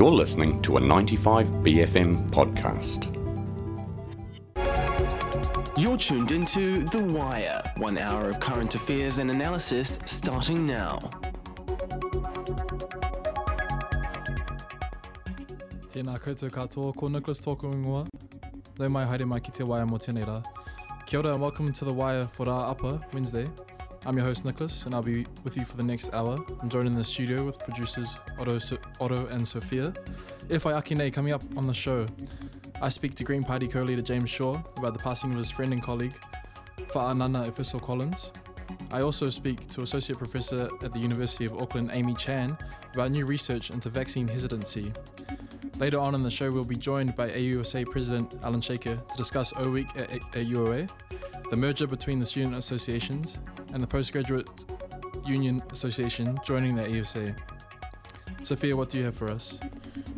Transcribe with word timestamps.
You're 0.00 0.10
listening 0.10 0.62
to 0.62 0.78
a 0.78 0.80
95BFM 0.80 2.30
podcast. 2.30 3.04
You're 5.76 5.98
tuned 5.98 6.30
into 6.30 6.84
The 6.84 7.02
Wire, 7.12 7.62
one 7.76 7.98
hour 7.98 8.30
of 8.30 8.40
current 8.40 8.74
affairs 8.74 9.18
and 9.18 9.30
analysis 9.30 9.98
starting 10.06 10.64
now. 10.64 11.00
Tēnā 15.92 16.16
koutou 16.18 16.48
katoa, 16.48 16.96
ko 16.96 17.08
Nicholas 17.08 17.42
tōku 17.44 17.68
ingoa. 17.74 18.06
Nau 18.78 18.88
mai 18.88 19.04
haere 19.04 19.26
mai 19.26 19.40
ki 19.40 19.52
te 19.52 19.64
Wire 19.64 19.84
mō 19.84 20.00
tēnei 20.00 20.24
rā. 20.24 20.42
Kia 21.04 21.18
ora 21.18 21.34
and 21.34 21.42
welcome 21.42 21.74
to 21.74 21.84
The 21.84 21.92
Wire 21.92 22.24
for 22.24 22.46
Rā 22.46 22.70
Upper, 22.70 22.98
Wednesday. 23.12 23.46
I'm 24.06 24.16
your 24.16 24.24
host 24.24 24.46
Nicholas 24.46 24.86
and 24.86 24.94
I'll 24.94 25.02
be 25.02 25.26
with 25.44 25.58
you 25.58 25.66
for 25.66 25.76
the 25.76 25.82
next 25.82 26.14
hour. 26.14 26.38
I'm 26.62 26.70
joined 26.70 26.86
in 26.86 26.94
the 26.94 27.04
studio 27.04 27.44
with 27.44 27.58
producers 27.58 28.16
Otto, 28.38 28.56
so- 28.56 28.79
Otto 29.00 29.26
and 29.26 29.46
Sophia. 29.46 29.92
If 30.48 30.66
I 30.66 30.72
Akine 30.72 31.12
coming 31.12 31.32
up 31.32 31.42
on 31.56 31.66
the 31.66 31.74
show, 31.74 32.06
I 32.82 32.88
speak 32.88 33.14
to 33.16 33.24
Green 33.24 33.42
Party 33.42 33.66
co-leader 33.66 34.02
James 34.02 34.30
Shaw 34.30 34.62
about 34.76 34.92
the 34.92 34.98
passing 34.98 35.30
of 35.30 35.36
his 35.36 35.50
friend 35.50 35.72
and 35.72 35.82
colleague 35.82 36.14
Fa'anānā 36.88 37.50
Efeso 37.50 37.80
Collins. 37.80 38.32
I 38.92 39.02
also 39.02 39.28
speak 39.28 39.68
to 39.68 39.82
Associate 39.82 40.18
Professor 40.18 40.68
at 40.82 40.92
the 40.92 40.98
University 40.98 41.44
of 41.44 41.54
Auckland 41.54 41.90
Amy 41.92 42.14
Chan 42.14 42.56
about 42.94 43.10
new 43.10 43.26
research 43.26 43.70
into 43.70 43.88
vaccine 43.88 44.26
hesitancy. 44.26 44.92
Later 45.78 45.98
on 45.98 46.14
in 46.14 46.22
the 46.22 46.30
show, 46.30 46.50
we'll 46.50 46.64
be 46.64 46.76
joined 46.76 47.16
by 47.16 47.30
AUSA 47.30 47.86
President 47.86 48.34
Alan 48.42 48.60
Shaker 48.60 48.96
to 48.96 49.16
discuss 49.16 49.52
O 49.56 49.70
Week 49.70 49.88
at, 49.96 50.12
at 50.12 50.46
UOA, 50.46 50.90
the 51.50 51.56
merger 51.56 51.86
between 51.86 52.18
the 52.18 52.26
student 52.26 52.54
associations, 52.54 53.40
and 53.72 53.82
the 53.82 53.86
Postgraduate 53.86 54.48
Union 55.24 55.62
Association 55.70 56.38
joining 56.44 56.74
the 56.76 56.82
AUSA. 56.82 57.59
Sophia, 58.42 58.76
what 58.76 58.88
do 58.88 58.98
you 58.98 59.04
have 59.04 59.14
for 59.14 59.30
us? 59.30 59.60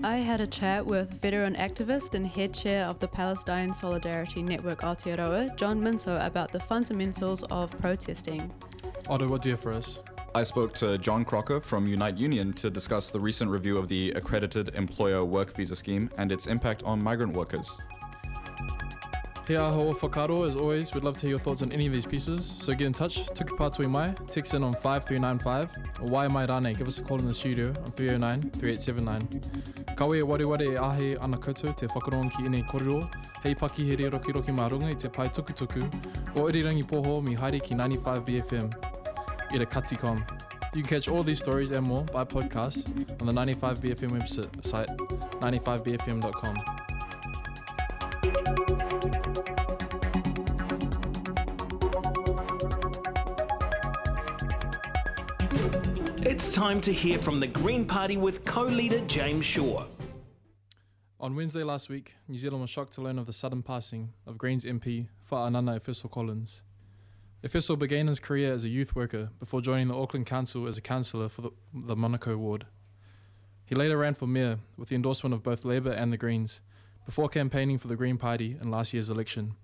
I 0.05 0.17
had 0.17 0.41
a 0.41 0.47
chat 0.47 0.85
with 0.85 1.21
veteran 1.21 1.55
activist 1.55 2.15
and 2.15 2.27
head 2.27 2.55
chair 2.55 2.87
of 2.87 2.99
the 2.99 3.09
Palestine 3.09 3.75
Solidarity 3.75 4.43
Network 4.43 4.81
Aotearoa, 4.81 5.57
John 5.57 5.83
Minto, 5.83 6.19
about 6.25 6.51
the 6.51 6.61
fundamentals 6.61 7.43
of 7.45 7.71
protesting. 7.81 8.53
Otto, 9.09 9.29
what 9.29 9.43
do 9.43 9.49
you 9.49 9.55
have 9.55 9.63
for 9.63 9.73
us? 9.73 10.03
I 10.35 10.45
spoke 10.45 10.73
to 10.77 10.97
John 10.97 11.25
Crocker 11.25 11.61
from 11.61 11.87
Unite 11.87 12.17
Union 12.17 12.53
to 12.55 12.71
discuss 12.71 13.11
the 13.11 13.21
recent 13.21 13.51
review 13.51 13.77
of 13.77 13.87
the 13.87 14.13
Accredited 14.13 14.75
Employer 14.75 15.25
Work 15.25 15.55
Visa 15.55 15.77
Scheme 15.77 16.11
and 16.17 16.33
its 16.33 16.47
impact 16.47 16.83
on 16.85 17.03
migrant 17.03 17.35
workers. 17.35 17.77
He 19.47 19.57
aho 19.57 19.93
whakaro, 19.93 20.47
as 20.47 20.55
always, 20.55 20.95
we'd 20.95 21.03
love 21.03 21.19
to 21.19 21.23
hear 21.23 21.31
your 21.31 21.39
thoughts 21.39 21.63
on 21.63 21.73
any 21.73 21.87
of 21.87 21.93
these 21.93 22.07
pieces, 22.07 22.47
so 22.47 22.73
get 22.73 22.87
in 22.87 22.93
touch, 22.93 23.27
tuku 23.35 23.59
pātui 23.59 23.91
mai, 23.91 24.15
text 24.29 24.55
in 24.55 24.63
on 24.63 24.73
5395, 24.73 26.01
or 26.01 26.09
wai 26.09 26.29
mai 26.29 26.47
rane, 26.47 26.73
give 26.75 26.87
us 26.87 27.01
a 27.01 27.03
call 27.03 27.19
in 27.19 27.27
the 27.27 27.35
studio 27.35 27.69
on 27.69 27.91
309-3879. 27.91 29.97
Kawe 29.97 30.17
e 30.17 30.23
ware 30.23 30.47
ware 30.47 30.63
e 30.63 30.77
ahe 30.77 31.17
ana 31.21 31.37
koutou 31.37 31.77
te 31.77 31.89
whakarongo 31.89 32.31
ki 32.37 32.47
ine 32.47 32.63
korero, 32.63 33.03
hei 33.43 33.55
paki 33.55 33.85
he 33.85 33.97
re 33.97 34.11
roki 34.11 34.33
roki 34.33 34.53
marunga 34.53 34.89
i 34.89 34.95
te 34.95 35.09
pai 35.09 35.27
tuku 35.27 35.53
tuku, 35.53 35.83
o 36.37 36.49
irirangi 36.49 36.87
poho 36.87 37.21
mi 37.21 37.35
haere 37.35 37.61
ki 37.61 37.75
95BFM, 37.75 38.73
i 39.53 39.59
re 39.59 39.67
kati.com. 39.67 40.25
You 40.75 40.83
can 40.83 40.89
catch 40.89 41.09
all 41.09 41.23
these 41.23 41.41
stories 41.41 41.73
and 41.73 41.87
more 41.87 42.05
by 42.05 42.25
podcast 42.25 42.89
on 43.21 43.27
the 43.27 43.33
95BFM 43.33 44.11
website, 44.11 44.97
95BFM.com. 45.41 46.82
It's 56.25 56.53
time 56.53 56.81
to 56.83 56.93
hear 56.93 57.19
from 57.19 57.41
the 57.41 57.49
Green 57.49 57.85
Party 57.85 58.17
with 58.17 58.45
co 58.45 58.63
leader 58.63 59.01
James 59.07 59.45
Shaw. 59.45 59.87
On 61.19 61.35
Wednesday 61.35 61.65
last 61.65 61.89
week, 61.89 62.15
New 62.29 62.39
Zealand 62.39 62.61
was 62.61 62.71
shocked 62.71 62.93
to 62.93 63.03
learn 63.03 63.19
of 63.19 63.27
the 63.27 63.33
sudden 63.33 63.65
passing 63.65 64.13
of 64.25 64.39
Greens 64.39 64.65
MP 64.65 65.09
Fa'anānā 65.29 65.81
Efeso 65.81 66.09
Collins. 66.09 66.63
Efeso 67.43 67.77
began 67.77 68.07
his 68.07 68.21
career 68.21 68.53
as 68.53 68.65
a 68.65 68.69
youth 68.69 68.95
worker 68.95 69.31
before 69.41 69.61
joining 69.61 69.89
the 69.89 69.99
Auckland 69.99 70.27
Council 70.27 70.69
as 70.69 70.79
a 70.79 70.81
councillor 70.81 71.29
for 71.29 71.43
the, 71.43 71.51
the 71.75 71.97
Manukau 71.97 72.37
ward. 72.37 72.67
He 73.65 73.75
later 73.75 73.99
ran 73.99 74.15
for 74.15 74.29
mayor 74.29 74.61
with 74.77 74.91
the 74.91 74.95
endorsement 74.95 75.35
of 75.35 75.43
both 75.43 75.65
Labour 75.65 75.91
and 75.91 76.13
the 76.13 76.17
Greens 76.17 76.61
before 77.05 77.29
campaigning 77.29 77.79
for 77.79 77.89
the 77.89 77.97
Green 77.97 78.17
Party 78.17 78.57
in 78.61 78.71
last 78.71 78.93
year's 78.93 79.11
election. 79.11 79.55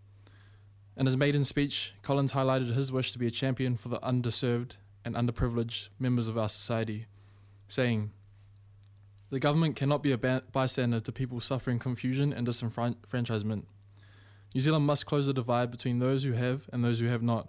In 0.97 1.07
his 1.07 1.17
maiden 1.17 1.45
speech, 1.45 1.95
Collins 2.03 2.33
highlighted 2.33 2.75
his 2.75 2.91
wish 2.91 3.13
to 3.13 3.19
be 3.19 3.29
a 3.29 3.31
champion 3.31 3.77
for 3.77 3.89
the 3.89 4.01
underserved 4.01 4.79
and 5.05 5.15
underprivileged 5.15 5.89
members 5.99 6.27
of 6.27 6.37
our 6.37 6.49
society, 6.49 7.07
saying, 7.69 8.11
The 9.31 9.39
government 9.39 9.77
cannot 9.77 10.03
be 10.03 10.13
a 10.13 10.19
bystander 10.19 10.99
to 11.01 11.13
people 11.13 11.41
suffering 11.41 11.79
confusion 11.79 12.33
and 12.33 12.47
disenfranchisement. 12.47 13.65
New 14.55 14.61
Zealand 14.61 14.87
must 14.87 15.07
close 15.07 15.27
the 15.27 15.35
divide 15.35 15.71
between 15.71 15.99
those 15.99 16.25
who 16.25 16.33
have 16.33 16.69
and 16.73 16.83
those 16.83 16.99
who 16.99 17.07
have 17.07 17.23
not, 17.23 17.49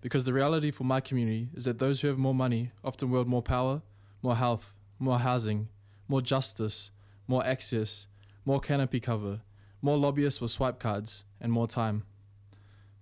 because 0.00 0.26
the 0.26 0.32
reality 0.34 0.70
for 0.70 0.84
my 0.84 1.00
community 1.00 1.48
is 1.54 1.64
that 1.64 1.78
those 1.78 2.02
who 2.02 2.08
have 2.08 2.18
more 2.18 2.34
money 2.34 2.72
often 2.84 3.10
wield 3.10 3.28
more 3.28 3.42
power, 3.42 3.80
more 4.20 4.36
health, 4.36 4.78
more 4.98 5.20
housing, 5.20 5.68
more 6.08 6.20
justice, 6.20 6.90
more 7.26 7.44
access, 7.46 8.08
more 8.44 8.60
canopy 8.60 9.00
cover, 9.00 9.40
more 9.80 9.96
lobbyists 9.96 10.40
with 10.40 10.50
swipe 10.50 10.78
cards, 10.78 11.24
and 11.40 11.50
more 11.52 11.66
time. 11.66 12.04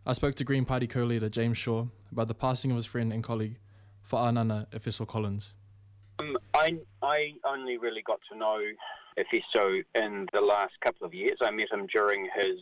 I 0.07 0.13
spoke 0.13 0.35
to 0.37 0.45
Green 0.45 0.65
Party 0.65 0.87
co 0.87 1.05
leader 1.05 1.29
James 1.29 1.59
Shaw 1.59 1.87
about 2.11 2.29
the 2.29 2.35
passing 2.35 2.71
of 2.71 2.77
his 2.77 2.87
friend 2.87 3.13
and 3.13 3.23
colleague, 3.23 3.59
Fa'anānā 4.09 4.67
Efeso 4.71 5.07
Collins. 5.07 5.55
Um, 6.19 6.37
I 6.55 6.79
I 7.03 7.33
only 7.47 7.79
really 7.79 8.03
got 8.03 8.21
to 8.31 8.39
know 8.39 8.61
Efeso 9.19 9.83
in 9.95 10.27
the 10.33 10.41
last 10.41 10.73
couple 10.83 11.07
of 11.07 11.15
years. 11.15 11.39
I 11.41 11.51
met 11.51 11.71
him 11.73 11.87
during 11.87 12.25
his 12.25 12.59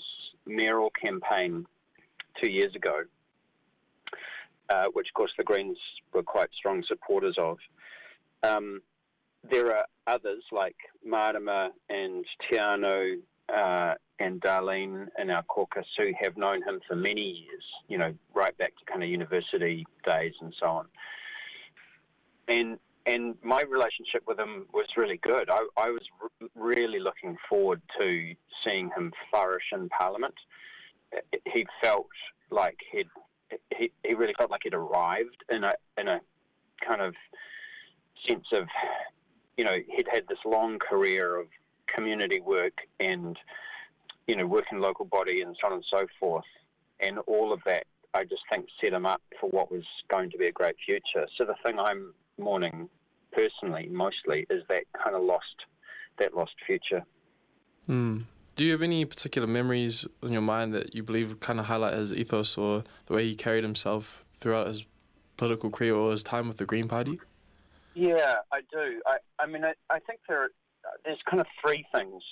mayoral 0.47 0.91
campaign 0.91 1.66
two 2.42 2.50
years 2.50 2.74
ago, 2.74 3.02
uh, 4.68 4.86
which 4.92 5.08
of 5.08 5.14
course 5.14 5.32
the 5.36 5.44
Greens 5.44 5.78
were 6.12 6.22
quite 6.22 6.50
strong 6.56 6.82
supporters 6.86 7.36
of. 7.38 7.58
Um, 8.42 8.80
there 9.48 9.76
are 9.76 9.84
others 10.06 10.42
like 10.52 10.76
Marama 11.04 11.70
and 11.88 12.24
Teanau 12.50 13.16
uh, 13.54 13.94
and 14.18 14.40
Darlene 14.40 15.06
in 15.18 15.30
our 15.30 15.42
caucus 15.44 15.86
who 15.96 16.12
have 16.20 16.36
known 16.36 16.62
him 16.62 16.80
for 16.86 16.94
many 16.94 17.22
years, 17.22 17.64
you 17.88 17.98
know, 17.98 18.14
right 18.34 18.56
back 18.58 18.72
to 18.76 18.84
kind 18.84 19.02
of 19.02 19.08
university 19.08 19.86
days 20.04 20.34
and 20.40 20.54
so 20.58 20.66
on. 20.66 20.86
And 22.48 22.78
and 23.06 23.34
my 23.42 23.62
relationship 23.62 24.22
with 24.26 24.38
him 24.38 24.66
was 24.74 24.86
really 24.96 25.16
good. 25.22 25.48
I, 25.48 25.66
I 25.76 25.88
was 25.88 26.02
r- 26.20 26.48
really 26.54 27.00
looking 27.00 27.36
forward 27.48 27.80
to 27.98 28.34
seeing 28.62 28.90
him 28.94 29.10
flourish 29.30 29.64
in 29.72 29.88
Parliament. 29.88 30.34
He 31.46 31.66
felt 31.82 32.08
like 32.50 32.76
he'd 32.92 33.08
he, 33.76 33.90
he 34.04 34.14
really 34.14 34.34
felt 34.38 34.50
like 34.50 34.60
he'd 34.64 34.74
arrived 34.74 35.44
in 35.50 35.64
a 35.64 35.72
in 35.96 36.08
a 36.08 36.20
kind 36.86 37.00
of 37.00 37.14
sense 38.28 38.46
of 38.52 38.68
you 39.60 39.66
know 39.66 39.76
he'd 39.94 40.09
had 40.10 40.25
this 40.26 40.38
long 40.47 40.78
career 40.78 41.38
of 41.38 41.47
community 41.94 42.41
work 42.41 42.72
and 42.98 43.37
you 44.26 44.34
know 44.34 44.47
work 44.47 44.65
in 44.72 44.81
local 44.81 45.04
body 45.04 45.43
and 45.43 45.54
so 45.60 45.66
on 45.66 45.75
and 45.75 45.84
so 45.91 46.06
forth 46.19 46.47
and 47.00 47.19
all 47.26 47.53
of 47.53 47.60
that 47.66 47.84
I 48.15 48.25
just 48.25 48.41
think 48.50 48.65
set 48.82 48.94
him 48.94 49.04
up 49.04 49.21
for 49.38 49.50
what 49.50 49.71
was 49.71 49.84
going 50.09 50.31
to 50.31 50.38
be 50.38 50.47
a 50.47 50.53
great 50.53 50.76
future. 50.84 51.26
So 51.37 51.44
the 51.44 51.54
thing 51.62 51.78
I'm 51.78 52.15
mourning 52.38 52.88
personally 53.32 53.88
mostly 53.93 54.47
is 54.48 54.62
that 54.71 54.84
kind 55.04 55.15
of 55.15 55.22
lost 55.22 55.44
that 56.19 56.34
lost 56.34 56.54
future. 56.66 57.04
Hmm. 57.84 58.21
Do 58.56 58.65
you 58.65 58.72
have 58.72 58.82
any 58.82 59.04
particular 59.04 59.47
memories 59.47 60.06
in 60.22 60.32
your 60.32 60.42
mind 60.42 60.72
that 60.75 60.94
you 60.94 61.03
believe 61.03 61.38
kind 61.41 61.60
of 61.60 61.66
highlight 61.66 61.92
his 61.92 62.15
ethos 62.15 62.56
or 62.56 62.84
the 63.06 63.12
way 63.12 63.25
he 63.27 63.34
carried 63.34 63.62
himself 63.62 64.25
throughout 64.41 64.69
his 64.69 64.84
political 65.37 65.69
career 65.69 65.94
or 65.94 66.12
his 66.12 66.25
time 66.25 66.48
with 66.48 66.56
the 66.56 66.66
Green 66.66 66.88
Party? 66.88 67.21
Yeah, 68.00 68.36
I 68.50 68.60
do. 68.72 69.02
I, 69.06 69.18
I 69.38 69.44
mean, 69.44 69.62
I, 69.62 69.74
I 69.90 69.98
think 69.98 70.20
there 70.26 70.44
are, 70.44 70.50
there's 71.04 71.18
kind 71.28 71.38
of 71.38 71.47
three 71.62 71.84
things 71.94 72.22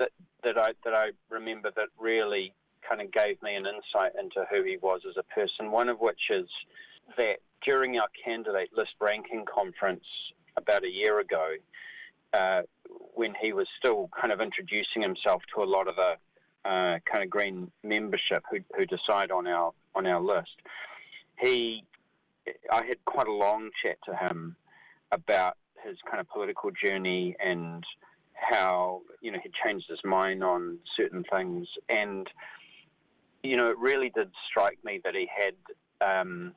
that 0.00 0.10
that 0.42 0.58
I 0.58 0.72
that 0.84 0.94
I 0.94 1.10
remember 1.30 1.70
that 1.76 1.90
really 1.96 2.52
kind 2.88 3.00
of 3.00 3.12
gave 3.12 3.40
me 3.40 3.54
an 3.54 3.66
insight 3.66 4.20
into 4.20 4.44
who 4.50 4.64
he 4.64 4.78
was 4.82 5.02
as 5.08 5.14
a 5.16 5.22
person. 5.32 5.70
One 5.70 5.88
of 5.88 6.00
which 6.00 6.22
is 6.30 6.48
that 7.16 7.36
during 7.64 7.96
our 7.98 8.08
candidate 8.24 8.70
list 8.76 8.94
ranking 9.00 9.44
conference 9.44 10.04
about 10.56 10.82
a 10.82 10.90
year 10.90 11.20
ago, 11.20 11.54
uh, 12.32 12.62
when 13.14 13.32
he 13.40 13.52
was 13.52 13.68
still 13.78 14.10
kind 14.20 14.32
of 14.32 14.40
introducing 14.40 15.02
himself 15.02 15.40
to 15.54 15.62
a 15.62 15.70
lot 15.70 15.86
of 15.86 15.94
the 15.94 16.68
uh, 16.68 16.98
kind 17.08 17.22
of 17.22 17.30
Green 17.30 17.70
membership 17.84 18.42
who, 18.50 18.58
who 18.76 18.84
decide 18.86 19.30
on 19.30 19.46
our 19.46 19.70
on 19.94 20.04
our 20.04 20.20
list, 20.20 20.56
he 21.38 21.84
I 22.72 22.84
had 22.84 23.04
quite 23.04 23.28
a 23.28 23.32
long 23.32 23.70
chat 23.80 23.98
to 24.06 24.16
him 24.16 24.56
about 25.12 25.56
his 25.84 25.96
kind 26.08 26.20
of 26.20 26.28
political 26.28 26.70
journey 26.70 27.36
and 27.44 27.84
how 28.34 29.02
you 29.20 29.30
know 29.30 29.38
he 29.42 29.50
changed 29.64 29.86
his 29.88 30.00
mind 30.04 30.42
on 30.42 30.78
certain 30.96 31.24
things. 31.32 31.68
And 31.88 32.28
you 33.42 33.56
know 33.56 33.70
it 33.70 33.78
really 33.78 34.10
did 34.10 34.30
strike 34.48 34.78
me 34.84 35.00
that 35.04 35.14
he 35.14 35.28
had 35.34 35.54
um, 36.00 36.54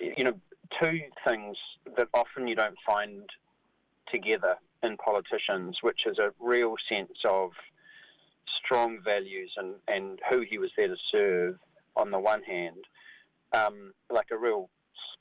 you 0.00 0.24
know 0.24 0.34
two 0.80 1.00
things 1.26 1.56
that 1.96 2.08
often 2.14 2.46
you 2.46 2.54
don't 2.54 2.76
find 2.86 3.22
together 4.12 4.56
in 4.82 4.96
politicians, 4.96 5.78
which 5.82 6.00
is 6.06 6.18
a 6.18 6.32
real 6.40 6.74
sense 6.88 7.18
of 7.24 7.50
strong 8.64 8.98
values 9.04 9.52
and, 9.56 9.74
and 9.88 10.20
who 10.30 10.42
he 10.48 10.58
was 10.58 10.70
there 10.76 10.88
to 10.88 10.96
serve 11.10 11.58
on 11.96 12.10
the 12.10 12.18
one 12.18 12.42
hand, 12.42 12.84
um, 13.52 13.92
like 14.10 14.28
a 14.30 14.36
real 14.36 14.68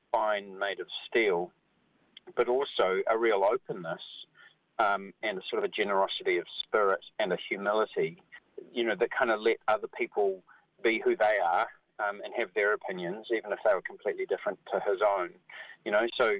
spine 0.07 0.57
made 0.57 0.79
of 0.79 0.87
steel, 1.07 1.51
but 2.35 2.47
also 2.47 3.01
a 3.09 3.17
real 3.17 3.43
openness 3.43 4.01
um, 4.79 5.13
and 5.23 5.37
a 5.37 5.41
sort 5.49 5.63
of 5.63 5.69
a 5.69 5.73
generosity 5.73 6.37
of 6.37 6.45
spirit 6.63 6.99
and 7.19 7.33
a 7.33 7.37
humility, 7.49 8.21
you 8.73 8.83
know, 8.83 8.95
that 8.95 9.09
kind 9.11 9.31
of 9.31 9.41
let 9.41 9.57
other 9.67 9.87
people 9.97 10.43
be 10.83 11.01
who 11.03 11.15
they 11.15 11.37
are 11.43 11.67
um, 11.99 12.21
and 12.23 12.33
have 12.37 12.49
their 12.53 12.73
opinions, 12.73 13.27
even 13.35 13.51
if 13.51 13.59
they 13.65 13.73
were 13.73 13.81
completely 13.81 14.25
different 14.25 14.59
to 14.71 14.79
his 14.89 14.99
own, 15.01 15.29
you 15.85 15.91
know. 15.91 16.05
So 16.19 16.37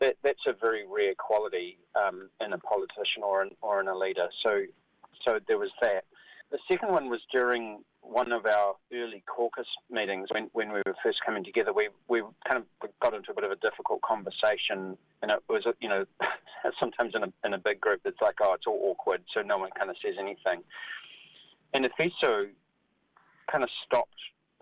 that 0.00 0.16
that's 0.22 0.46
a 0.46 0.52
very 0.52 0.86
rare 0.86 1.14
quality 1.14 1.78
um, 1.94 2.30
in 2.40 2.52
a 2.52 2.58
politician 2.58 3.22
or 3.22 3.42
in, 3.42 3.50
or 3.60 3.80
in 3.80 3.88
a 3.88 3.96
leader. 3.96 4.28
So 4.42 4.62
so 5.24 5.38
there 5.46 5.58
was 5.58 5.70
that. 5.82 6.04
The 6.50 6.58
second 6.68 6.90
one 6.90 7.08
was 7.08 7.20
during 7.30 7.84
one 8.02 8.32
of 8.32 8.46
our 8.46 8.74
early 8.92 9.22
caucus 9.26 9.66
meetings 9.90 10.28
when, 10.32 10.48
when 10.52 10.72
we 10.72 10.82
were 10.86 10.94
first 11.02 11.18
coming 11.24 11.44
together. 11.44 11.72
We 11.72 11.88
we 12.08 12.22
kind 12.48 12.64
of 12.64 12.90
got 13.00 13.14
into 13.14 13.30
a 13.30 13.34
bit 13.34 13.44
of 13.44 13.50
a 13.50 13.56
difficult 13.56 14.02
conversation, 14.02 14.96
and 15.22 15.30
it 15.30 15.42
was 15.48 15.64
you 15.80 15.88
know 15.88 16.04
sometimes 16.80 17.14
in 17.14 17.24
a 17.24 17.32
in 17.44 17.54
a 17.54 17.58
big 17.58 17.80
group 17.80 18.00
it's 18.04 18.20
like 18.20 18.36
oh 18.42 18.54
it's 18.54 18.66
all 18.66 18.80
awkward, 18.82 19.22
so 19.34 19.42
no 19.42 19.58
one 19.58 19.70
kind 19.76 19.90
of 19.90 19.96
says 20.02 20.14
anything. 20.18 20.62
And 21.72 21.84
Efeso 21.84 22.48
kind 23.50 23.64
of 23.64 23.70
stopped 23.86 24.10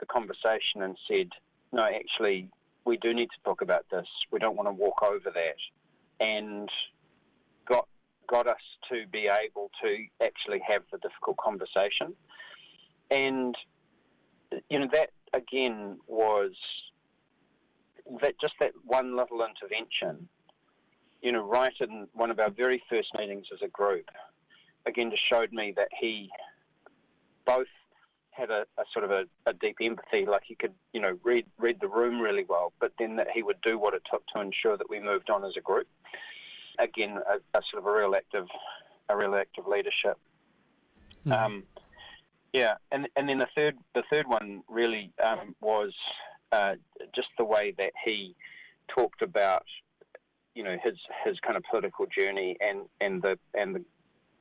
the 0.01 0.07
conversation 0.07 0.83
and 0.83 0.97
said, 1.11 1.29
no, 1.73 1.85
actually, 1.85 2.49
we 2.85 2.97
do 2.97 3.13
need 3.13 3.27
to 3.27 3.43
talk 3.45 3.63
about 3.63 3.85
this. 3.91 4.07
We 4.31 4.39
don't 4.39 4.57
want 4.57 4.69
to 4.69 4.73
walk 4.73 5.03
over 5.03 5.31
that. 5.31 6.25
And 6.25 6.69
got 7.67 7.87
got 8.29 8.47
us 8.47 8.57
to 8.91 9.07
be 9.11 9.29
able 9.29 9.71
to 9.83 10.05
actually 10.23 10.61
have 10.67 10.83
the 10.93 10.99
difficult 10.99 11.37
conversation. 11.39 12.15
And 13.11 13.55
you 14.69 14.79
know 14.79 14.89
that 14.93 15.11
again 15.35 15.99
was 16.07 16.53
that 18.23 18.35
just 18.41 18.55
that 18.61 18.73
one 18.85 19.17
little 19.17 19.45
intervention. 19.45 20.29
You 21.23 21.33
know, 21.33 21.45
right 21.45 21.73
in 21.81 22.07
one 22.13 22.31
of 22.31 22.39
our 22.39 22.51
very 22.51 22.83
first 22.89 23.09
meetings 23.19 23.47
as 23.53 23.61
a 23.63 23.69
group, 23.69 24.07
again 24.87 25.11
just 25.11 25.23
showed 25.29 25.53
me 25.53 25.73
that 25.77 25.89
he 26.01 26.31
both 27.45 27.67
had 28.39 28.51
a, 28.51 28.65
a 28.79 28.85
sort 28.93 29.05
of 29.05 29.11
a, 29.11 29.25
a, 29.47 29.53
deep 29.53 29.77
empathy, 29.83 30.25
like 30.25 30.43
he 30.47 30.55
could, 30.55 30.73
you 30.93 31.01
know, 31.01 31.19
read 31.25 31.45
read 31.59 31.79
the 31.81 31.89
room 31.89 32.21
really 32.21 32.45
well, 32.49 32.73
but 32.79 32.93
then 32.99 33.17
that 33.17 33.27
he 33.35 33.43
would 33.43 33.61
do 33.63 33.79
what 33.79 33.95
it 33.95 34.03
took 34.11 34.25
to 34.29 34.41
ensure 34.41 34.77
that 34.77 34.89
we 34.89 35.01
moved 35.01 35.29
on 35.29 35.45
as 35.45 35.55
a 35.57 35.61
group. 35.61 35.89
Again, 36.79 37.19
a, 37.29 37.59
a 37.59 37.63
sort 37.69 37.83
of 37.83 37.87
a 37.87 37.93
real 37.93 38.15
active, 38.15 38.47
a 39.09 39.17
real 39.17 39.35
active 39.35 39.67
leadership. 39.67 40.17
Mm. 41.27 41.37
Um, 41.37 41.65
yeah, 42.53 42.75
and 42.93 43.09
and 43.17 43.29
then 43.29 43.39
the 43.39 43.49
third 43.55 43.77
the 43.95 44.03
third 44.11 44.27
one 44.27 44.63
really 44.69 45.13
um, 45.25 45.55
was 45.61 45.93
uh, 46.53 46.75
just 47.15 47.29
the 47.37 47.45
way 47.45 47.75
that 47.79 47.93
he 48.05 48.35
talked 48.95 49.23
about, 49.23 49.65
you 50.55 50.63
know, 50.63 50.77
his 50.83 50.95
his 51.25 51.39
kind 51.41 51.57
of 51.57 51.63
political 51.71 52.07
journey 52.07 52.57
and 52.61 52.81
and 53.01 53.23
the 53.23 53.39
and 53.55 53.75
the 53.75 53.85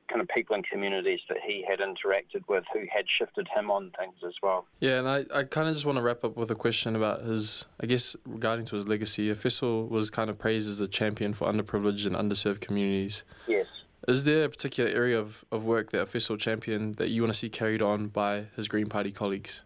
kind 0.08 0.22
of 0.22 0.28
people 0.28 0.56
and 0.56 0.66
communities 0.66 1.20
that 1.28 1.36
he 1.46 1.62
had 1.68 1.80
interacted 1.80 2.42
with 2.48 2.64
who 2.72 2.80
had 2.90 3.04
shifted 3.18 3.46
him 3.54 3.70
on 3.70 3.92
things 3.98 4.14
as 4.26 4.32
well. 4.42 4.66
Yeah, 4.80 4.98
and 4.98 5.08
I, 5.08 5.24
I 5.34 5.42
kind 5.44 5.68
of 5.68 5.74
just 5.74 5.84
want 5.84 5.96
to 5.98 6.02
wrap 6.02 6.24
up 6.24 6.34
with 6.34 6.50
a 6.50 6.54
question 6.54 6.96
about 6.96 7.22
his, 7.22 7.66
I 7.78 7.86
guess, 7.86 8.16
regarding 8.24 8.64
to 8.66 8.76
his 8.76 8.88
legacy. 8.88 9.30
Efeso 9.30 9.86
was 9.88 10.08
kind 10.08 10.30
of 10.30 10.38
praised 10.38 10.68
as 10.68 10.80
a 10.80 10.88
champion 10.88 11.34
for 11.34 11.46
underprivileged 11.46 12.06
and 12.06 12.16
underserved 12.16 12.60
communities. 12.60 13.22
Yes. 13.46 13.66
Is 14.08 14.24
there 14.24 14.44
a 14.44 14.48
particular 14.48 14.90
area 14.90 15.18
of, 15.18 15.44
of 15.52 15.64
work 15.64 15.90
that 15.92 16.08
Efeso 16.08 16.38
championed 16.38 16.96
that 16.96 17.10
you 17.10 17.22
want 17.22 17.32
to 17.32 17.38
see 17.38 17.50
carried 17.50 17.82
on 17.82 18.08
by 18.08 18.46
his 18.56 18.66
Green 18.66 18.86
Party 18.88 19.12
colleagues? 19.12 19.60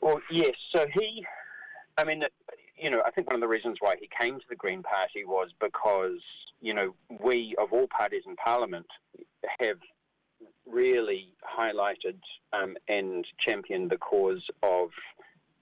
Well, 0.00 0.20
yes. 0.30 0.54
So 0.74 0.86
he, 0.94 1.24
I 1.98 2.04
mean, 2.04 2.22
you 2.78 2.90
know, 2.90 3.02
I 3.04 3.10
think 3.10 3.28
one 3.28 3.36
of 3.36 3.40
the 3.40 3.48
reasons 3.48 3.78
why 3.80 3.96
he 3.98 4.08
came 4.20 4.38
to 4.38 4.44
the 4.48 4.56
Green 4.56 4.82
Party 4.82 5.24
was 5.24 5.48
because 5.58 6.20
you 6.60 6.74
know, 6.74 6.94
we 7.22 7.54
of 7.58 7.72
all 7.72 7.86
parties 7.86 8.22
in 8.26 8.36
Parliament 8.36 8.86
have 9.60 9.78
really 10.66 11.28
highlighted 11.58 12.18
um, 12.52 12.76
and 12.88 13.26
championed 13.46 13.90
the 13.90 13.98
cause 13.98 14.42
of 14.62 14.90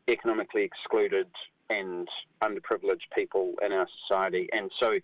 economically 0.09 0.63
excluded 0.63 1.27
and 1.71 2.09
underprivileged 2.43 3.09
people 3.15 3.55
in 3.65 3.73
our 3.73 3.87
society. 4.07 4.49
And 4.53 4.71
so 4.81 4.99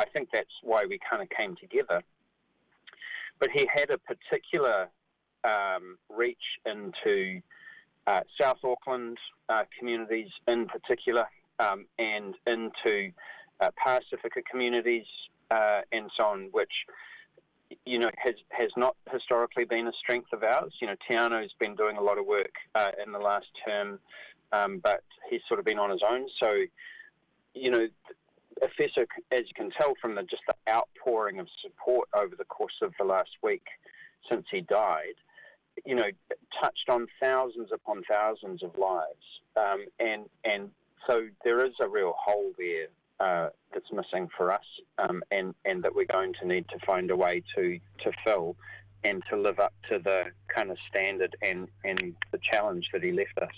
I 0.00 0.06
think 0.06 0.30
that's 0.32 0.56
why 0.62 0.86
we 0.88 0.98
kind 1.08 1.22
of 1.22 1.28
came 1.28 1.56
together. 1.56 2.02
But 3.38 3.50
he 3.50 3.68
had 3.72 3.90
a 3.90 3.98
particular 3.98 4.88
um, 5.44 5.98
reach 6.08 6.36
into 6.64 7.40
uh, 8.06 8.20
South 8.40 8.58
Auckland 8.64 9.18
uh, 9.50 9.64
communities 9.78 10.28
in 10.48 10.66
particular 10.66 11.26
um, 11.58 11.84
and 11.98 12.34
into 12.46 13.12
uh, 13.60 13.70
Pasifika 13.78 14.42
communities, 14.50 15.04
uh, 15.50 15.82
and 15.92 16.10
so 16.16 16.24
on, 16.24 16.48
which 16.52 16.72
you 17.84 17.98
know 17.98 18.10
has 18.16 18.34
has 18.48 18.70
not 18.76 18.96
historically 19.12 19.64
been 19.64 19.86
a 19.86 19.92
strength 20.02 20.32
of 20.32 20.42
ours. 20.42 20.72
You 20.80 20.86
know, 20.86 20.96
Teanau's 21.08 21.52
been 21.60 21.76
doing 21.76 21.98
a 21.98 22.02
lot 22.02 22.18
of 22.18 22.24
work 22.24 22.54
uh, 22.74 22.92
in 23.04 23.12
the 23.12 23.18
last 23.18 23.48
term, 23.66 23.98
um, 24.52 24.80
but 24.82 25.02
he's 25.28 25.42
sort 25.46 25.60
of 25.60 25.66
been 25.66 25.78
on 25.78 25.90
his 25.90 26.00
own. 26.08 26.26
So, 26.42 26.54
you 27.54 27.70
know, 27.70 27.86
Efeso, 28.62 29.06
as 29.30 29.40
you 29.40 29.54
can 29.54 29.70
tell 29.70 29.94
from 30.00 30.14
the 30.14 30.22
just 30.22 30.42
the 30.46 30.54
outpouring 30.72 31.38
of 31.38 31.48
support 31.62 32.08
over 32.14 32.34
the 32.36 32.44
course 32.44 32.78
of 32.82 32.92
the 32.98 33.04
last 33.04 33.30
week 33.42 33.66
since 34.28 34.46
he 34.50 34.60
died, 34.60 35.14
you 35.84 35.94
know, 35.94 36.10
touched 36.62 36.88
on 36.88 37.06
thousands 37.20 37.70
upon 37.72 38.02
thousands 38.08 38.62
of 38.62 38.76
lives, 38.76 39.40
um, 39.56 39.86
and 39.98 40.26
and 40.44 40.70
so 41.08 41.28
there 41.44 41.64
is 41.64 41.72
a 41.80 41.88
real 41.88 42.14
hole 42.18 42.52
there 42.58 42.88
uh, 43.20 43.48
that's 43.72 43.90
missing 43.92 44.28
for 44.36 44.52
us, 44.52 44.64
um, 44.98 45.22
and 45.30 45.54
and 45.64 45.82
that 45.82 45.94
we're 45.94 46.04
going 46.04 46.34
to 46.40 46.46
need 46.46 46.68
to 46.68 46.78
find 46.86 47.10
a 47.10 47.16
way 47.16 47.42
to 47.54 47.78
to 48.04 48.12
fill, 48.24 48.56
and 49.04 49.22
to 49.30 49.36
live 49.36 49.58
up 49.58 49.72
to 49.88 49.98
the 49.98 50.24
kind 50.48 50.70
of 50.70 50.76
standard 50.88 51.34
and 51.42 51.68
and 51.84 52.14
the 52.32 52.38
challenge 52.38 52.88
that 52.92 53.02
he 53.02 53.12
left 53.12 53.38
us. 53.38 53.54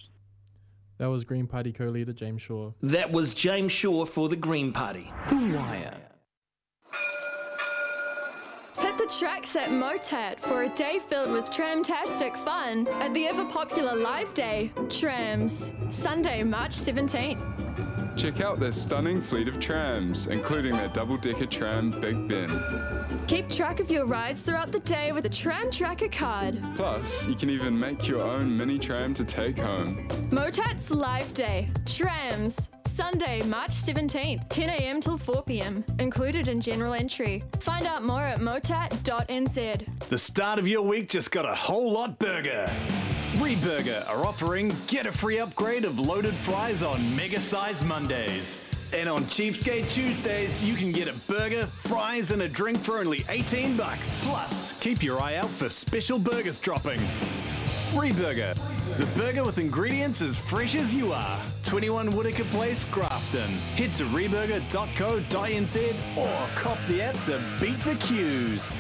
That 0.99 1.07
was 1.07 1.25
Green 1.25 1.47
Party 1.47 1.73
co-leader 1.73 2.13
James 2.13 2.43
Shaw. 2.43 2.73
That 2.83 3.11
was 3.11 3.35
James 3.35 3.73
Shaw 3.73 4.05
for 4.05 4.29
the 4.29 4.37
Green 4.37 4.73
Party. 4.73 5.13
The 5.29 5.37
Wire. 5.37 5.97
Hit 8.79 8.99
the 8.99 9.15
tracks 9.19 9.57
at 9.57 9.71
Motat 9.71 10.41
for 10.41 10.63
a 10.65 10.69
day 10.69 10.99
filled 10.99 11.33
with 11.33 11.47
tramtastic 11.47 12.37
fun 12.37 12.87
at 13.01 13.13
the 13.15 13.27
ever 13.27 13.45
popular 13.45 13.95
Live 13.95 14.35
Day, 14.35 14.73
Trams, 14.89 15.73
Sunday, 15.89 16.43
March 16.43 16.73
17th. 16.73 17.62
Check 18.17 18.41
out 18.41 18.61
their 18.61 18.73
stunning 18.73 19.21
fleet 19.21 19.49
of 19.49 19.59
trams, 19.59 20.27
including 20.27 20.77
their 20.77 20.89
double 20.89 21.17
decker 21.17 21.47
tram 21.47 21.91
Big 21.91 22.29
Ben. 22.29 23.23
Keep 23.27 23.49
track 23.49 23.81
of 23.81 23.91
your 23.91 24.05
rides 24.05 24.43
throughout 24.43 24.71
the 24.71 24.81
day 24.81 25.13
with 25.13 25.25
a 25.27 25.29
Tram 25.29 25.71
Tracker 25.71 26.09
card. 26.09 26.63
Plus, 26.77 27.27
you 27.27 27.35
can 27.35 27.49
even 27.51 27.79
make 27.79 28.07
your 28.07 28.21
own 28.21 28.57
mini 28.57 28.79
tram 28.79 29.15
to 29.15 29.25
take 29.25 29.59
home. 29.59 30.07
Motat's 30.31 30.91
Live 30.91 31.33
Day. 31.33 31.71
Trams. 31.87 32.69
Sunday, 32.85 33.43
March 33.45 33.71
17th, 33.71 34.49
10am 34.49 35.01
till 35.01 35.19
4pm. 35.19 35.83
Included 36.01 36.49
in 36.49 36.61
general 36.61 36.93
entry. 36.93 37.43
Find 37.61 37.87
out 37.87 38.05
more 38.05 38.23
at 38.23 38.41
motat.nz. 38.41 40.09
The 40.09 40.19
start 40.19 40.59
of 40.59 40.69
your 40.69 40.83
week 40.83 41.09
just 41.09 41.31
got 41.31 41.47
a 41.47 41.55
whole 41.55 41.93
lot 41.93 42.19
burger. 42.19 42.71
Reburger 43.37 44.07
are 44.09 44.27
offering 44.27 44.75
get 44.87 45.07
a 45.07 45.13
free 45.13 45.39
upgrade 45.39 45.85
of 45.85 45.99
loaded 45.99 46.35
fries 46.35 46.83
on 46.83 47.17
Mega 47.17 47.41
Size 47.41 47.83
Mondays. 47.83 48.69
And 48.95 49.09
on 49.09 49.23
Cheapskate 49.23 49.91
Tuesdays, 49.91 50.63
you 50.63 50.75
can 50.75 50.93
get 50.93 51.09
a 51.09 51.15
burger, 51.27 51.65
fries, 51.67 52.31
and 52.31 52.43
a 52.43 52.49
drink 52.49 52.79
for 52.79 52.99
only 52.99 53.25
18 53.31 53.75
bucks. 53.77 54.21
Plus, 54.23 54.79
keep 54.81 55.03
your 55.03 55.19
eye 55.19 55.37
out 55.37 55.49
for 55.49 55.71
special 55.71 56.19
burgers 56.19 56.61
dropping. 56.61 57.01
Reburger, 57.93 58.55
the 58.99 59.07
burger 59.19 59.45
with 59.45 59.59
ingredients 59.59 60.21
as 60.21 60.37
fresh 60.39 60.75
as 60.75 60.93
you 60.93 61.13
are. 61.13 61.41
21 61.65 62.15
Whitaker 62.15 62.45
Place, 62.45 62.85
Grafton. 62.85 63.51
Head 63.77 63.95
to 63.95 64.05
reburger.co.nz 64.05 65.77
or 66.17 66.49
cop 66.55 66.79
the 66.87 67.03
app 67.03 67.19
to 67.25 67.41
beat 67.61 67.83
the 67.85 67.95
queues. 67.95 68.77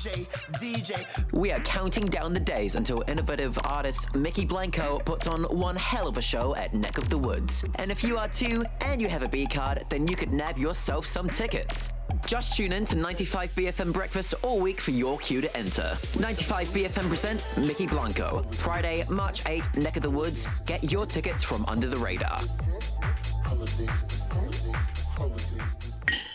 DJ, 0.00 0.26
DJ. 0.52 1.32
We 1.32 1.52
are 1.52 1.60
counting 1.60 2.06
down 2.06 2.32
the 2.32 2.40
days 2.40 2.74
until 2.74 3.04
innovative 3.06 3.58
artist 3.64 4.14
Mykki 4.14 4.48
Blanco 4.48 4.98
puts 5.00 5.26
on 5.26 5.42
one 5.44 5.76
hell 5.76 6.08
of 6.08 6.16
a 6.16 6.22
show 6.22 6.54
at 6.56 6.72
Neck 6.72 6.96
of 6.96 7.10
the 7.10 7.18
Woods. 7.18 7.66
And 7.74 7.90
if 7.90 8.02
you 8.02 8.16
are 8.16 8.28
too, 8.28 8.64
and 8.80 8.98
you 8.98 9.08
have 9.08 9.22
a 9.22 9.28
B 9.28 9.46
card, 9.46 9.84
then 9.90 10.06
you 10.06 10.16
could 10.16 10.32
nab 10.32 10.56
yourself 10.56 11.06
some 11.06 11.28
tickets. 11.28 11.92
Just 12.24 12.56
tune 12.56 12.72
in 12.72 12.86
to 12.86 12.96
95BFM 12.96 13.92
Breakfast 13.92 14.32
all 14.40 14.58
week 14.58 14.80
for 14.80 14.90
your 14.90 15.18
cue 15.18 15.42
to 15.42 15.54
enter. 15.54 15.98
95BFM 16.12 17.08
presents 17.10 17.44
Mykki 17.56 17.86
Blanco. 17.86 18.42
Friday, 18.52 19.04
March 19.10 19.42
8, 19.46 19.76
Neck 19.76 19.98
of 19.98 20.02
the 20.02 20.10
Woods. 20.10 20.46
Get 20.62 20.90
your 20.90 21.04
tickets 21.04 21.44
from 21.44 21.66
under 21.66 21.88
the 21.88 21.98
radar. 21.98 22.38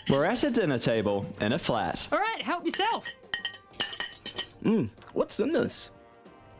We're 0.08 0.24
at 0.24 0.44
a 0.44 0.52
dinner 0.52 0.78
table 0.78 1.26
in 1.40 1.54
a 1.54 1.58
flat. 1.58 2.06
All 2.12 2.20
right, 2.20 2.40
help 2.40 2.64
yourself. 2.64 3.12
Mmm, 4.62 4.88
what's 5.12 5.40
in 5.40 5.50
this? 5.50 5.90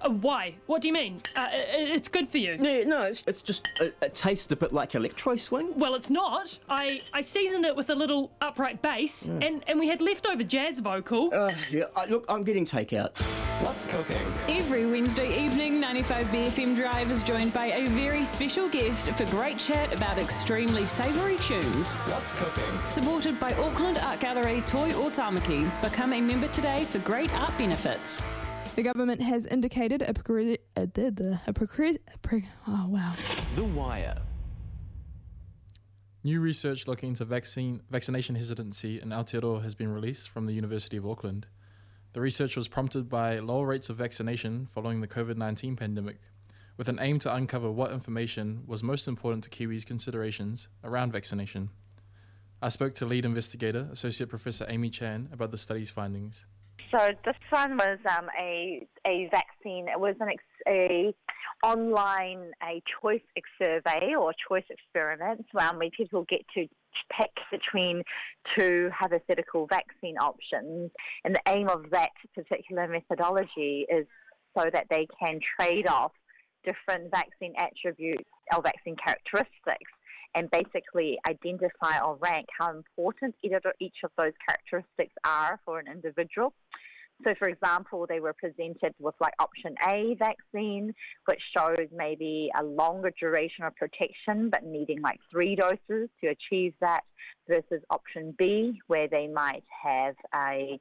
Uh, 0.02 0.10
why? 0.10 0.54
What 0.66 0.82
do 0.82 0.88
you 0.88 0.94
mean? 0.94 1.16
Uh, 1.36 1.40
i- 1.40 1.54
i- 1.54 1.90
it's 1.94 2.08
good 2.08 2.28
for 2.28 2.38
you. 2.38 2.56
Yeah, 2.60 2.84
no, 2.84 3.02
it's, 3.02 3.22
it's 3.26 3.40
just, 3.42 3.66
it, 3.80 3.96
it 4.02 4.14
tastes 4.14 4.50
a 4.52 4.56
bit 4.56 4.72
like 4.72 4.94
electro 4.94 5.36
swing. 5.36 5.72
Well, 5.76 5.94
it's 5.94 6.10
not. 6.10 6.58
I, 6.68 7.00
I 7.14 7.22
seasoned 7.22 7.64
it 7.64 7.74
with 7.74 7.90
a 7.90 7.94
little 7.94 8.30
upright 8.42 8.82
bass, 8.82 9.26
and, 9.26 9.64
and 9.66 9.78
we 9.78 9.88
had 9.88 10.00
leftover 10.02 10.42
jazz 10.42 10.80
vocal. 10.80 11.30
Uh, 11.32 11.48
yeah, 11.70 11.84
I, 11.96 12.06
look, 12.06 12.24
I'm 12.28 12.44
getting 12.44 12.66
takeout. 12.66 13.16
What's 13.64 13.86
cooking? 13.86 14.20
Every 14.48 14.84
Wednesday 14.84 15.42
evening, 15.44 15.80
95BFM 15.80 16.76
Drive 16.76 17.10
is 17.10 17.22
joined 17.22 17.54
by 17.54 17.66
a 17.72 17.86
very 17.88 18.24
special 18.26 18.68
guest 18.68 19.10
for 19.12 19.24
great 19.26 19.58
chat 19.58 19.94
about 19.94 20.18
extremely 20.18 20.86
savoury 20.86 21.38
tunes. 21.38 21.96
What's 21.96 22.34
cooking? 22.34 22.90
Supported 22.90 23.40
by 23.40 23.54
Auckland 23.54 23.96
Art 23.98 24.20
Gallery 24.20 24.60
Toi 24.66 24.90
o 24.92 25.08
Tamaki. 25.10 25.70
Become 25.80 26.12
a 26.12 26.20
member 26.20 26.48
today 26.48 26.84
for 26.84 26.98
great 26.98 27.32
art 27.32 27.56
benefits. 27.56 28.22
The 28.76 28.82
government 28.82 29.22
has 29.22 29.46
indicated 29.46 30.02
a 30.02 30.12
progr- 30.12 30.58
a, 30.76 30.86
the- 30.86 31.10
the- 31.10 31.40
a 31.46 31.52
progr- 31.54 31.98
a 32.14 32.18
pro- 32.18 32.42
oh 32.68 32.86
wow. 32.88 33.14
The 33.54 33.64
Wire. 33.64 34.20
New 36.22 36.40
research 36.40 36.86
looking 36.86 37.10
into 37.10 37.24
vaccine 37.24 37.80
vaccination 37.90 38.34
hesitancy 38.34 39.00
in 39.00 39.08
Aotearoa 39.10 39.62
has 39.62 39.74
been 39.74 39.88
released 39.92 40.28
from 40.28 40.44
the 40.46 40.52
University 40.52 40.98
of 40.98 41.06
Auckland. 41.06 41.46
The 42.12 42.20
research 42.20 42.54
was 42.56 42.68
prompted 42.68 43.08
by 43.08 43.38
lower 43.38 43.66
rates 43.66 43.88
of 43.88 43.96
vaccination 43.96 44.66
following 44.66 45.00
the 45.00 45.08
COVID 45.08 45.36
19 45.36 45.76
pandemic, 45.76 46.18
with 46.76 46.88
an 46.88 46.98
aim 47.00 47.18
to 47.20 47.34
uncover 47.34 47.70
what 47.70 47.92
information 47.92 48.62
was 48.66 48.82
most 48.82 49.08
important 49.08 49.44
to 49.44 49.50
Kiwis' 49.50 49.86
considerations 49.86 50.68
around 50.84 51.12
vaccination. 51.12 51.70
I 52.60 52.68
spoke 52.68 52.92
to 52.94 53.06
lead 53.06 53.24
investigator, 53.24 53.88
Associate 53.90 54.28
Professor 54.28 54.66
Amy 54.68 54.90
Chan, 54.90 55.30
about 55.32 55.50
the 55.50 55.56
study's 55.58 55.90
findings. 55.90 56.44
So 56.90 57.10
this 57.24 57.36
one 57.50 57.76
was 57.76 57.98
um, 58.08 58.28
a 58.38 58.86
a 59.06 59.28
vaccine. 59.30 59.88
It 59.88 59.98
was 59.98 60.14
an 60.20 60.28
ex- 60.28 60.42
a 60.68 61.14
online 61.64 62.52
a 62.62 62.82
choice 63.00 63.22
survey 63.60 64.14
or 64.14 64.32
choice 64.48 64.64
experiment 64.70 65.46
um, 65.58 65.78
where 65.78 65.90
people 65.90 66.24
get 66.28 66.42
to 66.54 66.66
pick 67.18 67.30
between 67.50 68.02
two 68.56 68.90
hypothetical 68.94 69.66
vaccine 69.66 70.16
options, 70.18 70.90
and 71.24 71.34
the 71.34 71.40
aim 71.48 71.68
of 71.68 71.90
that 71.90 72.10
particular 72.34 72.86
methodology 72.86 73.86
is 73.90 74.06
so 74.56 74.66
that 74.72 74.86
they 74.88 75.06
can 75.20 75.40
trade 75.58 75.88
off 75.88 76.12
different 76.64 77.10
vaccine 77.10 77.54
attributes 77.58 78.28
or 78.54 78.62
vaccine 78.62 78.96
characteristics 78.96 79.90
and 80.36 80.50
basically 80.50 81.18
identify 81.26 81.98
or 82.04 82.16
rank 82.20 82.46
how 82.56 82.70
important 82.70 83.34
each 83.42 83.96
of 84.04 84.10
those 84.18 84.32
characteristics 84.46 85.14
are 85.24 85.58
for 85.64 85.80
an 85.80 85.86
individual. 85.90 86.52
So, 87.24 87.34
for 87.38 87.48
example, 87.48 88.06
they 88.06 88.20
were 88.20 88.34
presented 88.34 88.94
with 88.98 89.14
like 89.22 89.32
option 89.38 89.74
A 89.88 90.14
vaccine, 90.18 90.94
which 91.24 91.40
shows 91.56 91.88
maybe 91.90 92.50
a 92.60 92.62
longer 92.62 93.10
duration 93.18 93.64
of 93.64 93.74
protection, 93.74 94.50
but 94.50 94.64
needing 94.64 95.00
like 95.00 95.18
three 95.30 95.56
doses 95.56 96.10
to 96.22 96.28
achieve 96.28 96.74
that, 96.82 97.04
versus 97.48 97.82
option 97.88 98.34
B, 98.36 98.78
where 98.86 99.08
they 99.08 99.28
might 99.28 99.64
have 99.82 100.14
a 100.34 100.78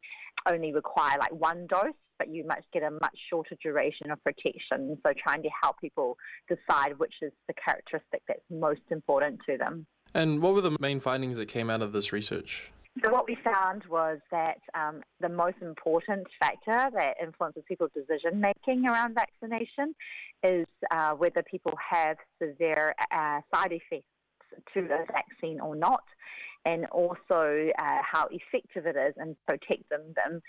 only 0.52 0.74
require 0.74 1.18
like 1.20 1.32
one 1.32 1.68
dose, 1.68 1.94
but 2.18 2.30
you 2.30 2.46
must 2.46 2.64
get 2.74 2.84
a 2.84 2.92
much 2.92 3.18
shorter 3.30 3.56
duration 3.62 4.12
of 4.12 4.24
protection. 4.24 4.98
So, 5.06 5.14
trying 5.18 5.44
to 5.44 5.50
help 5.62 5.80
people 5.80 6.18
decide 6.48 6.98
which 6.98 7.16
is 7.22 7.32
the 7.48 7.54
characteristic 7.54 8.22
that's 8.28 8.42
most 8.50 8.82
important 8.90 9.40
to 9.50 9.58
them. 9.58 9.86
And 10.14 10.42
what 10.42 10.54
were 10.54 10.62
the 10.62 10.78
main 10.80 11.00
findings 11.00 11.38
that 11.38 11.48
came 11.48 11.70
out 11.70 11.82
of 11.82 11.92
this 11.92 12.14
research? 12.14 12.72
So 13.04 13.12
what 13.12 13.28
we 13.28 13.38
found 13.44 13.84
was 13.90 14.20
that 14.32 14.60
um, 14.74 15.02
the 15.20 15.28
most 15.28 15.58
important 15.62 16.28
factor 16.40 16.90
that 16.94 17.16
influences 17.22 17.64
people's 17.68 17.92
decision 17.94 18.40
making 18.40 18.88
around 18.88 19.16
vaccination 19.16 19.94
is 20.44 20.66
uh, 20.92 21.12
whether 21.12 21.44
people 21.44 21.74
have 21.92 22.16
severe 22.42 22.96
uh, 23.12 23.42
side 23.54 23.74
effects 23.74 24.08
to 24.74 24.82
the 24.82 25.00
vaccine 25.12 25.60
or 25.60 25.76
not, 25.76 26.04
and 26.66 26.86
also 26.88 27.70
uh, 27.78 27.98
how 28.02 28.28
effective 28.32 28.86
it 28.86 28.96
is 28.96 29.14
in 29.22 29.36
protecting 29.48 30.14
them. 30.16 30.42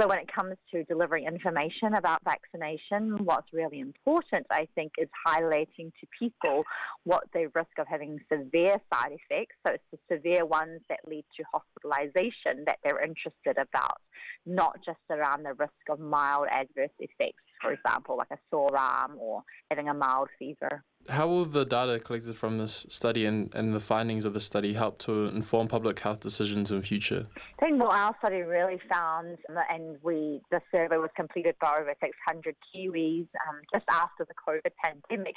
So 0.00 0.06
when 0.06 0.18
it 0.18 0.28
comes 0.32 0.56
to 0.72 0.84
delivering 0.84 1.26
information 1.26 1.94
about 1.94 2.20
vaccination, 2.24 3.24
what's 3.24 3.52
really 3.52 3.80
important, 3.80 4.46
I 4.50 4.68
think, 4.74 4.92
is 4.98 5.08
highlighting 5.26 5.92
to 6.00 6.06
people 6.18 6.64
what 7.04 7.24
the 7.32 7.50
risk 7.54 7.70
of 7.78 7.86
having 7.86 8.18
severe 8.30 8.76
side 8.92 9.12
effects. 9.12 9.56
So 9.66 9.74
it's 9.74 9.84
the 9.92 9.98
severe 10.14 10.44
ones 10.44 10.80
that 10.88 11.00
lead 11.06 11.24
to 11.36 11.44
hospitalisation 11.54 12.66
that 12.66 12.78
they're 12.84 13.02
interested 13.02 13.56
about, 13.56 13.98
not 14.46 14.78
just 14.84 14.98
around 15.10 15.44
the 15.44 15.54
risk 15.54 15.72
of 15.90 16.00
mild 16.00 16.48
adverse 16.50 16.90
effects, 16.98 17.42
for 17.62 17.72
example, 17.72 18.16
like 18.16 18.30
a 18.30 18.38
sore 18.50 18.76
arm 18.76 19.16
or 19.18 19.42
having 19.70 19.88
a 19.88 19.94
mild 19.94 20.28
fever. 20.38 20.84
How 21.08 21.26
will 21.26 21.46
the 21.46 21.64
data 21.64 21.98
collected 21.98 22.36
from 22.36 22.58
this 22.58 22.84
study 22.90 23.24
and, 23.24 23.54
and 23.54 23.74
the 23.74 23.80
findings 23.80 24.26
of 24.26 24.34
the 24.34 24.40
study 24.40 24.74
help 24.74 24.98
to 25.00 25.26
inform 25.28 25.66
public 25.66 25.98
health 26.00 26.20
decisions 26.20 26.70
in 26.70 26.82
future? 26.82 27.26
I 27.58 27.64
think 27.64 27.82
what 27.82 27.94
our 27.94 28.14
study 28.18 28.42
really 28.42 28.78
found, 28.92 29.38
and 29.70 29.96
we 30.02 30.42
the 30.50 30.60
survey 30.70 30.98
was 30.98 31.08
completed 31.16 31.54
by 31.62 31.78
over 31.80 31.94
600 31.98 32.54
Kiwis 32.74 33.26
um, 33.48 33.60
just 33.72 33.86
after 33.90 34.26
the 34.26 34.34
COVID 34.46 34.70
pandemic, 34.84 35.34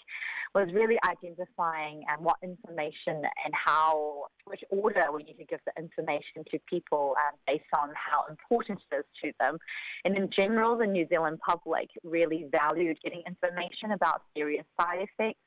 was 0.53 0.67
really 0.73 0.97
identifying 1.09 2.03
um, 2.11 2.25
what 2.25 2.35
information 2.43 3.15
and 3.45 3.53
how, 3.53 4.25
which 4.45 4.61
order 4.71 5.05
we 5.13 5.23
need 5.23 5.37
to 5.37 5.45
give 5.45 5.61
the 5.65 5.81
information 5.81 6.43
to 6.51 6.59
people 6.69 7.15
um, 7.17 7.37
based 7.47 7.63
on 7.79 7.89
how 7.95 8.25
important 8.29 8.79
it 8.91 8.95
is 8.97 9.05
to 9.23 9.31
them. 9.39 9.57
And 10.03 10.17
in 10.17 10.29
general, 10.35 10.77
the 10.77 10.87
New 10.87 11.07
Zealand 11.07 11.39
public 11.47 11.87
really 12.03 12.47
valued 12.51 12.97
getting 13.01 13.23
information 13.25 13.91
about 13.93 14.23
serious 14.35 14.65
side 14.77 15.07
effects 15.07 15.39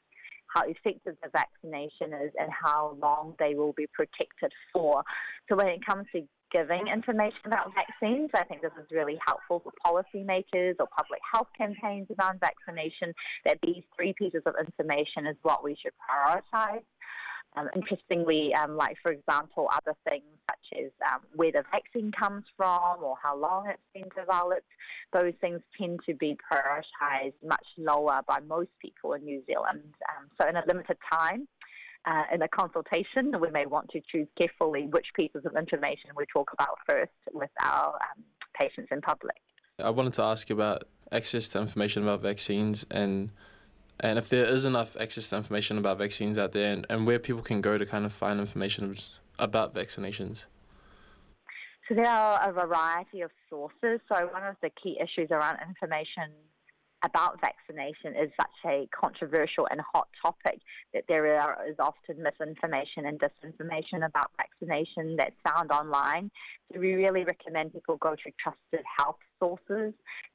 how 0.54 0.62
effective 0.62 1.16
the 1.23 1.30
vaccination 1.30 2.12
is 2.25 2.32
and 2.38 2.50
how 2.50 2.96
long 3.00 3.34
they 3.38 3.54
will 3.54 3.73
be 3.73 3.87
protected 3.92 4.52
for. 4.73 5.02
So 5.49 5.56
when 5.56 5.68
it 5.68 5.84
comes 5.84 6.06
to 6.12 6.23
giving 6.52 6.87
information 6.87 7.40
about 7.46 7.73
vaccines, 7.75 8.30
I 8.34 8.44
think 8.44 8.62
this 8.62 8.70
is 8.80 8.87
really 8.92 9.18
helpful 9.26 9.61
for 9.64 9.73
policymakers 9.84 10.76
or 10.78 10.87
public 10.96 11.20
health 11.32 11.49
campaigns 11.58 12.06
around 12.18 12.38
vaccination, 12.40 13.12
that 13.44 13.58
these 13.66 13.82
three 13.96 14.14
pieces 14.16 14.42
of 14.46 14.54
information 14.64 15.26
is 15.26 15.37
what 15.42 15.64
we 15.64 15.76
should 15.82 15.92
prioritise. 15.99 16.84
Um, 17.56 17.68
interestingly, 17.76 18.52
um, 18.54 18.76
like 18.76 18.96
for 19.00 19.12
example, 19.12 19.68
other 19.73 19.94
things 20.08 20.25
such 20.50 20.80
as 20.84 20.90
um, 21.12 21.20
where 21.37 21.52
the 21.52 21.62
vaccine 21.70 22.11
comes 22.11 22.44
from 22.56 23.02
or 23.02 23.16
how 23.23 23.37
long 23.37 23.68
it's 23.68 23.80
been 23.94 24.08
developed, 24.16 24.66
those 25.12 25.34
things 25.40 25.61
tend 25.78 26.00
to 26.06 26.14
be 26.14 26.37
prioritised 26.50 27.34
much 27.46 27.66
lower 27.78 28.23
by 28.26 28.40
most 28.40 28.70
people 28.80 29.12
in 29.12 29.25
New 29.25 29.42
Zealand. 29.46 29.94
Um, 30.08 30.28
so 30.40 30.49
in 30.49 30.56
a 30.56 30.62
limited 30.66 30.96
time, 31.12 31.46
uh, 32.06 32.25
in 32.32 32.42
a 32.42 32.49
consultation, 32.49 33.32
we 33.40 33.50
may 33.50 33.66
want 33.66 33.88
to 33.90 34.00
choose 34.11 34.28
carefully 34.37 34.88
which 34.90 35.06
pieces 35.14 35.42
of 35.46 35.56
information 35.56 36.11
we 36.16 36.25
talk 36.32 36.50
about 36.52 36.78
first 36.88 37.12
with 37.32 37.50
our 37.62 37.94
um, 37.94 38.25
patients 38.58 38.88
in 38.90 39.00
public. 39.00 39.37
I 39.78 39.90
wanted 39.90 40.12
to 40.14 40.23
ask 40.23 40.50
about 40.50 40.84
access 41.11 41.49
to 41.50 41.61
information 41.61 42.02
about 42.02 42.20
vaccines 42.20 42.84
and 42.90 43.30
and 44.00 44.18
if 44.18 44.28
there 44.28 44.44
is 44.44 44.64
enough 44.64 44.96
access 44.98 45.28
to 45.28 45.36
information 45.36 45.78
about 45.78 45.98
vaccines 45.98 46.38
out 46.38 46.52
there 46.52 46.72
and, 46.72 46.86
and 46.90 47.06
where 47.06 47.18
people 47.18 47.42
can 47.42 47.60
go 47.60 47.78
to 47.78 47.86
kind 47.86 48.04
of 48.04 48.12
find 48.12 48.40
information 48.40 48.94
about 49.38 49.74
vaccinations. 49.74 50.44
So 51.88 51.94
there 51.94 52.06
are 52.06 52.48
a 52.48 52.52
variety 52.52 53.20
of 53.20 53.30
sources. 53.50 54.00
So 54.10 54.28
one 54.32 54.44
of 54.44 54.56
the 54.62 54.70
key 54.82 54.98
issues 55.00 55.28
around 55.30 55.58
information 55.66 56.32
about 57.04 57.38
vaccination 57.40 58.18
is 58.18 58.30
such 58.40 58.56
a 58.64 58.88
controversial 58.98 59.68
and 59.70 59.80
hot 59.92 60.08
topic 60.24 60.60
that 60.94 61.04
there 61.06 61.38
are, 61.38 61.58
is 61.68 61.76
often 61.78 62.22
misinformation 62.22 63.04
and 63.04 63.20
disinformation 63.20 64.06
about 64.06 64.30
vaccination 64.38 65.16
that's 65.16 65.36
found 65.46 65.70
online. 65.70 66.30
So 66.73 66.80
we 66.80 66.94
really 66.94 67.25
recommend 67.25 67.73
people 67.73 67.97
go 67.97 68.14
to 68.14 68.30
trusted 68.42 68.85
health 68.99 69.18
sources, 69.38 69.92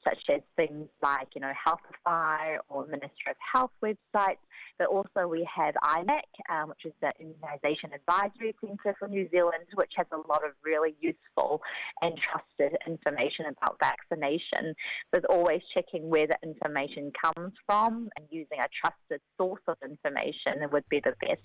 such 0.08 0.20
as 0.30 0.42
things 0.56 0.88
like, 1.02 1.28
you 1.36 1.42
know, 1.42 1.52
Healthify 1.68 2.58
or 2.70 2.86
Ministry 2.86 3.32
of 3.32 3.36
Health 3.54 3.72
websites. 3.84 4.38
But 4.78 4.88
also 4.88 5.28
we 5.28 5.48
have 5.54 5.76
IMAC, 5.84 6.22
um, 6.50 6.70
which 6.70 6.86
is 6.86 6.94
the 7.02 7.12
Immunisation 7.22 7.94
Advisory 7.94 8.56
Centre 8.62 8.96
for 8.98 9.08
New 9.08 9.28
Zealand, 9.30 9.66
which 9.76 9.92
has 9.96 10.08
a 10.12 10.18
lot 10.28 10.46
of 10.46 10.52
really 10.64 10.96
useful 11.02 11.62
and 12.02 12.14
trusted 12.18 12.78
information 12.88 13.46
about 13.48 13.78
vaccination. 13.82 14.74
There's 15.12 15.26
always 15.30 15.62
checking 15.76 16.10
where 16.10 16.28
the 16.28 16.38
information 16.44 17.12
comes 17.24 17.54
from 17.66 18.10
and 18.18 18.26
using 18.30 18.60
a 18.60 18.68
trusted 18.82 19.22
source 19.38 19.62
of 19.68 19.78
information 19.84 20.70
would 20.72 20.88
be 20.90 21.02
the 21.04 21.14
best. 21.22 21.42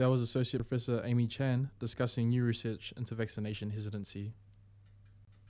That 0.00 0.08
was 0.08 0.22
Associate 0.22 0.66
Professor 0.66 1.02
Amy 1.04 1.26
Chan 1.26 1.68
discussing 1.78 2.30
new 2.30 2.42
research 2.42 2.94
into 2.96 3.14
vaccination 3.14 3.68
hesitancy. 3.68 4.32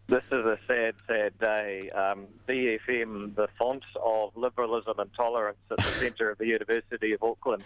This 0.08 0.24
is 0.32 0.44
a 0.44 0.58
sad, 0.66 0.94
sad 1.06 1.38
day. 1.38 1.88
Um, 1.90 2.26
BFM, 2.48 3.36
the 3.36 3.46
font 3.56 3.84
of 4.04 4.36
liberalism 4.36 4.98
and 4.98 5.08
tolerance 5.14 5.60
at 5.70 5.76
the 5.76 5.84
centre 6.00 6.30
of 6.30 6.38
the 6.38 6.46
University 6.46 7.12
of 7.12 7.22
Auckland. 7.22 7.62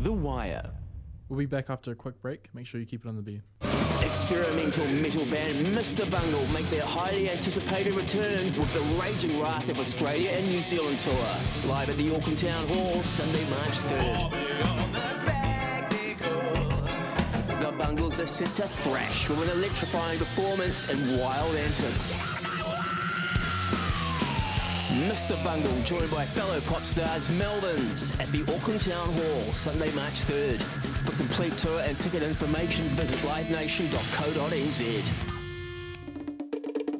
The 0.00 0.12
Wire. 0.12 0.70
We'll 1.30 1.38
be 1.38 1.46
back 1.46 1.70
after 1.70 1.92
a 1.92 1.94
quick 1.94 2.20
break. 2.20 2.50
Make 2.52 2.66
sure 2.66 2.78
you 2.78 2.86
keep 2.86 3.06
it 3.06 3.08
on 3.08 3.16
the 3.16 3.22
beat. 3.22 3.40
Experimental 4.02 4.84
metal 4.88 5.24
band 5.24 5.66
Mr. 5.68 6.08
Bungle 6.10 6.46
make 6.48 6.68
their 6.68 6.84
highly 6.84 7.30
anticipated 7.30 7.94
return 7.94 8.54
with 8.58 8.70
the 8.74 9.02
Raging 9.02 9.40
Wrath 9.40 9.70
of 9.70 9.78
Australia 9.78 10.28
and 10.28 10.46
New 10.46 10.60
Zealand 10.60 10.98
tour. 10.98 11.26
Live 11.64 11.88
at 11.88 11.96
the 11.96 12.14
Auckland 12.14 12.38
Town 12.38 12.68
Hall, 12.68 13.02
Sunday, 13.02 13.48
March 13.48 13.78
3rd. 13.78 14.85
Bungles 17.86 18.18
are 18.18 18.26
set 18.26 18.52
to 18.56 18.66
thrash 18.66 19.28
with 19.28 19.40
an 19.42 19.50
electrifying 19.50 20.18
performance 20.18 20.88
and 20.88 21.20
wild 21.20 21.54
antics. 21.54 22.14
Mr. 25.06 25.40
Bungle, 25.44 25.80
joined 25.82 26.10
by 26.10 26.24
fellow 26.24 26.60
pop 26.62 26.82
stars 26.82 27.28
Melvins 27.28 28.20
at 28.20 28.26
the 28.32 28.42
Auckland 28.52 28.80
Town 28.80 29.06
Hall, 29.06 29.52
Sunday, 29.52 29.92
March 29.92 30.24
3rd. 30.24 30.60
For 31.04 31.14
complete 31.14 31.56
tour 31.58 31.80
and 31.82 31.96
ticket 32.00 32.24
information, 32.24 32.88
visit 32.96 33.20
livenation.co.nz. 33.20 35.35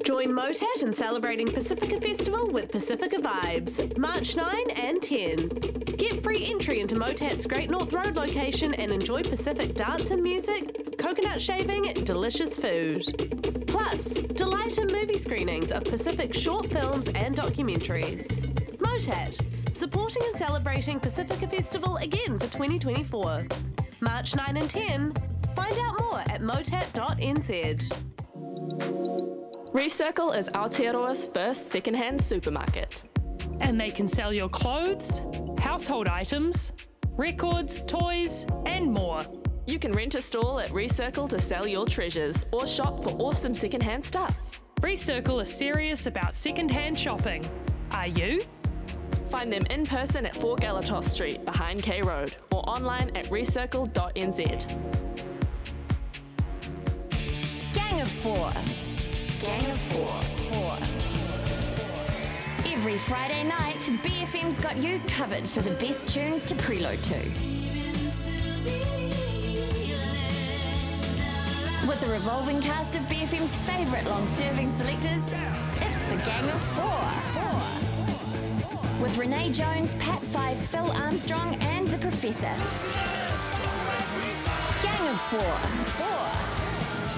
Join 0.07 0.31
Motat 0.31 0.83
in 0.83 0.93
celebrating 0.93 1.47
Pasifika 1.49 2.01
Festival 2.01 2.49
with 2.49 2.71
Pasifika 2.71 3.19
Vibes, 3.19 3.97
March 3.97 4.37
9 4.37 4.69
and 4.77 5.03
10. 5.03 5.49
Get 5.97 6.23
free 6.23 6.45
entry 6.49 6.79
into 6.79 6.95
Motat's 6.95 7.45
Great 7.45 7.69
North 7.69 7.91
Road 7.91 8.15
location 8.15 8.73
and 8.75 8.93
enjoy 8.93 9.21
Pacific 9.21 9.73
dance 9.73 10.11
and 10.11 10.23
music, 10.23 10.97
coconut 10.97 11.41
shaving, 11.41 11.93
delicious 12.05 12.55
food. 12.55 13.03
Plus, 13.67 14.05
delight 14.05 14.77
in 14.77 14.87
movie 14.93 15.17
screenings 15.17 15.73
of 15.73 15.83
Pacific 15.83 16.33
short 16.33 16.67
films 16.67 17.09
and 17.09 17.35
documentaries. 17.35 18.25
Motat, 18.77 19.41
supporting 19.75 20.23
and 20.27 20.37
celebrating 20.37 21.01
Pasifika 21.01 21.49
Festival 21.49 21.97
again 21.97 22.39
for 22.39 22.47
2024. 22.47 23.45
March 23.99 24.37
9 24.37 24.55
and 24.55 24.69
10. 24.69 25.13
Find 25.53 25.77
out 25.79 25.99
more 25.99 26.19
at 26.19 26.41
motat.nz. 26.41 28.07
Recircle 29.73 30.35
is 30.37 30.47
Aotearoa's 30.49 31.25
first 31.25 31.71
secondhand 31.71 32.21
supermarket. 32.21 33.03
And 33.59 33.79
they 33.79 33.89
can 33.89 34.07
sell 34.07 34.33
your 34.33 34.47
clothes, 34.47 35.23
household 35.59 36.07
items, 36.07 36.71
records, 37.17 37.81
toys, 37.81 38.47
and 38.65 38.91
more. 38.91 39.19
You 39.65 39.77
can 39.77 39.91
rent 39.91 40.15
a 40.15 40.21
stall 40.21 40.61
at 40.61 40.69
Recircle 40.69 41.29
to 41.29 41.41
sell 41.41 41.67
your 41.67 41.85
treasures 41.85 42.45
or 42.53 42.65
shop 42.65 43.03
for 43.03 43.09
awesome 43.17 43.53
secondhand 43.53 44.05
stuff. 44.05 44.33
Recircle 44.79 45.41
is 45.41 45.53
serious 45.53 46.07
about 46.07 46.33
secondhand 46.33 46.97
shopping. 46.97 47.43
Are 47.91 48.07
you? 48.07 48.39
Find 49.29 49.51
them 49.51 49.65
in 49.69 49.85
person 49.85 50.25
at 50.25 50.35
4 50.35 50.55
Galatos 50.55 51.03
Street 51.03 51.43
behind 51.43 51.83
K 51.83 52.01
Road 52.01 52.37
or 52.53 52.67
online 52.69 53.09
at 53.17 53.25
recircle.nz. 53.25 54.43
Gang 57.73 58.01
of 58.01 58.07
Four. 58.07 58.86
Gang 59.39 59.69
of 59.69 59.77
Four. 59.77 60.21
Four. 60.51 60.77
Every 62.73 62.97
Friday 62.97 63.43
night, 63.43 63.77
BFM's 64.03 64.57
got 64.57 64.77
you 64.77 64.99
covered 65.07 65.47
for 65.47 65.61
the 65.61 65.75
best 65.75 66.07
tunes 66.07 66.43
to 66.47 66.55
preload 66.55 66.99
to. 67.03 67.13
With 71.87 72.01
a 72.03 72.11
revolving 72.11 72.61
cast 72.61 72.95
of 72.95 73.03
BFM's 73.03 73.55
favourite 73.57 74.05
long-serving 74.05 74.71
selectors, 74.71 75.21
it's 75.75 76.01
the 76.09 76.17
Gang 76.25 76.49
of 76.49 76.61
Four. 76.73 77.03
Four. 77.33 79.03
With 79.03 79.15
Renee 79.19 79.51
Jones, 79.51 79.93
Pat 79.95 80.19
Five, 80.19 80.57
Phil 80.57 80.91
Armstrong, 80.93 81.55
and 81.61 81.87
the 81.87 81.99
Professor. 81.99 82.53
Gang 84.81 85.07
of 85.09 85.21
Four. 85.21 85.59
Four. 85.93 86.66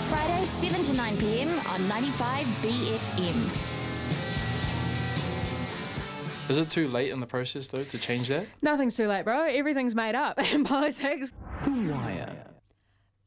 Fridays 0.10 0.50
7 0.62 0.82
to 0.84 0.94
9 0.94 1.18
pm 1.18 1.60
on 1.68 1.88
95 1.88 2.48
BFM. 2.64 3.50
Is 6.50 6.58
it 6.58 6.68
too 6.68 6.88
late 6.88 7.12
in 7.12 7.20
the 7.20 7.28
process 7.28 7.68
though 7.68 7.84
to 7.84 7.98
change 8.00 8.30
that? 8.30 8.48
Nothing's 8.64 8.98
too 8.98 9.08
late, 9.08 9.24
bro. 9.24 9.44
Everything's 9.44 9.94
made 9.94 10.16
up 10.16 10.40
in 10.52 10.64
politics. 10.64 11.34
The 11.64 11.70
Wire. 11.70 12.44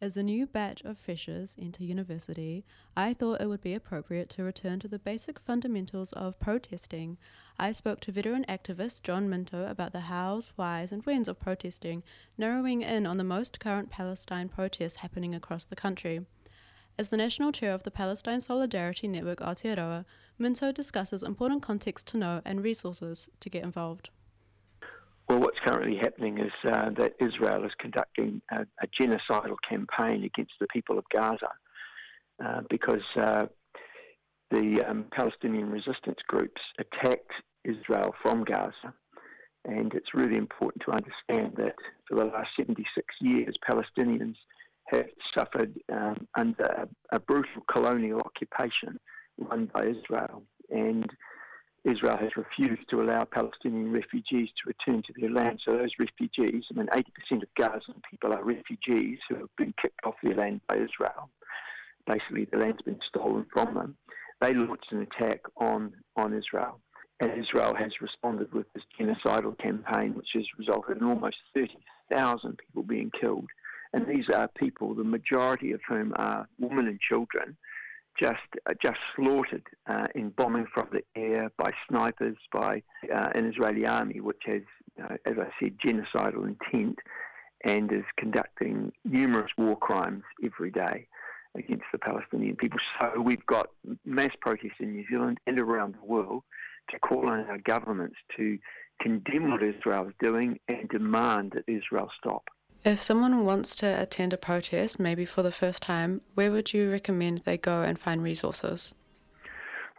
As 0.01 0.17
a 0.17 0.25
new 0.25 0.49
batch 0.49 0.83
of 0.83 0.99
freshers 0.99 1.55
enter 1.57 1.85
university, 1.85 2.65
I 2.97 3.15
thought 3.15 3.41
it 3.41 3.47
would 3.47 3.61
be 3.63 3.75
appropriate 3.75 4.29
to 4.31 4.43
return 4.43 4.81
to 4.81 4.89
the 4.89 4.99
basic 4.99 5.39
fundamentals 5.39 6.13
of 6.15 6.41
protesting. 6.41 7.17
I 7.61 7.71
spoke 7.71 8.01
to 8.01 8.11
veteran 8.11 8.45
activist 8.49 9.05
John 9.05 9.31
Minto 9.31 9.65
about 9.69 9.93
the 9.93 10.01
hows, 10.01 10.53
whys, 10.57 10.91
and 10.91 11.05
whens 11.05 11.29
of 11.29 11.39
protesting, 11.39 12.03
narrowing 12.37 12.83
in 12.83 13.07
on 13.07 13.19
the 13.19 13.23
most 13.23 13.61
current 13.61 13.91
Palestine 13.91 14.49
protests 14.49 14.97
happening 14.97 15.37
across 15.37 15.65
the 15.65 15.77
country. 15.77 16.23
As 17.03 17.09
the 17.09 17.17
national 17.17 17.51
chair 17.51 17.73
of 17.73 17.83
the 17.83 17.91
Palestine 17.91 18.41
Solidarity 18.41 19.09
Network 19.09 19.41
Aotearoa, 19.41 20.05
Minto 20.39 20.71
discusses 20.71 21.25
important 21.25 21.61
context 21.61 22.07
to 22.07 22.17
know 22.17 22.41
and 22.45 22.63
resources 22.63 23.29
to 23.41 23.51
get 23.51 23.65
involved. 23.65 24.11
Well, 25.29 25.41
what's 25.41 25.59
currently 25.67 25.97
happening 25.97 26.39
is 26.39 26.53
uh, 26.65 26.91
that 26.91 27.15
Israel 27.19 27.65
is 27.65 27.73
conducting 27.81 28.41
a, 28.53 28.61
a, 28.81 28.87
genocidal 29.01 29.57
campaign 29.69 30.23
against 30.23 30.53
the 30.61 30.69
people 30.69 30.97
of 30.97 31.05
Gaza 31.13 31.51
uh, 32.41 32.61
because 32.71 33.03
uh, 33.17 33.47
the 34.53 34.85
um, 34.89 35.07
Palestinian 35.11 35.71
resistance 35.71 36.21
groups 36.29 36.63
attacked 36.79 37.33
Israel 37.65 38.15
from 38.23 38.45
Gaza. 38.45 38.95
And 39.65 39.93
it's 39.95 40.15
really 40.15 40.37
important 40.37 40.85
to 40.85 40.93
understand 40.93 41.55
that 41.57 41.75
for 42.07 42.15
the 42.15 42.27
last 42.27 42.51
76 42.57 43.05
years, 43.21 43.57
Palestinians 43.69 44.37
have 44.93 45.07
suffered 45.37 45.75
um, 45.93 46.27
under 46.37 46.65
a, 46.65 47.17
a 47.17 47.21
brutal 47.21 47.63
colonial 47.71 48.21
occupation 48.21 48.99
run 49.39 49.71
by 49.75 49.87
Israel. 49.87 50.43
And 50.71 51.09
Israel 51.85 52.17
has 52.17 52.31
refused 52.37 52.89
to 52.91 53.03
allow 53.03 53.25
Palestinian 53.25 53.91
refugees 53.91 54.49
to 54.51 54.69
return 54.69 55.03
to 55.03 55.13
their 55.19 55.31
land. 55.31 55.61
So 55.65 55.77
those 55.77 55.91
refugees, 55.99 56.65
I 56.71 56.79
mean, 56.79 56.89
80% 56.89 57.43
of 57.43 57.55
Gazan 57.57 58.01
people 58.09 58.33
are 58.33 58.45
refugees 58.45 59.19
who 59.29 59.37
have 59.37 59.57
been 59.59 59.75
kicked 59.81 60.01
off 60.05 60.15
their 60.23 60.37
land 60.37 60.61
by 60.69 60.77
Israel. 60.77 61.31
Basically, 62.07 62.47
the 62.51 62.59
land's 62.59 62.83
been 62.83 63.01
stolen 63.09 63.47
from 63.53 63.75
them. 63.75 63.97
They 64.41 64.55
launched 64.55 64.93
an 64.93 65.03
attack 65.03 65.41
on, 65.57 65.93
on 66.17 66.33
Israel. 66.35 66.81
And 67.21 67.33
Israel 67.33 67.75
has 67.75 67.93
responded 68.01 68.53
with 68.53 68.67
this 68.75 68.85
genocidal 68.99 69.59
campaign, 69.59 70.15
which 70.15 70.31
has 70.35 70.45
resulted 70.59 70.99
in 70.99 71.05
almost 71.05 71.37
30,000 71.55 72.59
people 72.59 72.83
being 72.83 73.11
killed. 73.21 73.47
And 73.93 74.07
these 74.07 74.29
are 74.35 74.49
people, 74.49 74.95
the 74.95 75.05
majority 75.05 75.73
of 75.73 75.81
whom 75.87 76.13
are 76.17 76.49
women 76.59 76.87
and 76.87 77.01
children, 77.01 77.57
just 78.21 78.41
uh, 78.67 78.75
just 78.83 78.99
slaughtered 79.17 79.67
uh, 79.87 80.07
in 80.15 80.31
bombing 80.31 80.67
from 80.73 80.89
the 80.93 81.03
air 81.17 81.51
by 81.57 81.73
snipers, 81.89 82.37
by 82.53 82.83
uh, 83.15 83.29
an 83.35 83.47
Israeli 83.47 83.87
army, 83.87 84.21
which 84.21 84.43
has, 84.47 84.63
as 84.99 85.37
I 85.39 85.49
said, 85.61 85.79
genocidal 85.79 86.47
intent 86.47 86.99
and 87.65 87.93
is 87.93 88.05
conducting 88.19 88.93
numerous 89.05 89.51
war 89.57 89.77
crimes 89.77 90.25
every 90.45 90.71
day 90.71 91.07
against 91.55 91.85
the 91.93 91.99
Palestinian 91.99 92.57
people. 92.57 92.79
So 93.01 93.21
we've 93.21 93.45
got 93.47 93.71
mass 94.05 94.31
protests 94.41 94.81
in 94.81 94.93
New 94.93 95.05
Zealand 95.09 95.39
and 95.47 95.59
around 95.59 95.95
the 95.95 96.05
world 96.05 96.43
to 96.91 96.99
call 96.99 97.29
on 97.29 97.41
our 97.41 97.59
governments 97.59 98.17
to 98.37 98.59
condemn 99.01 99.51
what 99.51 99.63
Israel 99.63 100.09
is 100.09 100.15
doing 100.21 100.59
and 100.69 100.89
demand 100.89 101.53
that 101.55 101.65
Israel 101.67 102.11
stop. 102.19 102.45
If 102.85 103.01
someone 103.01 103.45
wants 103.45 103.77
to 103.77 103.87
attend 104.03 104.33
a 104.33 104.37
protest, 104.37 104.99
maybe 104.99 105.25
for 105.25 105.45
the 105.45 105.53
first 105.53 105.85
time, 105.85 106.21
where 106.35 106.51
would 106.51 106.73
you 106.73 106.91
recommend 106.91 107.43
they 107.45 107.57
go 107.57 107.83
and 107.83 107.97
find 107.97 108.21
resources? 108.21 108.93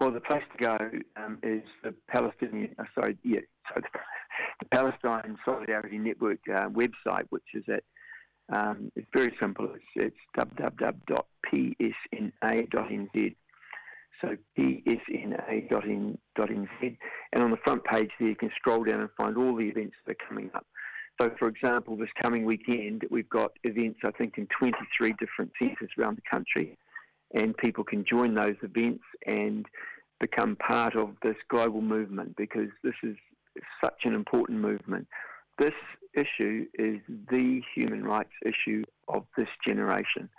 Well, 0.02 0.12
the 0.12 0.19
place 0.19 0.43
to 0.52 0.58
go 0.58 0.78
um, 1.15 1.38
is 1.43 1.63
the 1.82 1.93
Palestinian, 2.10 2.76
uh, 2.78 2.84
sorry, 2.93 3.17
yeah, 3.24 3.39
so 3.74 3.80
the, 3.80 3.88
the, 4.60 4.65
Palestine 4.65 5.38
Solidarity 5.46 5.98
Network 5.98 6.39
uh, 6.50 6.67
website, 6.67 7.24
which 7.30 7.43
is 7.54 7.63
at, 7.69 7.84
um, 8.54 8.91
it's 8.98 9.08
very 9.13 9.34
simple, 9.39 9.74
it's, 9.74 9.86
it's 9.96 10.17
www.psna.nz. 10.38 11.26
So 14.22 14.36
psna.nz. 14.58 16.17
And 17.34 17.43
on 17.43 17.52
the 17.52 17.58
front 17.63 17.84
page 17.86 18.12
there, 18.19 18.30
you 18.30 18.36
can 18.36 18.52
scroll 18.58 18.84
down 18.84 19.00
and 19.02 19.10
find 19.17 19.38
all 19.38 19.56
the 19.56 19.69
events 19.69 19.96
that 20.06 20.12
are 20.12 20.28
coming 20.28 20.50
up. 20.54 20.65
So, 21.21 21.32
for 21.38 21.47
example, 21.47 21.95
this 21.95 22.10
coming 22.21 22.45
weekend, 22.45 23.06
we've 23.12 23.30
got 23.30 23.52
events, 23.63 23.99
I 24.04 24.12
think, 24.12 24.38
in 24.38 24.47
23 24.47 25.13
different 25.19 25.52
centres 25.60 25.91
around 25.99 26.17
the 26.17 26.30
country, 26.30 26.78
and 27.34 27.56
people 27.58 27.84
can 27.84 28.04
join 28.04 28.34
those 28.34 28.56
events 28.63 29.04
and 29.28 29.65
become 30.19 30.56
part 30.56 30.95
of 30.95 31.15
this 31.21 31.36
global 31.49 31.82
movement 31.82 32.36
because 32.36 32.69
this 32.84 32.95
is 33.04 33.15
such 33.84 34.02
an 34.06 34.13
important 34.13 34.60
movement. 34.60 35.08
This 35.60 35.73
issue 36.15 36.65
is 36.80 36.99
the 37.30 37.62
human 37.76 38.04
rights 38.04 38.32
issue 38.45 38.84
of 39.08 39.26
this 39.38 39.49
generation. 39.65 40.30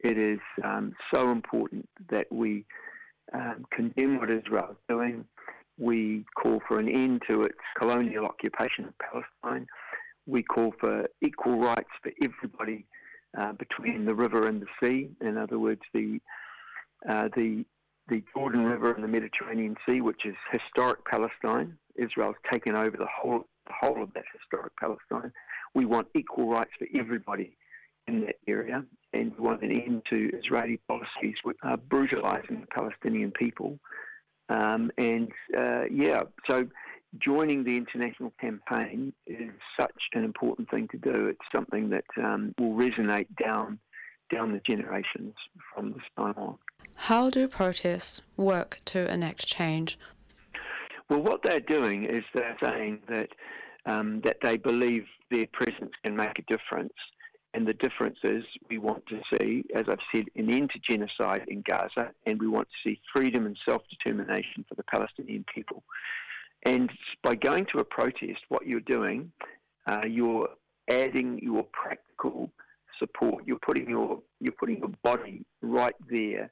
It 0.00 0.18
is 0.18 0.40
um, 0.64 0.94
so 1.12 1.30
important 1.30 1.88
that 2.10 2.26
we 2.30 2.64
um, 3.32 3.64
condemn 3.70 4.18
what 4.18 4.30
Israel 4.30 4.70
is 4.72 4.76
doing. 4.88 5.24
We 5.78 6.24
call 6.40 6.60
for 6.66 6.78
an 6.78 6.88
end 6.88 7.22
to 7.28 7.42
its 7.42 7.58
colonial 7.78 8.24
occupation 8.24 8.86
of 8.86 8.94
Palestine 8.98 9.66
we 10.26 10.42
call 10.42 10.74
for 10.80 11.08
equal 11.22 11.58
rights 11.58 11.90
for 12.02 12.12
everybody 12.22 12.86
uh, 13.36 13.52
between 13.52 14.04
the 14.04 14.14
river 14.14 14.46
and 14.46 14.62
the 14.62 14.66
sea. 14.80 15.10
In 15.20 15.36
other 15.36 15.58
words, 15.58 15.82
the 15.92 16.20
uh, 17.08 17.28
the 17.36 17.64
the 18.08 18.22
Jordan 18.34 18.64
River 18.64 18.92
and 18.92 19.02
the 19.02 19.08
Mediterranean 19.08 19.76
Sea, 19.84 20.00
which 20.00 20.24
is 20.24 20.36
historic 20.52 21.04
Palestine. 21.04 21.76
Israel's 21.96 22.36
taken 22.50 22.76
over 22.76 22.96
the 22.96 23.06
whole 23.06 23.46
the 23.66 23.72
whole 23.80 24.02
of 24.02 24.12
that 24.14 24.24
historic 24.38 24.72
Palestine. 24.76 25.32
We 25.74 25.84
want 25.84 26.08
equal 26.14 26.48
rights 26.48 26.70
for 26.78 26.86
everybody 26.98 27.56
in 28.06 28.20
that 28.26 28.36
area, 28.46 28.84
and 29.12 29.32
we 29.36 29.44
want 29.44 29.62
an 29.62 29.72
end 29.72 30.02
to 30.10 30.30
Israeli 30.38 30.80
policies 30.88 31.36
which 31.42 31.56
are 31.62 31.76
brutalising 31.76 32.60
the 32.60 32.66
Palestinian 32.74 33.32
people. 33.32 33.78
Um, 34.48 34.92
and 34.96 35.32
uh, 35.56 35.84
yeah, 35.90 36.22
so 36.48 36.68
joining 37.20 37.64
the 37.64 37.76
international 37.76 38.32
campaign 38.40 39.12
is 39.26 39.50
such 39.78 40.02
an 40.14 40.24
important 40.24 40.70
thing 40.70 40.88
to 40.88 40.98
do. 40.98 41.26
It's 41.26 41.40
something 41.54 41.90
that 41.90 42.04
um, 42.22 42.54
will 42.58 42.74
resonate 42.74 43.28
down 43.42 43.78
down 44.32 44.52
the 44.52 44.60
generations 44.66 45.34
from 45.72 45.92
this 45.92 46.02
time 46.16 46.34
on. 46.36 46.58
How 46.96 47.30
do 47.30 47.46
protests 47.46 48.22
work 48.36 48.80
to 48.86 49.12
enact 49.12 49.46
change? 49.46 49.98
Well, 51.08 51.22
what 51.22 51.42
they're 51.44 51.60
doing 51.60 52.04
is 52.04 52.24
they're 52.34 52.56
saying 52.60 53.00
that 53.08 53.28
um, 53.84 54.20
that 54.22 54.38
they 54.42 54.56
believe 54.56 55.04
their 55.30 55.46
presence 55.52 55.92
can 56.02 56.16
make 56.16 56.38
a 56.38 56.42
difference, 56.42 56.94
and 57.54 57.66
the 57.66 57.74
difference 57.74 58.18
is 58.24 58.42
we 58.68 58.78
want 58.78 59.04
to 59.06 59.20
see, 59.32 59.62
as 59.74 59.84
I've 59.88 59.98
said, 60.12 60.24
an 60.34 60.50
end 60.50 60.70
to 60.70 60.80
genocide 60.80 61.44
in 61.46 61.62
Gaza, 61.62 62.10
and 62.26 62.40
we 62.40 62.48
want 62.48 62.68
to 62.68 62.88
see 62.88 63.00
freedom 63.14 63.46
and 63.46 63.56
self-determination 63.68 64.64
for 64.68 64.74
the 64.74 64.82
Palestinian 64.82 65.44
people. 65.54 65.84
And 66.66 66.90
by 67.22 67.36
going 67.36 67.64
to 67.72 67.78
a 67.78 67.84
protest, 67.84 68.40
what 68.48 68.66
you're 68.66 68.80
doing, 68.80 69.30
uh, 69.86 70.02
you're 70.04 70.48
adding 70.90 71.38
your 71.40 71.64
practical 71.72 72.50
support. 72.98 73.44
You're 73.46 73.60
putting 73.64 73.88
your 73.88 74.20
you're 74.40 74.52
putting 74.52 74.78
your 74.78 74.90
body 75.04 75.44
right 75.62 75.94
there 76.10 76.50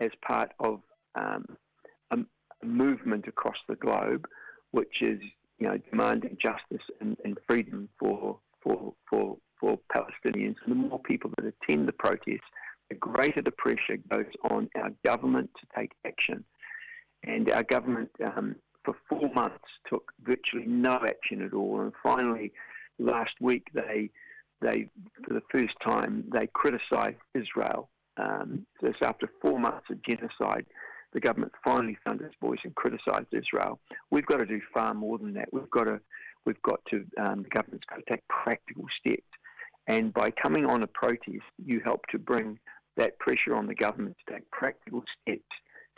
as 0.00 0.10
part 0.20 0.50
of 0.60 0.80
um, 1.14 1.46
a, 2.10 2.18
a, 2.62 2.66
movement 2.66 3.26
across 3.26 3.56
the 3.66 3.76
globe, 3.76 4.26
which 4.72 5.00
is 5.00 5.18
you 5.58 5.66
know 5.66 5.78
demanding 5.90 6.36
justice 6.42 6.86
and, 7.00 7.16
and 7.24 7.38
freedom 7.48 7.88
for 7.98 8.38
for 8.62 8.92
for 9.08 9.38
for 9.58 9.78
Palestinians. 9.96 10.56
And 10.66 10.72
the 10.72 10.74
more 10.74 10.98
people 10.98 11.30
that 11.38 11.46
attend 11.46 11.88
the 11.88 11.92
protests, 11.92 12.50
the 12.90 12.96
greater 12.96 13.40
the 13.40 13.50
pressure 13.50 13.96
goes 14.12 14.26
on 14.50 14.68
our 14.76 14.90
government 15.06 15.48
to 15.58 15.66
take 15.74 15.92
action. 16.06 16.44
And 17.26 17.50
our 17.52 17.62
government, 17.62 18.10
um, 18.22 18.56
for 18.84 18.94
four 19.08 19.32
months, 19.34 19.64
took 19.88 20.12
virtually 20.22 20.66
no 20.66 21.00
action 21.06 21.42
at 21.42 21.52
all. 21.52 21.80
And 21.80 21.92
finally, 22.02 22.52
last 22.98 23.32
week, 23.40 23.68
they 23.74 24.10
they, 24.60 24.88
for 25.26 25.34
the 25.34 25.42
first 25.50 25.74
time, 25.84 26.24
they 26.32 26.46
criticised 26.46 27.18
Israel. 27.34 27.90
Um, 28.16 28.66
after 29.02 29.28
four 29.42 29.58
months 29.58 29.86
of 29.90 30.02
genocide, 30.02 30.64
the 31.12 31.20
government 31.20 31.52
finally 31.62 31.98
found 32.04 32.20
its 32.20 32.34
voice 32.40 32.60
and 32.64 32.74
criticised 32.74 33.28
Israel. 33.32 33.80
We've 34.10 34.26
got 34.26 34.38
to 34.38 34.46
do 34.46 34.60
far 34.72 34.94
more 34.94 35.18
than 35.18 35.34
that. 35.34 35.48
We've 35.52 35.70
got 35.70 35.84
to, 35.84 36.00
we've 36.46 36.62
got 36.62 36.80
to, 36.90 37.04
um, 37.18 37.42
the 37.42 37.50
government's 37.50 37.84
got 37.88 37.96
to 37.96 38.10
take 38.10 38.26
practical 38.28 38.84
steps. 38.98 39.22
And 39.86 40.14
by 40.14 40.30
coming 40.30 40.64
on 40.64 40.82
a 40.82 40.86
protest, 40.86 41.44
you 41.62 41.80
help 41.84 42.06
to 42.10 42.18
bring 42.18 42.58
that 42.96 43.18
pressure 43.18 43.54
on 43.54 43.66
the 43.66 43.74
government 43.74 44.16
to 44.26 44.34
take 44.34 44.50
practical 44.50 45.02
steps 45.20 45.42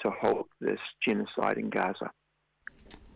to 0.00 0.10
halt 0.10 0.48
this 0.60 0.80
genocide 1.06 1.56
in 1.56 1.70
Gaza. 1.70 2.10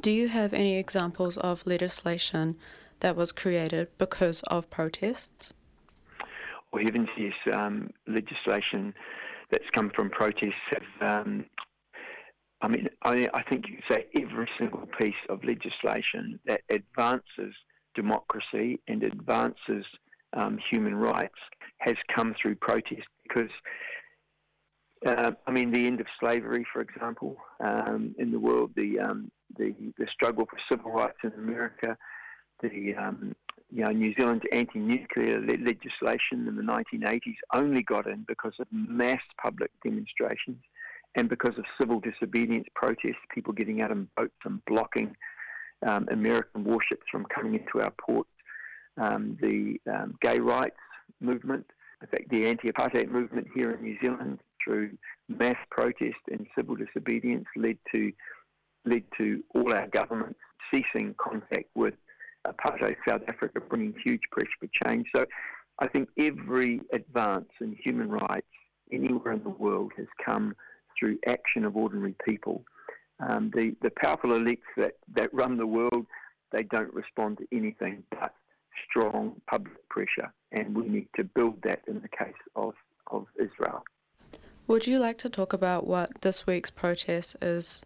Do 0.00 0.10
you 0.10 0.28
have 0.28 0.54
any 0.54 0.78
examples 0.78 1.36
of 1.36 1.66
legislation 1.66 2.56
that 3.00 3.16
was 3.16 3.32
created 3.32 3.88
because 3.98 4.40
of 4.44 4.70
protests? 4.70 5.52
Well, 6.72 6.82
heavens 6.82 7.08
yes, 7.18 7.34
um, 7.52 7.90
legislation 8.06 8.94
that's 9.50 9.68
come 9.72 9.90
from 9.94 10.08
protests 10.08 10.54
have. 10.70 11.26
Um, 11.26 11.44
I 12.62 12.68
mean, 12.68 12.88
I, 13.02 13.28
I 13.34 13.42
think 13.42 13.66
you 13.68 13.76
could 13.76 13.94
say 13.94 14.06
every 14.22 14.48
single 14.58 14.88
piece 14.98 15.14
of 15.28 15.44
legislation 15.44 16.40
that 16.46 16.62
advances 16.70 17.54
democracy 17.94 18.80
and 18.88 19.02
advances 19.02 19.84
um, 20.32 20.58
human 20.70 20.94
rights 20.94 21.38
has 21.78 21.96
come 22.14 22.34
through 22.40 22.54
protest 22.56 23.06
because. 23.24 23.50
Uh, 25.06 25.30
I 25.46 25.50
mean, 25.50 25.72
the 25.72 25.86
end 25.86 25.98
of 25.98 26.06
slavery, 26.20 26.66
for 26.70 26.82
example, 26.82 27.38
um, 27.60 28.14
in 28.18 28.30
the 28.30 28.38
world, 28.38 28.72
the, 28.76 28.98
um, 28.98 29.30
the 29.58 29.74
the 29.98 30.06
struggle 30.12 30.46
for 30.46 30.58
civil 30.70 30.92
rights 30.92 31.18
in 31.24 31.32
America, 31.32 31.96
the 32.62 32.94
um, 32.94 33.34
you 33.72 33.84
know, 33.84 33.90
New 33.90 34.12
Zealand's 34.18 34.44
anti-nuclear 34.52 35.40
le- 35.40 35.64
legislation 35.64 36.48
in 36.48 36.56
the 36.56 36.62
1980s 36.62 37.36
only 37.54 37.82
got 37.82 38.06
in 38.06 38.24
because 38.26 38.54
of 38.58 38.66
mass 38.72 39.20
public 39.40 39.70
demonstrations 39.84 40.58
and 41.14 41.28
because 41.28 41.56
of 41.56 41.64
civil 41.80 42.00
disobedience 42.00 42.66
protests, 42.74 43.20
people 43.32 43.52
getting 43.52 43.82
out 43.82 43.90
in 43.90 44.08
boats 44.16 44.34
and 44.44 44.64
blocking 44.66 45.16
um, 45.86 46.08
American 46.10 46.64
warships 46.64 47.06
from 47.10 47.24
coming 47.26 47.54
into 47.54 47.80
our 47.84 47.92
ports. 47.92 48.30
Um, 48.96 49.38
the 49.40 49.80
um, 49.90 50.16
gay 50.20 50.38
rights 50.40 50.76
movement, 51.20 51.66
in 52.02 52.08
fact, 52.08 52.28
the 52.30 52.46
anti-apartheid 52.46 53.08
movement 53.08 53.46
here 53.54 53.70
in 53.72 53.82
New 53.82 53.96
Zealand 54.00 54.40
through 54.62 54.90
mass 55.28 55.56
protest 55.70 56.18
and 56.30 56.46
civil 56.56 56.74
disobedience 56.74 57.46
led 57.56 57.78
to 57.94 58.12
led 58.84 59.04
to 59.18 59.42
all 59.54 59.72
our 59.72 59.88
governments 59.88 60.38
ceasing 60.72 61.14
contact 61.18 61.68
with 61.74 61.94
apartheid 62.46 62.96
South 63.06 63.22
Africa, 63.28 63.60
bringing 63.60 63.94
huge 64.04 64.20
pressure 64.30 64.50
for 64.60 64.68
change. 64.86 65.06
So 65.14 65.26
I 65.78 65.88
think 65.88 66.08
every 66.18 66.80
advance 66.92 67.50
in 67.60 67.76
human 67.82 68.10
rights 68.10 68.46
anywhere 68.92 69.32
in 69.32 69.42
the 69.42 69.50
world 69.50 69.92
has 69.96 70.06
come 70.24 70.54
through 70.98 71.18
action 71.26 71.64
of 71.64 71.76
ordinary 71.76 72.14
people. 72.26 72.64
Um, 73.20 73.50
the, 73.54 73.76
the 73.82 73.90
powerful 74.02 74.30
elites 74.30 74.58
that, 74.76 74.94
that 75.14 75.32
run 75.32 75.56
the 75.56 75.66
world, 75.66 76.06
they 76.52 76.62
don't 76.62 76.92
respond 76.94 77.38
to 77.38 77.46
anything 77.52 78.02
but 78.10 78.34
strong 78.88 79.40
public 79.48 79.88
pressure, 79.88 80.32
and 80.52 80.74
we 80.74 80.88
need 80.88 81.08
to 81.16 81.24
build 81.24 81.60
that 81.62 81.80
in 81.86 82.00
the 82.00 82.08
case 82.08 82.32
of, 82.56 82.74
of 83.10 83.26
Israel. 83.38 83.84
Would 84.66 84.86
you 84.86 84.98
like 84.98 85.18
to 85.18 85.28
talk 85.28 85.52
about 85.52 85.86
what 85.86 86.20
this 86.22 86.46
week's 86.46 86.70
protest 86.70 87.36
is 87.42 87.82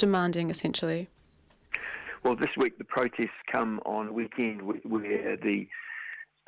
demanding 0.00 0.50
essentially? 0.50 1.08
Well, 2.24 2.34
this 2.34 2.50
week 2.56 2.76
the 2.78 2.84
protests 2.84 3.40
come 3.50 3.80
on 3.86 4.08
a 4.08 4.12
weekend 4.12 4.62
where 4.62 5.36
the 5.36 5.68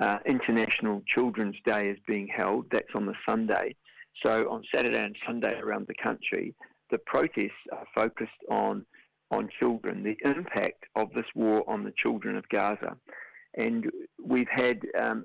uh, 0.00 0.18
International 0.26 1.02
Children's 1.06 1.56
Day 1.64 1.88
is 1.88 1.98
being 2.06 2.26
held. 2.26 2.66
That's 2.72 2.94
on 2.94 3.06
the 3.06 3.14
Sunday. 3.26 3.76
So 4.24 4.50
on 4.50 4.64
Saturday 4.74 5.02
and 5.02 5.16
Sunday 5.24 5.58
around 5.60 5.86
the 5.86 5.94
country, 5.94 6.54
the 6.90 6.98
protests 6.98 7.62
are 7.70 7.86
focused 7.94 8.42
on 8.50 8.84
on 9.30 9.48
children, 9.58 10.02
the 10.02 10.18
impact 10.28 10.84
of 10.94 11.10
this 11.14 11.24
war 11.34 11.64
on 11.66 11.84
the 11.84 11.92
children 11.96 12.36
of 12.36 12.46
Gaza, 12.50 12.98
and 13.56 13.90
we've 14.22 14.50
had 14.50 14.82
um, 15.00 15.24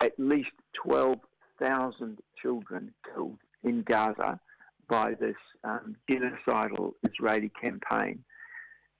at 0.00 0.12
least 0.16 0.52
12,000 0.84 2.18
children 2.40 2.94
killed 3.12 3.38
in 3.64 3.82
Gaza 3.82 4.38
by 4.88 5.14
this 5.14 5.36
um, 5.64 5.96
genocidal 6.10 6.92
Israeli 7.02 7.50
campaign 7.60 8.24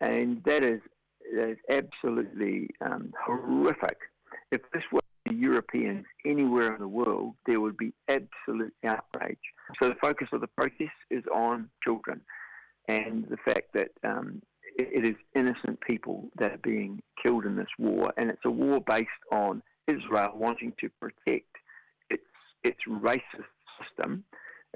and 0.00 0.42
that 0.44 0.64
is, 0.64 0.80
that 1.34 1.50
is 1.50 1.58
absolutely 1.70 2.68
um, 2.80 3.12
horrific. 3.24 3.98
If 4.52 4.60
this 4.72 4.82
were 4.92 5.00
the 5.24 5.34
Europeans 5.34 6.04
anywhere 6.24 6.74
in 6.74 6.80
the 6.80 6.88
world, 6.88 7.34
there 7.46 7.60
would 7.60 7.76
be 7.76 7.92
absolute 8.08 8.74
outrage. 8.84 9.38
So 9.80 9.88
the 9.88 9.96
focus 10.00 10.28
of 10.32 10.40
the 10.40 10.48
protest 10.48 10.94
is 11.10 11.24
on 11.34 11.68
children 11.82 12.20
and 12.88 13.26
the 13.28 13.38
fact 13.38 13.72
that 13.74 13.88
um, 14.04 14.42
it, 14.76 15.04
it 15.04 15.08
is 15.08 15.16
innocent 15.34 15.80
people 15.80 16.28
that 16.38 16.52
are 16.52 16.60
being 16.62 17.02
killed 17.20 17.44
in 17.44 17.56
this 17.56 17.66
war, 17.78 18.12
and 18.16 18.30
it's 18.30 18.44
a 18.44 18.50
war 18.50 18.80
based 18.80 19.08
on 19.32 19.62
Israel 19.88 20.32
wanting 20.36 20.72
to 20.80 20.88
protect 21.00 21.50
its 22.10 22.22
its 22.62 22.78
racist 22.88 23.50
system. 23.80 24.24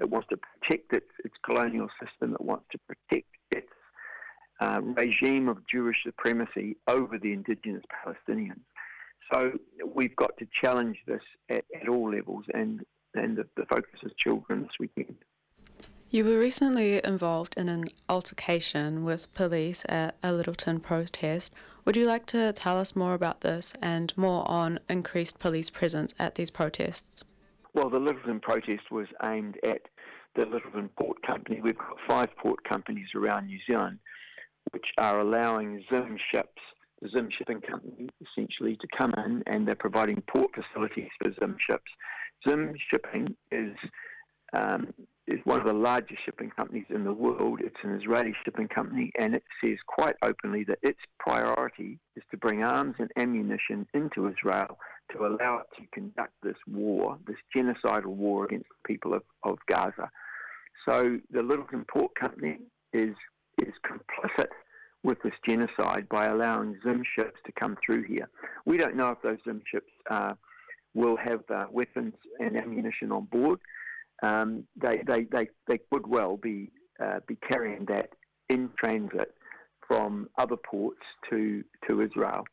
It 0.01 0.09
wants 0.09 0.27
to 0.29 0.37
protect 0.37 0.93
its, 0.93 1.11
its 1.23 1.35
colonial 1.45 1.87
system. 2.03 2.33
It 2.33 2.41
wants 2.41 2.65
to 2.71 2.79
protect 2.79 3.29
its 3.51 3.67
uh, 4.59 4.81
regime 4.81 5.47
of 5.47 5.57
Jewish 5.67 5.97
supremacy 6.03 6.75
over 6.87 7.17
the 7.17 7.33
indigenous 7.33 7.83
Palestinians. 8.05 8.61
So 9.31 9.51
we've 9.95 10.15
got 10.15 10.35
to 10.39 10.47
challenge 10.61 10.97
this 11.07 11.21
at, 11.49 11.63
at 11.79 11.87
all 11.87 12.11
levels, 12.11 12.45
and, 12.53 12.81
and 13.13 13.37
the, 13.37 13.45
the 13.55 13.65
focus 13.67 13.99
is 14.03 14.11
children 14.17 14.63
this 14.63 14.71
weekend. 14.79 15.15
You 16.09 16.25
were 16.25 16.37
recently 16.37 16.99
involved 17.05 17.53
in 17.55 17.69
an 17.69 17.85
altercation 18.09 19.05
with 19.05 19.33
police 19.33 19.85
at 19.87 20.17
a 20.21 20.31
Lyttelton 20.31 20.81
protest. 20.81 21.53
Would 21.85 21.95
you 21.95 22.05
like 22.05 22.25
to 22.27 22.51
tell 22.51 22.77
us 22.77 22.97
more 22.97 23.13
about 23.13 23.41
this 23.41 23.73
and 23.81 24.11
more 24.17 24.43
on 24.49 24.79
increased 24.89 25.39
police 25.39 25.69
presence 25.69 26.13
at 26.19 26.35
these 26.35 26.51
protests? 26.51 27.23
Well, 27.73 27.89
the 27.89 27.99
Lyttelton 27.99 28.41
protest 28.41 28.91
was 28.91 29.07
aimed 29.23 29.57
at 29.63 29.81
the 30.35 30.43
Lyttelton 30.43 30.89
Port 30.97 31.21
Company. 31.25 31.61
We've 31.61 31.77
got 31.77 31.97
five 32.07 32.29
port 32.37 32.63
companies 32.63 33.07
around 33.15 33.47
New 33.47 33.59
Zealand 33.67 33.99
which 34.71 34.85
are 34.99 35.19
allowing 35.19 35.83
Zim 35.89 36.17
ships 36.31 36.61
Zim 37.09 37.29
Shipping 37.35 37.61
Company 37.61 38.09
essentially 38.21 38.77
to 38.77 38.87
come 38.97 39.13
in 39.25 39.43
and 39.47 39.67
they're 39.67 39.75
providing 39.75 40.21
port 40.33 40.51
facilities 40.53 41.09
for 41.21 41.33
Zim 41.39 41.57
ships. 41.59 41.91
Zim 42.47 42.73
Shipping 42.91 43.35
is 43.51 43.75
um, 44.53 44.93
is 45.31 45.39
one 45.45 45.59
of 45.59 45.65
the 45.65 45.73
largest 45.73 46.19
shipping 46.25 46.51
companies 46.51 46.85
in 46.89 47.03
the 47.03 47.13
world. 47.13 47.61
It's 47.63 47.75
an 47.83 47.95
Israeli 47.95 48.33
shipping 48.43 48.67
company, 48.67 49.11
and 49.17 49.33
it 49.33 49.43
says 49.63 49.77
quite 49.87 50.15
openly 50.21 50.65
that 50.65 50.79
its 50.81 50.99
priority 51.19 51.99
is 52.15 52.23
to 52.31 52.37
bring 52.37 52.63
arms 52.63 52.95
and 52.99 53.09
ammunition 53.15 53.87
into 53.93 54.27
Israel 54.27 54.77
to 55.11 55.25
allow 55.25 55.59
it 55.59 55.67
to 55.77 55.87
conduct 55.93 56.33
this 56.43 56.57
war, 56.67 57.17
this 57.25 57.37
genocidal 57.55 58.07
war 58.07 58.45
against 58.45 58.67
the 58.69 58.93
people 58.93 59.13
of, 59.13 59.23
of 59.43 59.57
Gaza. 59.69 60.09
So 60.87 61.19
the 61.31 61.39
Lyttelton 61.39 61.87
Port 61.87 62.11
Company 62.19 62.59
is 62.93 63.15
is 63.61 63.73
complicit 63.85 64.47
with 65.03 65.17
this 65.23 65.33
genocide 65.47 66.07
by 66.09 66.25
allowing 66.25 66.79
Zim 66.83 67.03
ships 67.15 67.37
to 67.45 67.51
come 67.51 67.77
through 67.85 68.03
here. 68.03 68.29
We 68.65 68.77
don't 68.77 68.95
know 68.95 69.09
if 69.09 69.21
those 69.21 69.37
Zim 69.45 69.61
ships 69.69 69.91
uh, 70.09 70.33
will 70.93 71.17
have 71.17 71.41
uh, 71.53 71.65
weapons 71.71 72.13
and 72.39 72.57
ammunition 72.57 73.11
on 73.11 73.25
board. 73.25 73.59
Um, 74.21 74.65
they, 74.75 75.01
they, 75.07 75.23
they, 75.23 75.47
they 75.67 75.79
could 75.91 76.07
well 76.07 76.37
be, 76.37 76.71
uh, 77.03 77.19
be 77.27 77.37
carrying 77.49 77.85
that 77.85 78.09
in 78.49 78.69
transit 78.77 79.33
from 79.87 80.29
other 80.37 80.55
ports 80.57 81.01
to, 81.29 81.63
to 81.87 82.01
Israel. 82.01 82.45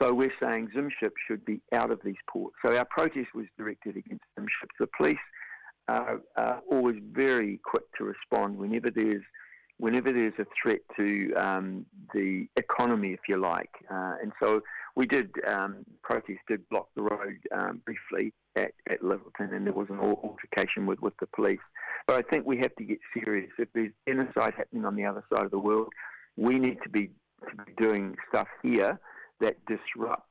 So 0.00 0.12
we're 0.12 0.32
saying 0.40 0.68
Zim 0.74 0.90
ships 1.00 1.16
should 1.26 1.44
be 1.44 1.60
out 1.72 1.90
of 1.90 2.00
these 2.04 2.16
ports. 2.28 2.56
So 2.64 2.76
our 2.76 2.84
protest 2.84 3.28
was 3.34 3.46
directed 3.56 3.96
against 3.96 4.24
Zim 4.34 4.46
ships. 4.60 4.74
The 4.78 4.88
police 4.96 5.16
are, 5.88 6.20
are 6.36 6.60
always 6.70 6.96
very 7.12 7.60
quick 7.64 7.84
to 7.98 8.04
respond 8.04 8.58
whenever 8.58 8.90
there's 8.90 9.22
whenever 9.78 10.10
there's 10.10 10.32
a 10.38 10.46
threat 10.62 10.80
to 10.96 11.34
um, 11.34 11.84
the 12.14 12.46
economy, 12.56 13.12
if 13.12 13.20
you 13.28 13.36
like. 13.36 13.68
Uh, 13.90 14.14
and 14.22 14.32
so 14.42 14.62
we 14.96 15.06
did, 15.06 15.30
um, 15.46 15.84
protest 16.02 16.40
did 16.48 16.66
block 16.70 16.88
the 16.96 17.02
road 17.02 17.36
um, 17.54 17.82
briefly 17.84 18.32
at, 18.56 18.72
at 18.90 19.02
Lyttelton, 19.02 19.54
and 19.54 19.66
there 19.66 19.74
was 19.74 19.88
an 19.90 20.00
altercation 20.00 20.86
with, 20.86 21.00
with 21.00 21.12
the 21.20 21.26
police. 21.26 21.60
But 22.06 22.18
I 22.18 22.22
think 22.30 22.46
we 22.46 22.56
have 22.58 22.74
to 22.76 22.84
get 22.84 22.98
serious. 23.12 23.50
If 23.58 23.68
there's 23.74 23.92
genocide 24.08 24.54
happening 24.56 24.86
on 24.86 24.96
the 24.96 25.04
other 25.04 25.22
side 25.32 25.44
of 25.44 25.50
the 25.50 25.58
world, 25.58 25.92
we 26.36 26.58
need 26.58 26.78
to 26.82 26.88
be, 26.88 27.10
to 27.48 27.64
be 27.64 27.72
doing 27.78 28.16
stuff 28.30 28.48
here 28.62 28.98
that 29.40 29.56
disrupts 29.66 30.22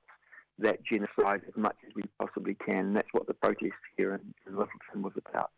that 0.58 0.80
genocide 0.84 1.42
as 1.48 1.56
much 1.56 1.76
as 1.86 1.94
we 1.96 2.04
possibly 2.20 2.56
can. 2.66 2.88
And 2.88 2.96
that's 2.96 3.08
what 3.12 3.28
the 3.28 3.34
protest 3.36 3.74
here 3.98 4.16
in, 4.16 4.22
in 4.48 4.54
Littleton 4.54 5.04
was 5.04 5.14
about. 5.30 5.52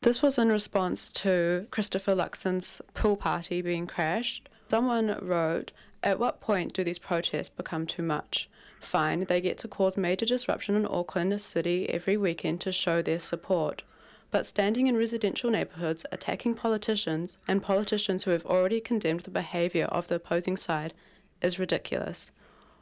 This 0.00 0.20
was 0.20 0.36
in 0.36 0.48
response 0.48 1.12
to 1.12 1.68
Christopher 1.70 2.14
Luxon's 2.14 2.82
pool 2.92 3.16
party 3.16 3.62
being 3.62 3.86
crashed. 3.86 4.48
Someone 4.68 5.16
wrote, 5.22 5.70
At 6.02 6.18
what 6.18 6.40
point 6.40 6.72
do 6.72 6.82
these 6.82 6.98
protests 6.98 7.48
become 7.48 7.86
too 7.86 8.02
much? 8.02 8.48
Fine, 8.80 9.26
they 9.26 9.40
get 9.40 9.58
to 9.58 9.68
cause 9.68 9.96
major 9.96 10.26
disruption 10.26 10.74
in 10.74 10.86
Auckland 10.86 11.32
a 11.32 11.38
City 11.38 11.88
every 11.88 12.16
weekend 12.16 12.60
to 12.62 12.72
show 12.72 13.00
their 13.00 13.20
support. 13.20 13.84
But 14.32 14.46
standing 14.46 14.88
in 14.88 14.96
residential 14.96 15.50
neighbourhoods, 15.50 16.04
attacking 16.10 16.54
politicians, 16.54 17.36
and 17.46 17.62
politicians 17.62 18.24
who 18.24 18.32
have 18.32 18.46
already 18.46 18.80
condemned 18.80 19.20
the 19.20 19.30
behaviour 19.30 19.84
of 19.84 20.08
the 20.08 20.16
opposing 20.16 20.56
side 20.56 20.94
is 21.40 21.58
ridiculous. 21.58 22.32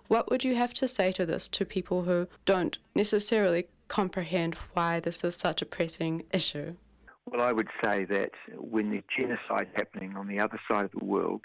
What 0.08 0.30
would 0.30 0.42
you 0.42 0.54
have 0.54 0.72
to 0.74 0.88
say 0.88 1.12
to 1.12 1.26
this 1.26 1.46
to 1.48 1.64
people 1.66 2.04
who 2.04 2.26
don't 2.46 2.78
necessarily 2.94 3.66
comprehend 3.88 4.54
why 4.72 5.00
this 5.00 5.22
is 5.24 5.36
such 5.36 5.60
a 5.60 5.66
pressing 5.66 6.24
issue? 6.32 6.76
Well, 7.26 7.42
I 7.42 7.52
would 7.52 7.68
say 7.84 8.06
that 8.06 8.30
when 8.56 8.90
there's 8.90 9.04
genocide 9.14 9.68
happening 9.74 10.16
on 10.16 10.26
the 10.26 10.40
other 10.40 10.58
side 10.68 10.86
of 10.86 10.92
the 10.92 11.04
world, 11.04 11.42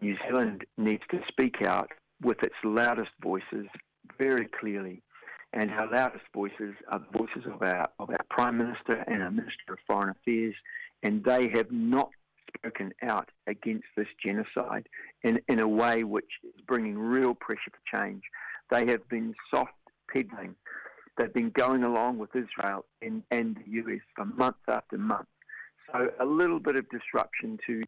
New 0.00 0.16
Zealand 0.26 0.64
needs 0.76 1.02
to 1.10 1.20
speak 1.28 1.62
out 1.62 1.90
with 2.22 2.42
its 2.42 2.54
loudest 2.64 3.10
voices 3.22 3.66
very 4.18 4.46
clearly. 4.46 5.02
And 5.52 5.70
our 5.70 5.90
loudest 5.90 6.24
voices 6.34 6.74
are 6.90 6.98
the 6.98 7.18
voices 7.18 7.44
of 7.46 7.62
our, 7.62 7.86
of 7.98 8.10
our 8.10 8.24
Prime 8.28 8.58
Minister 8.58 9.04
and 9.06 9.22
our 9.22 9.30
Minister 9.30 9.72
of 9.72 9.78
Foreign 9.86 10.10
Affairs, 10.10 10.54
and 11.02 11.24
they 11.24 11.48
have 11.48 11.70
not 11.70 12.10
spoken 12.56 12.92
out 13.02 13.30
against 13.46 13.86
this 13.96 14.08
genocide 14.24 14.88
in, 15.22 15.40
in 15.48 15.60
a 15.60 15.68
way 15.68 16.04
which 16.04 16.30
is 16.44 16.60
bringing 16.66 16.98
real 16.98 17.34
pressure 17.34 17.70
for 17.70 17.98
change. 17.98 18.22
They 18.70 18.86
have 18.86 19.08
been 19.08 19.34
soft 19.50 19.72
peddling 20.12 20.56
They've 21.16 21.32
been 21.32 21.50
going 21.50 21.82
along 21.82 22.18
with 22.18 22.30
Israel 22.34 22.84
and, 23.00 23.22
and 23.30 23.56
the 23.56 23.70
US 23.80 24.00
for 24.14 24.26
month 24.26 24.56
after 24.68 24.98
month. 24.98 25.28
So 25.90 26.10
a 26.20 26.26
little 26.26 26.60
bit 26.60 26.76
of 26.76 26.86
disruption 26.90 27.58
to 27.66 27.82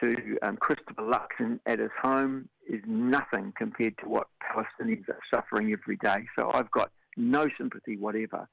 to 0.00 0.38
um, 0.42 0.56
Christopher 0.56 1.02
Luxon 1.02 1.60
at 1.66 1.78
his 1.78 1.90
home 2.00 2.48
is 2.68 2.80
nothing 2.86 3.52
compared 3.56 3.96
to 3.98 4.08
what 4.08 4.28
Palestinians 4.42 5.08
are 5.08 5.18
suffering 5.32 5.72
every 5.72 5.96
day. 5.96 6.26
So 6.36 6.50
I've 6.52 6.70
got 6.70 6.90
no 7.16 7.48
sympathy 7.58 7.96
whatever 7.96 8.48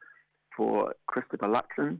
for 0.55 0.93
Christopher 1.07 1.47
Luxon, 1.47 1.99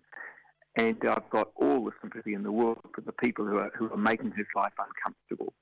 and 0.76 0.98
I've 1.08 1.30
got 1.30 1.52
all 1.56 1.86
the 1.86 1.92
sympathy 2.02 2.34
in 2.34 2.44
the 2.44 2.52
world 2.52 2.80
for 2.94 3.02
the 3.02 3.14
people 3.14 3.46
who 3.46 3.58
are 3.58 3.72
who 3.78 3.92
are 3.92 3.98
making 3.98 4.34
his 4.36 4.48
life 4.56 4.74
uncomfortable. 4.78 5.54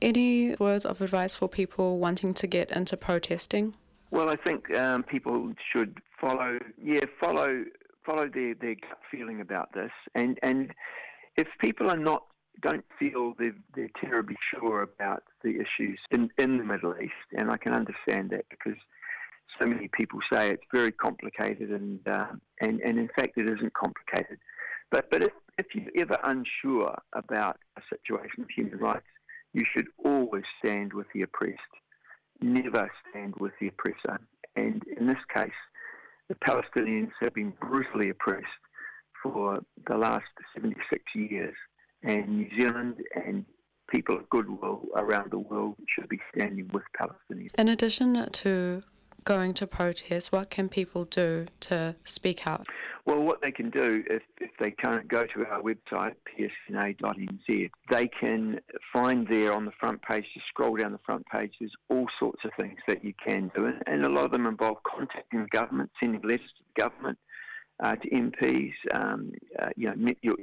Any 0.00 0.56
words 0.56 0.84
of 0.84 1.00
advice 1.00 1.36
for 1.36 1.48
people 1.48 2.00
wanting 2.00 2.34
to 2.34 2.46
get 2.48 2.72
into 2.72 2.96
protesting? 2.96 3.76
Well, 4.10 4.28
I 4.28 4.36
think 4.36 4.76
um, 4.76 5.04
people 5.04 5.54
should 5.72 5.98
follow, 6.20 6.58
yeah, 6.82 7.04
follow 7.20 7.64
follow 8.04 8.28
their, 8.28 8.54
their 8.54 8.74
gut 8.74 8.98
feeling 9.10 9.40
about 9.40 9.72
this, 9.72 9.92
and 10.14 10.38
and 10.42 10.72
if 11.36 11.46
people 11.60 11.90
are 11.90 11.96
not 11.96 12.24
don't 12.60 12.84
feel 12.98 13.34
they're, 13.38 13.54
they're 13.74 13.90
terribly 14.00 14.36
sure 14.54 14.82
about 14.82 15.24
the 15.42 15.50
issues 15.50 15.98
in, 16.10 16.30
in 16.38 16.58
the 16.58 16.64
Middle 16.64 16.94
East, 17.02 17.12
and 17.36 17.50
I 17.50 17.56
can 17.56 17.72
understand 17.72 18.30
that 18.30 18.44
because 18.50 18.78
so 19.60 19.66
many 19.66 19.88
people 19.88 20.20
say 20.32 20.50
it's 20.50 20.62
very 20.72 20.92
complicated, 20.92 21.70
and 21.70 22.06
uh, 22.06 22.26
and 22.60 22.80
and 22.80 22.98
in 22.98 23.08
fact 23.16 23.36
it 23.36 23.46
isn't 23.46 23.74
complicated. 23.74 24.38
But 24.90 25.10
but 25.10 25.22
if 25.22 25.32
if 25.58 25.66
you're 25.74 25.90
ever 25.96 26.18
unsure 26.24 26.96
about 27.14 27.58
a 27.76 27.82
situation 27.90 28.42
of 28.42 28.48
human 28.54 28.78
rights, 28.78 29.06
you 29.52 29.64
should 29.70 29.86
always 30.04 30.44
stand 30.60 30.92
with 30.92 31.06
the 31.12 31.22
oppressed 31.22 31.58
never 32.42 32.90
stand 33.08 33.34
with 33.38 33.52
the 33.60 33.68
oppressor. 33.68 34.20
And 34.56 34.82
in 34.98 35.06
this 35.06 35.22
case, 35.34 35.50
the 36.28 36.34
Palestinians 36.34 37.10
have 37.20 37.34
been 37.34 37.52
brutally 37.60 38.10
oppressed 38.10 38.46
for 39.22 39.60
the 39.86 39.96
last 39.96 40.24
76 40.54 41.02
years. 41.14 41.54
And 42.02 42.28
New 42.28 42.48
Zealand 42.58 42.96
and 43.14 43.44
people 43.88 44.16
of 44.16 44.28
goodwill 44.30 44.82
around 44.96 45.30
the 45.30 45.38
world 45.38 45.76
should 45.86 46.08
be 46.08 46.18
standing 46.34 46.68
with 46.72 46.82
Palestinians. 46.98 47.50
In 47.58 47.68
addition 47.68 48.30
to 48.30 48.82
going 49.24 49.54
to 49.54 49.66
protest, 49.66 50.32
what 50.32 50.50
can 50.50 50.68
people 50.68 51.04
do 51.04 51.46
to 51.60 51.94
speak 52.04 52.46
out? 52.46 52.66
Well, 53.04 53.20
what 53.20 53.40
they 53.42 53.50
can 53.50 53.70
do 53.70 54.02
if, 54.08 54.22
if 54.40 54.50
they 54.58 54.70
can't 54.70 55.06
go 55.08 55.26
to 55.26 55.46
our 55.46 55.62
website, 55.62 56.14
psna.nz, 56.38 57.70
they 57.90 58.08
can 58.08 58.60
find 58.92 59.26
there 59.28 59.52
on 59.52 59.64
the 59.64 59.72
front 59.78 60.00
page, 60.02 60.24
just 60.34 60.46
scroll 60.48 60.76
down 60.76 60.92
the 60.92 61.00
front 61.04 61.24
page, 61.26 61.52
there's 61.60 61.74
all 61.88 62.06
sorts 62.18 62.44
of 62.44 62.50
things 62.58 62.78
that 62.88 63.04
you 63.04 63.12
can 63.24 63.50
do. 63.54 63.66
And, 63.66 63.82
and 63.86 64.04
a 64.04 64.08
lot 64.08 64.24
of 64.24 64.30
them 64.32 64.46
involve 64.46 64.78
contacting 64.84 65.42
the 65.42 65.48
government, 65.48 65.90
sending 66.00 66.22
letters 66.22 66.40
to 66.40 66.64
the 66.74 66.82
government, 66.82 67.18
uh, 67.82 67.96
to 67.96 68.10
MPs, 68.10 68.72
um, 68.94 69.32
uh, 69.60 69.70
you 69.76 69.92
know, 69.92 70.14
you're, 70.22 70.36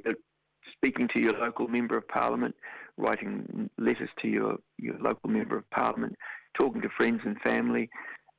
speaking 0.79 1.07
to 1.13 1.19
your 1.19 1.33
local 1.33 1.67
member 1.67 1.97
of 1.97 2.07
parliament, 2.07 2.55
writing 2.97 3.69
letters 3.77 4.09
to 4.21 4.27
your, 4.27 4.57
your 4.77 4.97
local 4.99 5.29
member 5.29 5.57
of 5.57 5.69
parliament, 5.71 6.15
talking 6.57 6.81
to 6.81 6.89
friends 6.97 7.21
and 7.25 7.39
family, 7.41 7.89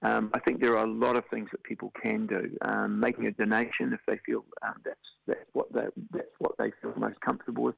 um, 0.02 0.30
I 0.34 0.40
think 0.40 0.60
there 0.60 0.76
are 0.78 0.84
a 0.84 0.90
lot 0.90 1.16
of 1.16 1.24
things 1.30 1.48
that 1.52 1.62
people 1.62 1.92
can 2.02 2.26
do. 2.26 2.56
Um, 2.62 2.98
making 2.98 3.26
a 3.26 3.32
donation 3.32 3.92
if 3.92 4.00
they 4.06 4.18
feel 4.24 4.44
um, 4.62 4.74
that's 4.84 4.98
that's 5.26 5.50
what 5.52 5.72
they, 5.72 5.84
that's 6.10 6.34
what 6.38 6.52
they 6.58 6.72
feel 6.80 6.94
most 6.96 7.20
comfortable 7.20 7.64
with. 7.64 7.74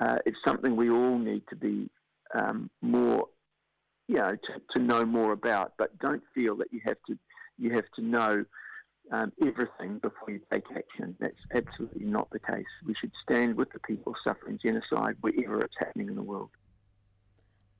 Uh, 0.00 0.18
it's 0.26 0.36
something 0.46 0.76
we 0.76 0.90
all 0.90 1.18
need 1.18 1.42
to 1.48 1.56
be 1.56 1.88
um, 2.34 2.70
more, 2.82 3.26
you 4.06 4.16
know, 4.16 4.32
to, 4.32 4.78
to 4.78 4.84
know 4.84 5.04
more 5.06 5.32
about. 5.32 5.72
But 5.78 5.98
don't 5.98 6.22
feel 6.34 6.56
that 6.56 6.68
you 6.72 6.80
have 6.84 6.98
to 7.06 7.18
you 7.58 7.72
have 7.72 7.90
to 7.96 8.02
know 8.02 8.44
um, 9.12 9.32
everything 9.42 9.98
before 9.98 10.30
you 10.30 10.40
take 10.52 10.64
action. 10.74 11.16
That's 11.18 11.34
absolutely 11.54 12.04
not 12.04 12.30
the 12.30 12.38
case. 12.38 12.66
We 12.86 12.94
should 13.00 13.12
stand 13.22 13.56
with 13.56 13.70
the 13.72 13.80
people 13.80 14.14
suffering 14.24 14.58
genocide 14.62 15.16
wherever 15.20 15.62
it's 15.62 15.74
happening 15.78 16.08
in 16.08 16.14
the 16.14 16.22
world. 16.22 16.50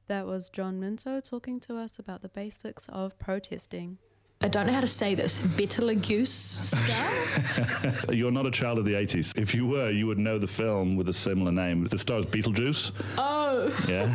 That 0.09 0.27
was 0.27 0.51
John 0.51 0.81
Minto 0.81 1.21
talking 1.21 1.61
to 1.61 1.77
us 1.77 1.99
about 1.99 2.23
the 2.23 2.29
basics 2.29 2.89
of 2.89 3.19
protesting. 3.19 3.99
I 4.43 4.49
don't 4.49 4.67
know 4.67 4.73
how 4.73 4.81
to 4.81 4.87
say 4.87 5.15
this. 5.15 5.39
Betelgeuse 5.41 6.31
star? 6.33 8.13
You're 8.13 8.31
not 8.31 8.47
a 8.47 8.51
child 8.51 8.79
of 8.79 8.87
the 8.87 8.95
80s. 8.95 9.39
If 9.39 9.55
you 9.55 9.67
were, 9.67 9.91
you 9.91 10.07
would 10.07 10.19
know 10.19 10.39
the 10.39 10.47
film 10.47 10.97
with 10.97 11.11
a 11.11 11.13
similar 11.13 11.53
name. 11.53 11.87
The 11.87 11.99
star 11.99 12.19
is 12.19 12.27
Beetlejuice. 12.27 12.91
Oh. 13.19 13.71
Yeah. 13.87 14.13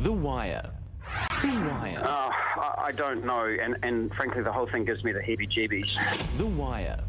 the 0.00 0.10
Wire. 0.10 0.70
The 1.42 1.48
Wire. 1.48 1.98
Uh, 2.02 2.30
I 2.58 2.92
don't 2.92 3.24
know, 3.24 3.44
and, 3.44 3.76
and 3.82 4.12
frankly, 4.14 4.42
the 4.42 4.52
whole 4.52 4.68
thing 4.68 4.84
gives 4.84 5.04
me 5.04 5.12
the 5.12 5.20
heebie 5.20 5.50
jeebies. 5.50 6.38
The 6.38 6.46
Wire. 6.46 7.02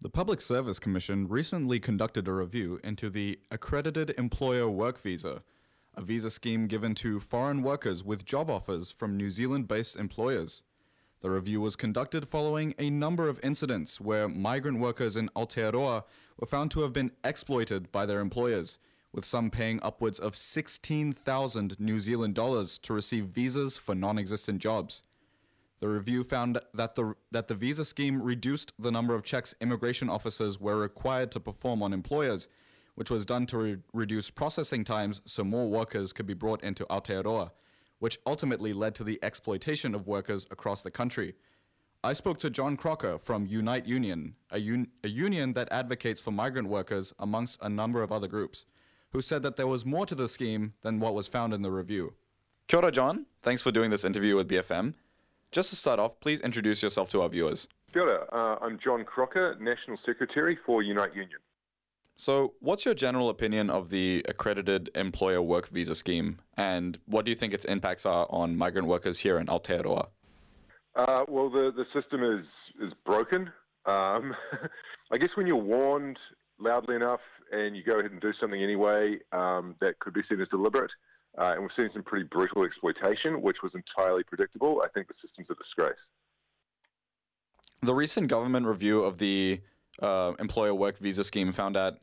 The 0.00 0.10
Public 0.10 0.40
Service 0.40 0.78
Commission 0.78 1.28
recently 1.28 1.80
conducted 1.80 2.28
a 2.28 2.32
review 2.32 2.80
into 2.84 3.10
the 3.10 3.38
Accredited 3.50 4.14
Employer 4.16 4.68
Work 4.68 5.00
Visa 5.00 5.42
a 5.98 6.00
visa 6.00 6.30
scheme 6.30 6.68
given 6.68 6.94
to 6.94 7.18
foreign 7.18 7.60
workers 7.60 8.04
with 8.04 8.24
job 8.24 8.48
offers 8.48 8.92
from 8.92 9.16
New 9.16 9.30
Zealand 9.32 9.66
based 9.66 9.96
employers. 9.96 10.62
The 11.22 11.30
review 11.30 11.60
was 11.60 11.74
conducted 11.74 12.28
following 12.28 12.72
a 12.78 12.88
number 12.88 13.28
of 13.28 13.40
incidents 13.42 14.00
where 14.00 14.28
migrant 14.28 14.78
workers 14.78 15.16
in 15.16 15.28
Aotearoa 15.30 16.04
were 16.38 16.46
found 16.46 16.70
to 16.70 16.82
have 16.82 16.92
been 16.92 17.10
exploited 17.24 17.90
by 17.90 18.06
their 18.06 18.20
employers, 18.20 18.78
with 19.12 19.24
some 19.24 19.50
paying 19.50 19.80
upwards 19.82 20.18
of 20.18 20.36
16,000 20.36 21.80
New 21.80 22.00
Zealand 22.00 22.34
dollars 22.34 22.78
to 22.78 22.92
receive 22.92 23.26
visas 23.26 23.76
for 23.76 23.94
non 23.94 24.18
existent 24.18 24.60
jobs. 24.60 25.02
The 25.80 25.88
review 25.88 26.24
found 26.24 26.60
that 26.74 26.96
the, 26.96 27.14
that 27.30 27.48
the 27.48 27.54
visa 27.54 27.84
scheme 27.84 28.20
reduced 28.20 28.72
the 28.78 28.90
number 28.90 29.14
of 29.14 29.22
checks 29.22 29.54
immigration 29.60 30.08
officers 30.08 30.60
were 30.60 30.78
required 30.78 31.30
to 31.32 31.40
perform 31.40 31.82
on 31.82 31.92
employers, 31.92 32.48
which 32.96 33.10
was 33.10 33.24
done 33.24 33.46
to 33.46 33.58
re- 33.58 33.76
reduce 33.92 34.30
processing 34.30 34.82
times 34.82 35.22
so 35.24 35.44
more 35.44 35.68
workers 35.68 36.12
could 36.12 36.26
be 36.26 36.34
brought 36.34 36.64
into 36.64 36.84
Aotearoa, 36.86 37.52
which 38.00 38.18
ultimately 38.26 38.72
led 38.72 38.96
to 38.96 39.04
the 39.04 39.20
exploitation 39.22 39.94
of 39.94 40.08
workers 40.08 40.46
across 40.50 40.82
the 40.82 40.90
country. 40.90 41.34
I 42.02 42.12
spoke 42.12 42.40
to 42.40 42.50
John 42.50 42.76
Crocker 42.76 43.18
from 43.18 43.46
Unite 43.46 43.86
Union, 43.86 44.34
a, 44.50 44.58
un- 44.58 44.88
a 45.04 45.08
union 45.08 45.52
that 45.52 45.70
advocates 45.70 46.20
for 46.20 46.32
migrant 46.32 46.68
workers 46.68 47.12
amongst 47.20 47.62
a 47.62 47.68
number 47.68 48.02
of 48.02 48.10
other 48.10 48.28
groups, 48.28 48.66
who 49.12 49.22
said 49.22 49.42
that 49.42 49.56
there 49.56 49.66
was 49.66 49.86
more 49.86 50.06
to 50.06 50.14
the 50.14 50.28
scheme 50.28 50.74
than 50.82 51.00
what 51.00 51.14
was 51.14 51.28
found 51.28 51.54
in 51.54 51.62
the 51.62 51.70
review. 51.70 52.14
Kia 52.66 52.80
ora, 52.80 52.92
John. 52.92 53.26
Thanks 53.42 53.62
for 53.62 53.70
doing 53.70 53.90
this 53.90 54.04
interview 54.04 54.36
with 54.36 54.48
BFM. 54.48 54.94
Just 55.50 55.70
to 55.70 55.76
start 55.76 55.98
off, 55.98 56.20
please 56.20 56.40
introduce 56.42 56.82
yourself 56.82 57.08
to 57.10 57.22
our 57.22 57.28
viewers. 57.28 57.68
Kia 57.92 58.02
ora. 58.02 58.26
Uh, 58.30 58.64
I'm 58.64 58.78
John 58.78 59.04
Crocker, 59.04 59.56
National 59.60 59.98
Secretary 60.04 60.58
for 60.66 60.82
Unite 60.82 61.14
Union. 61.14 61.38
So, 62.16 62.54
what's 62.58 62.84
your 62.84 62.94
general 62.94 63.28
opinion 63.30 63.70
of 63.70 63.90
the 63.90 64.24
accredited 64.28 64.90
employer 64.96 65.40
work 65.40 65.68
visa 65.68 65.94
scheme, 65.94 66.40
and 66.56 66.98
what 67.06 67.24
do 67.24 67.30
you 67.30 67.36
think 67.36 67.54
its 67.54 67.64
impacts 67.64 68.04
are 68.04 68.26
on 68.28 68.56
migrant 68.56 68.88
workers 68.88 69.20
here 69.20 69.38
in 69.38 69.46
Aotearoa? 69.46 70.08
Uh, 70.96 71.24
well, 71.28 71.48
the, 71.48 71.70
the 71.70 71.84
system 71.94 72.24
is, 72.24 72.44
is 72.84 72.92
broken. 73.06 73.52
Um, 73.86 74.34
I 75.12 75.16
guess 75.16 75.30
when 75.36 75.46
you're 75.46 75.56
warned 75.56 76.18
loudly 76.58 76.96
enough 76.96 77.20
and 77.52 77.76
you 77.76 77.82
go 77.82 77.98
ahead 77.98 78.10
and 78.10 78.20
do 78.20 78.32
something 78.40 78.62
anyway, 78.62 79.18
um, 79.32 79.74
that 79.80 79.98
could 79.98 80.14
be 80.14 80.22
seen 80.28 80.40
as 80.40 80.48
deliberate. 80.48 80.90
Uh, 81.36 81.52
and 81.54 81.62
we've 81.62 81.70
seen 81.78 81.90
some 81.92 82.02
pretty 82.02 82.24
brutal 82.24 82.64
exploitation, 82.64 83.40
which 83.42 83.58
was 83.62 83.72
entirely 83.74 84.24
predictable. 84.24 84.82
I 84.84 84.88
think 84.88 85.08
the 85.08 85.14
system's 85.22 85.48
a 85.50 85.54
disgrace. 85.54 85.98
The 87.82 87.94
recent 87.94 88.28
government 88.28 88.66
review 88.66 89.04
of 89.04 89.18
the 89.18 89.60
uh, 90.02 90.32
employer 90.38 90.74
work 90.74 90.98
visa 90.98 91.22
scheme 91.22 91.52
found 91.52 91.76
that 91.76 91.98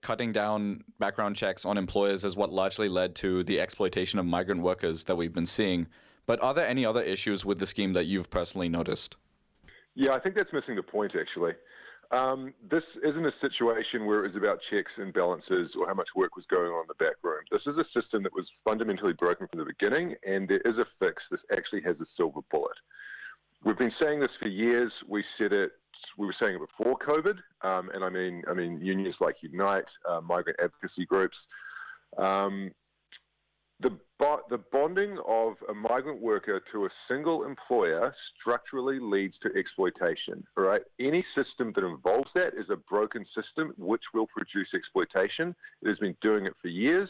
cutting 0.00 0.32
down 0.32 0.84
background 0.98 1.36
checks 1.36 1.64
on 1.64 1.76
employers 1.76 2.24
is 2.24 2.36
what 2.36 2.52
largely 2.52 2.88
led 2.88 3.14
to 3.16 3.42
the 3.44 3.60
exploitation 3.60 4.18
of 4.18 4.24
migrant 4.24 4.62
workers 4.62 5.04
that 5.04 5.16
we've 5.16 5.32
been 5.32 5.46
seeing. 5.46 5.86
But 6.24 6.42
are 6.42 6.54
there 6.54 6.66
any 6.66 6.86
other 6.86 7.02
issues 7.02 7.44
with 7.44 7.58
the 7.58 7.66
scheme 7.66 7.94
that 7.94 8.04
you've 8.04 8.30
personally 8.30 8.68
noticed? 8.68 9.16
Yeah, 9.94 10.12
I 10.12 10.20
think 10.20 10.36
that's 10.36 10.52
missing 10.52 10.76
the 10.76 10.82
point, 10.82 11.12
actually. 11.18 11.52
Um, 12.10 12.54
this 12.70 12.84
isn't 13.04 13.26
a 13.26 13.32
situation 13.40 14.06
where 14.06 14.24
it 14.24 14.28
was 14.28 14.36
about 14.36 14.60
checks 14.70 14.92
and 14.96 15.12
balances 15.12 15.72
or 15.78 15.86
how 15.86 15.94
much 15.94 16.08
work 16.16 16.36
was 16.36 16.46
going 16.48 16.70
on 16.70 16.82
in 16.82 16.88
the 16.88 17.04
back 17.04 17.16
room. 17.22 17.42
This 17.50 17.66
is 17.66 17.76
a 17.76 17.84
system 17.92 18.22
that 18.22 18.32
was 18.32 18.48
fundamentally 18.64 19.12
broken 19.12 19.46
from 19.48 19.58
the 19.58 19.66
beginning, 19.66 20.14
and 20.26 20.48
there 20.48 20.62
is 20.64 20.78
a 20.78 20.86
fix. 20.98 21.22
This 21.30 21.40
actually 21.52 21.82
has 21.82 21.96
a 22.00 22.06
silver 22.16 22.40
bullet. 22.50 22.76
We've 23.62 23.76
been 23.76 23.92
saying 24.00 24.20
this 24.20 24.30
for 24.40 24.48
years. 24.48 24.90
We 25.06 25.22
said 25.36 25.52
it. 25.52 25.72
We 26.16 26.26
were 26.26 26.34
saying 26.40 26.54
it 26.56 26.60
before 26.60 26.96
COVID, 26.96 27.38
um, 27.62 27.90
and 27.92 28.02
I 28.02 28.08
mean, 28.08 28.42
I 28.48 28.54
mean, 28.54 28.80
unions 28.80 29.16
like 29.20 29.36
Unite, 29.42 29.84
uh, 30.08 30.20
migrant 30.20 30.58
advocacy 30.62 31.04
groups. 31.04 31.36
Um, 32.16 32.70
the, 33.80 33.96
bo- 34.18 34.42
the 34.50 34.58
bonding 34.58 35.18
of 35.26 35.54
a 35.68 35.74
migrant 35.74 36.20
worker 36.20 36.60
to 36.72 36.86
a 36.86 36.88
single 37.08 37.44
employer 37.44 38.14
structurally 38.38 38.98
leads 38.98 39.34
to 39.42 39.50
exploitation. 39.56 40.44
Right, 40.56 40.82
any 40.98 41.24
system 41.36 41.72
that 41.76 41.84
involves 41.84 42.30
that 42.34 42.54
is 42.54 42.66
a 42.70 42.76
broken 42.76 43.24
system 43.34 43.72
which 43.76 44.02
will 44.12 44.26
produce 44.26 44.68
exploitation. 44.74 45.54
It 45.82 45.88
has 45.88 45.98
been 45.98 46.16
doing 46.20 46.46
it 46.46 46.54
for 46.60 46.68
years. 46.68 47.08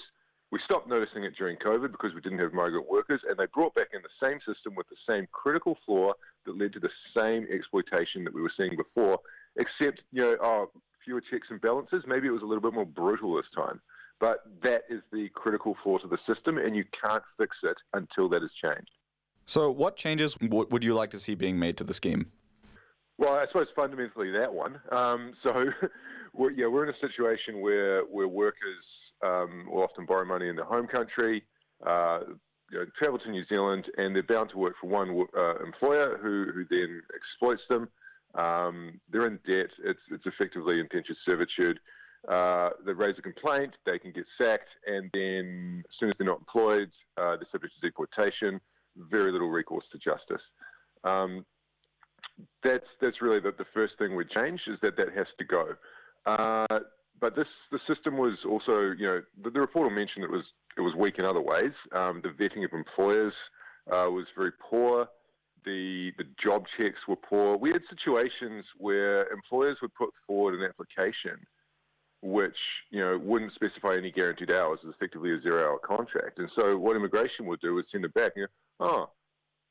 We 0.51 0.59
stopped 0.65 0.89
noticing 0.89 1.25
it 1.25 1.37
during 1.37 1.57
COVID 1.59 1.93
because 1.93 2.15
we 2.15 2.23
didn't 2.23 2.39
have 2.39 2.55
migrant 2.55 2.89
workers, 2.89 3.21
and 3.29 3.37
they 3.37 3.47
brought 3.53 3.75
back 3.75 3.89
in 3.93 4.01
the 4.03 4.27
same 4.27 4.39
system 4.47 4.75
with 4.75 4.87
the 4.89 4.97
same 5.11 5.27
critical 5.31 5.77
flaw 5.85 6.13
that 6.47 6.59
led 6.59 6.73
to 6.73 6.81
the 6.81 6.91
same 7.17 7.47
exploitation 7.53 8.25
that 8.25 8.33
we 8.33 8.41
were 8.41 8.53
seeing 8.57 8.75
before, 8.77 9.21
except 9.57 10.03
you 10.11 10.23
know, 10.23 10.37
oh, 10.43 10.71
fewer 11.05 11.21
checks 11.21 11.49
and 11.51 11.61
balances. 11.61 12.05
Maybe 12.07 12.29
it 12.29 12.33
was 12.33 12.43
a 12.43 12.47
little 12.47 12.63
bit 12.63 12.73
more 12.73 12.87
brutal 12.87 13.37
this 13.37 13.45
time. 13.55 13.81
But 14.21 14.45
that 14.63 14.83
is 14.91 15.01
the 15.13 15.29
critical 15.35 15.77
flaw 15.83 15.99
to 15.99 16.09
the 16.09 16.19
system, 16.27 16.59
and 16.59 16.75
you 16.75 16.85
can't 17.05 17.23
fix 17.39 17.57
it 17.63 17.77
until 17.95 18.29
that 18.31 18.43
is 18.43 18.51
changed. 18.63 18.91
So, 19.47 19.71
what 19.71 19.97
changes 19.97 20.37
would 20.41 20.85
you 20.85 20.95
like 20.95 21.11
to 21.11 21.21
see 21.21 21.35
being 21.35 21.59
made 21.59 21.77
to 21.79 21.85
the 21.85 21.95
scheme? 21.95 22.27
Well, 23.17 23.35
I 23.35 23.47
suppose 23.47 23.69
fundamentally 23.75 24.31
that 24.33 24.53
one. 24.53 24.81
Um, 24.91 25.35
so, 25.43 25.65
we're, 26.35 26.51
yeah, 26.51 26.67
we're 26.67 26.85
in 26.85 26.95
a 26.95 26.99
situation 27.01 27.61
where 27.61 28.03
where 28.03 28.29
workers 28.29 28.85
um, 29.25 29.69
will 29.71 29.83
often 29.83 30.05
borrow 30.07 30.25
money 30.25 30.49
in 30.49 30.57
their 30.57 30.65
home 30.65 30.87
country, 30.87 31.45
uh, 31.87 32.21
you 32.71 32.79
know, 32.79 32.87
travel 32.99 33.19
to 33.19 33.31
New 33.31 33.45
Zealand, 33.49 33.87
and 33.97 34.15
they're 34.15 34.23
bound 34.23 34.51
to 34.51 34.59
work 34.59 34.75
for 34.81 34.89
one 34.89 35.27
uh, 35.37 35.65
employer 35.65 36.19
who 36.21 36.47
who 36.53 36.65
then 36.69 37.03
exploits 37.15 37.63
them. 37.71 37.89
Um, 38.35 39.01
they're 39.11 39.27
in 39.27 39.39
debt. 39.47 39.71
It's 39.85 40.01
it's 40.11 40.27
effectively 40.27 40.81
indentured 40.81 41.17
servitude. 41.27 41.81
Uh, 42.27 42.71
they 42.85 42.93
raise 42.93 43.15
a 43.19 43.23
complaint, 43.23 43.73
they 43.87 43.99
can 43.99 44.13
get 44.13 44.25
sacked, 44.41 44.69
and 44.87 45.09
then 45.15 45.85
as 45.89 45.97
soon 45.99 46.11
as 46.11 46.15
they're 46.19 46.27
not 46.27 46.39
employed, 46.39 46.91
uh, 47.17 47.37
they're 47.37 47.47
subject 47.53 47.75
to 47.81 47.87
deportation. 47.87 48.61
Very 48.97 49.31
little 49.31 49.49
recourse 49.49 49.85
to 49.93 49.99
justice. 49.99 50.43
Um, 51.05 51.45
that's 52.65 52.87
that's 53.01 53.23
really 53.23 53.41
the, 53.41 53.53
the 53.57 53.67
first 53.73 53.95
thing 53.99 54.17
we 54.17 54.25
change 54.25 54.61
is 54.67 54.79
that 54.83 54.97
that 54.97 55.13
has 55.15 55.27
to 55.39 55.45
go. 55.45 55.75
Uh, 56.27 56.81
but 57.21 57.37
this 57.37 57.47
the 57.71 57.79
system 57.87 58.17
was 58.17 58.39
also 58.49 58.93
you 58.99 59.07
know 59.07 59.23
the, 59.43 59.51
the 59.51 59.61
report 59.61 59.89
will 59.89 59.97
mention 59.97 60.23
it 60.23 60.31
was 60.31 60.45
it 60.77 60.81
was 60.81 60.95
weak 60.95 61.19
in 61.19 61.25
other 61.25 61.41
ways. 61.41 61.73
Um, 61.93 62.23
the 62.23 62.31
vetting 62.31 62.65
of 62.65 62.73
employers 62.73 63.35
uh, 63.91 64.07
was 64.11 64.27
very 64.37 64.53
poor. 64.53 65.09
The 65.65 66.13
the 66.19 66.25
job 66.43 66.65
checks 66.77 66.99
were 67.07 67.17
poor. 67.17 67.57
We 67.57 67.71
had 67.71 67.83
situations 67.89 68.65
where 68.77 69.29
employers 69.33 69.79
would 69.83 69.95
put 69.95 70.11
forward 70.27 70.55
an 70.61 70.69
application 70.69 71.39
which 72.23 72.57
you 72.91 73.01
know 73.01 73.19
wouldn't 73.19 73.55
specify 73.55 73.97
any 73.97 74.11
guaranteed 74.11 74.53
hours. 74.53 74.81
It's 74.83 74.95
effectively 74.95 75.33
a 75.33 75.41
zero-hour 75.41 75.79
contract. 75.79 76.39
And 76.39 76.51
so 76.59 76.77
what 76.77 76.97
immigration 76.97 77.47
would 77.47 77.61
do 77.61 77.79
is 77.79 77.85
send 77.91 78.05
it 78.05 78.15
back. 78.15 78.33
And 78.37 78.47
go, 78.81 78.87
oh, 78.87 79.11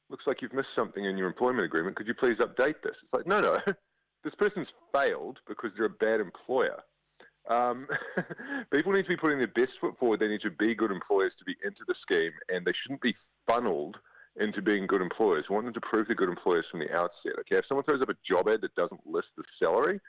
looks 0.09 0.25
like 0.27 0.41
you've 0.41 0.53
missed 0.53 0.69
something 0.75 1.03
in 1.03 1.17
your 1.17 1.27
employment 1.27 1.65
agreement. 1.65 1.95
Could 1.95 2.07
you 2.07 2.13
please 2.13 2.37
update 2.37 2.81
this? 2.83 2.95
It's 3.03 3.13
like, 3.13 3.27
no, 3.27 3.41
no, 3.41 3.57
this 4.23 4.35
person's 4.37 4.67
failed 4.93 5.39
because 5.47 5.71
they're 5.75 5.85
a 5.85 5.89
bad 5.89 6.19
employer. 6.19 6.79
Um, 7.49 7.87
people 8.71 8.91
need 8.91 9.03
to 9.03 9.09
be 9.09 9.17
putting 9.17 9.37
their 9.37 9.47
best 9.47 9.71
foot 9.79 9.97
forward. 9.97 10.19
They 10.19 10.27
need 10.27 10.41
to 10.41 10.51
be 10.51 10.75
good 10.75 10.91
employers 10.91 11.33
to 11.39 11.45
be 11.45 11.55
into 11.63 11.83
the 11.87 11.95
scheme, 12.01 12.31
and 12.49 12.65
they 12.65 12.73
shouldn't 12.81 13.01
be 13.01 13.15
funneled 13.47 13.97
into 14.39 14.61
being 14.61 14.85
good 14.85 15.01
employers. 15.01 15.45
We 15.49 15.55
want 15.55 15.65
them 15.65 15.73
to 15.73 15.81
prove 15.81 16.07
they're 16.07 16.15
good 16.15 16.29
employers 16.29 16.65
from 16.69 16.81
the 16.81 16.93
outset. 16.93 17.39
Okay, 17.39 17.57
if 17.57 17.65
someone 17.67 17.85
throws 17.85 18.01
up 18.01 18.09
a 18.09 18.15
job 18.27 18.49
ad 18.49 18.61
that 18.61 18.75
doesn't 18.75 19.05
list 19.05 19.27
the 19.35 19.43
salary, 19.59 19.99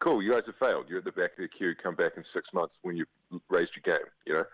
cool, 0.00 0.22
you 0.22 0.32
guys 0.32 0.42
have 0.46 0.56
failed. 0.56 0.86
You're 0.88 0.98
at 0.98 1.04
the 1.04 1.12
back 1.12 1.32
of 1.32 1.38
the 1.38 1.48
queue. 1.48 1.74
Come 1.80 1.94
back 1.94 2.12
in 2.16 2.24
six 2.34 2.48
months 2.52 2.74
when 2.82 2.96
you've 2.96 3.08
raised 3.48 3.70
your 3.76 3.96
game. 3.96 4.06
You 4.26 4.34
know, 4.34 4.44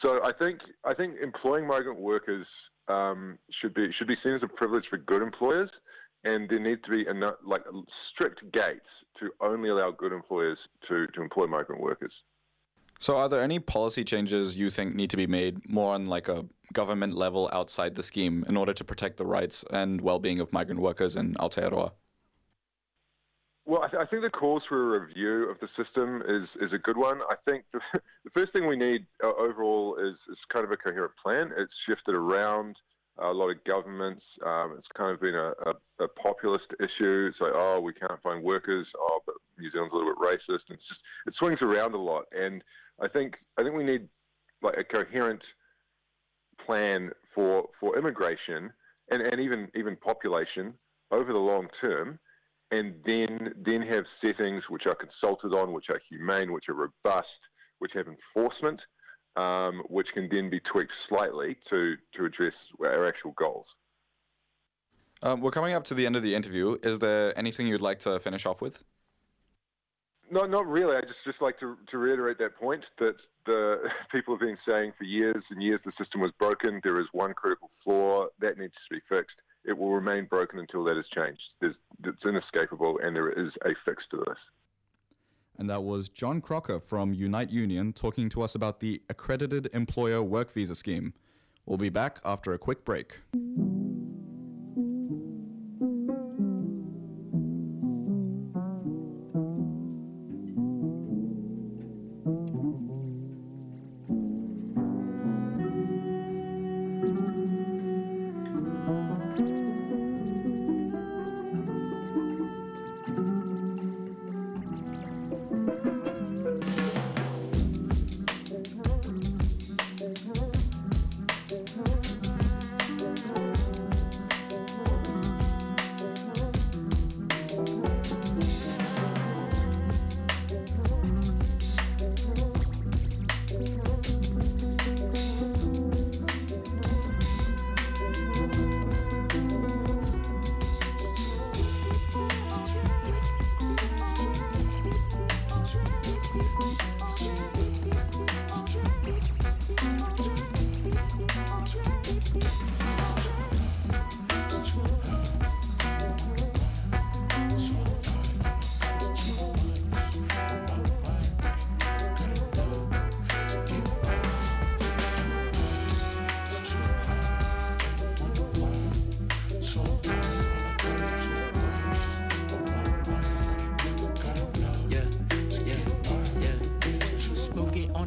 so 0.00 0.20
I 0.24 0.32
think 0.32 0.60
I 0.84 0.94
think 0.94 1.16
employing 1.20 1.66
migrant 1.66 1.98
workers 1.98 2.46
um, 2.88 3.38
should 3.60 3.74
be 3.74 3.90
should 3.96 4.08
be 4.08 4.16
seen 4.22 4.34
as 4.34 4.42
a 4.42 4.48
privilege 4.48 4.84
for 4.88 4.98
good 4.98 5.22
employers, 5.22 5.70
and 6.24 6.48
there 6.48 6.60
need 6.60 6.84
to 6.84 6.90
be 6.90 7.06
like 7.44 7.62
strict 8.10 8.40
gates 8.52 8.88
to 9.20 9.30
only 9.40 9.68
allow 9.68 9.90
good 9.90 10.12
employers 10.12 10.58
to 10.88 11.06
to 11.08 11.22
employ 11.22 11.46
migrant 11.46 11.80
workers. 11.80 12.12
So, 13.00 13.16
are 13.16 13.28
there 13.28 13.42
any 13.42 13.58
policy 13.58 14.04
changes 14.04 14.56
you 14.56 14.70
think 14.70 14.94
need 14.94 15.10
to 15.10 15.16
be 15.16 15.26
made 15.26 15.68
more 15.68 15.92
on 15.94 16.06
like 16.06 16.28
a 16.28 16.44
government 16.72 17.16
level 17.16 17.50
outside 17.52 17.96
the 17.96 18.02
scheme 18.02 18.44
in 18.48 18.56
order 18.56 18.72
to 18.72 18.84
protect 18.84 19.16
the 19.16 19.26
rights 19.26 19.64
and 19.72 20.00
well-being 20.00 20.38
of 20.38 20.52
migrant 20.52 20.80
workers 20.80 21.16
in 21.16 21.34
Aotearoa? 21.34 21.90
Well, 23.64 23.82
I, 23.82 23.88
th- 23.88 24.02
I, 24.02 24.06
think 24.06 24.22
the 24.22 24.30
calls 24.30 24.64
for 24.68 24.96
a 24.96 25.00
review 25.00 25.48
of 25.48 25.56
the 25.60 25.68
system 25.76 26.22
is, 26.26 26.48
is 26.60 26.72
a 26.72 26.78
good 26.78 26.96
one. 26.96 27.20
I 27.30 27.36
think 27.48 27.64
the, 27.72 27.80
the 28.24 28.30
first 28.34 28.52
thing 28.52 28.66
we 28.66 28.76
need 28.76 29.06
uh, 29.22 29.32
overall 29.38 29.96
is, 29.96 30.16
is 30.30 30.38
kind 30.52 30.64
of 30.64 30.72
a 30.72 30.76
coherent 30.76 31.12
plan. 31.22 31.52
It's 31.56 31.72
shifted 31.86 32.14
around 32.14 32.76
a 33.18 33.32
lot 33.32 33.50
of 33.50 33.62
governments. 33.64 34.24
Um, 34.44 34.74
it's 34.78 34.88
kind 34.96 35.12
of 35.12 35.20
been 35.20 35.34
a, 35.34 35.52
a, 35.66 36.04
a, 36.04 36.08
populist 36.08 36.66
issue. 36.80 37.28
It's 37.30 37.40
like, 37.40 37.52
oh, 37.54 37.80
we 37.80 37.92
can't 37.92 38.20
find 38.22 38.42
workers. 38.42 38.86
Oh, 38.98 39.20
but 39.26 39.34
New 39.58 39.70
Zealand's 39.70 39.92
a 39.92 39.96
little 39.96 40.14
bit 40.14 40.18
racist. 40.20 40.68
And 40.68 40.78
just 40.88 41.00
it 41.26 41.34
swings 41.38 41.62
around 41.62 41.94
a 41.94 41.98
lot. 41.98 42.24
And 42.32 42.64
I 43.00 43.08
think 43.08 43.36
I 43.58 43.62
think 43.62 43.76
we 43.76 43.84
need 43.84 44.08
like 44.62 44.76
a 44.76 44.84
coherent 44.84 45.42
plan 46.64 47.10
for 47.34 47.68
for 47.78 47.98
immigration 47.98 48.72
and, 49.10 49.22
and 49.22 49.40
even 49.40 49.68
even 49.74 49.96
population 49.96 50.74
over 51.10 51.32
the 51.32 51.38
long 51.38 51.68
term 51.80 52.18
and 52.72 52.94
then 53.06 53.54
then 53.64 53.82
have 53.82 54.04
settings 54.20 54.64
which 54.68 54.86
are 54.86 54.96
consulted 54.96 55.54
on, 55.54 55.72
which 55.72 55.90
are 55.90 56.00
humane, 56.10 56.52
which 56.52 56.68
are 56.68 56.74
robust, 56.74 57.28
which 57.78 57.92
have 57.94 58.06
enforcement. 58.08 58.80
um, 59.36 59.82
which 59.88 60.08
can 60.14 60.28
then 60.30 60.50
be 60.50 60.60
tweaked 60.60 60.92
slightly 61.08 61.56
to, 61.70 61.96
to 62.16 62.24
address 62.24 62.52
our 62.80 63.06
actual 63.06 63.32
goals. 63.32 63.66
Um, 65.22 65.40
we're 65.40 65.52
coming 65.52 65.72
up 65.74 65.84
to 65.84 65.94
the 65.94 66.04
end 66.04 66.16
of 66.16 66.22
the 66.22 66.34
interview. 66.34 66.76
Is 66.82 66.98
there 66.98 67.36
anything 67.38 67.66
you'd 67.66 67.80
like 67.80 68.00
to 68.00 68.18
finish 68.18 68.44
off 68.44 68.60
with? 68.60 68.82
No, 70.30 70.46
not 70.46 70.66
really. 70.66 70.96
I 70.96 71.00
just 71.02 71.24
just 71.24 71.40
like 71.42 71.60
to, 71.60 71.76
to 71.90 71.98
reiterate 71.98 72.38
that 72.38 72.56
point 72.56 72.84
that 72.98 73.14
the 73.46 73.88
people 74.12 74.34
have 74.34 74.40
been 74.40 74.58
saying 74.68 74.92
for 74.98 75.04
years 75.04 75.42
and 75.50 75.62
years 75.62 75.80
the 75.84 75.92
system 75.98 76.20
was 76.20 76.32
broken. 76.38 76.80
There 76.82 77.00
is 77.00 77.06
one 77.12 77.34
critical 77.34 77.70
flaw 77.84 78.26
that 78.40 78.58
needs 78.58 78.74
to 78.88 78.94
be 78.94 79.00
fixed. 79.08 79.36
It 79.64 79.76
will 79.76 79.92
remain 79.92 80.26
broken 80.26 80.58
until 80.58 80.84
that 80.84 80.98
is 80.98 81.06
changed. 81.14 81.42
There's, 81.60 81.76
it's 82.04 82.24
inescapable, 82.24 82.98
and 83.02 83.14
there 83.14 83.30
is 83.30 83.52
a 83.64 83.70
fix 83.84 84.02
to 84.10 84.18
this. 84.26 84.38
And 85.58 85.68
that 85.70 85.84
was 85.84 86.08
John 86.08 86.40
Crocker 86.40 86.80
from 86.80 87.12
Unite 87.12 87.50
Union 87.50 87.92
talking 87.92 88.28
to 88.30 88.42
us 88.42 88.54
about 88.54 88.80
the 88.80 89.02
Accredited 89.08 89.68
Employer 89.72 90.22
Work 90.22 90.52
Visa 90.52 90.74
Scheme. 90.74 91.12
We'll 91.66 91.78
be 91.78 91.90
back 91.90 92.20
after 92.24 92.52
a 92.54 92.58
quick 92.58 92.84
break. 92.84 93.20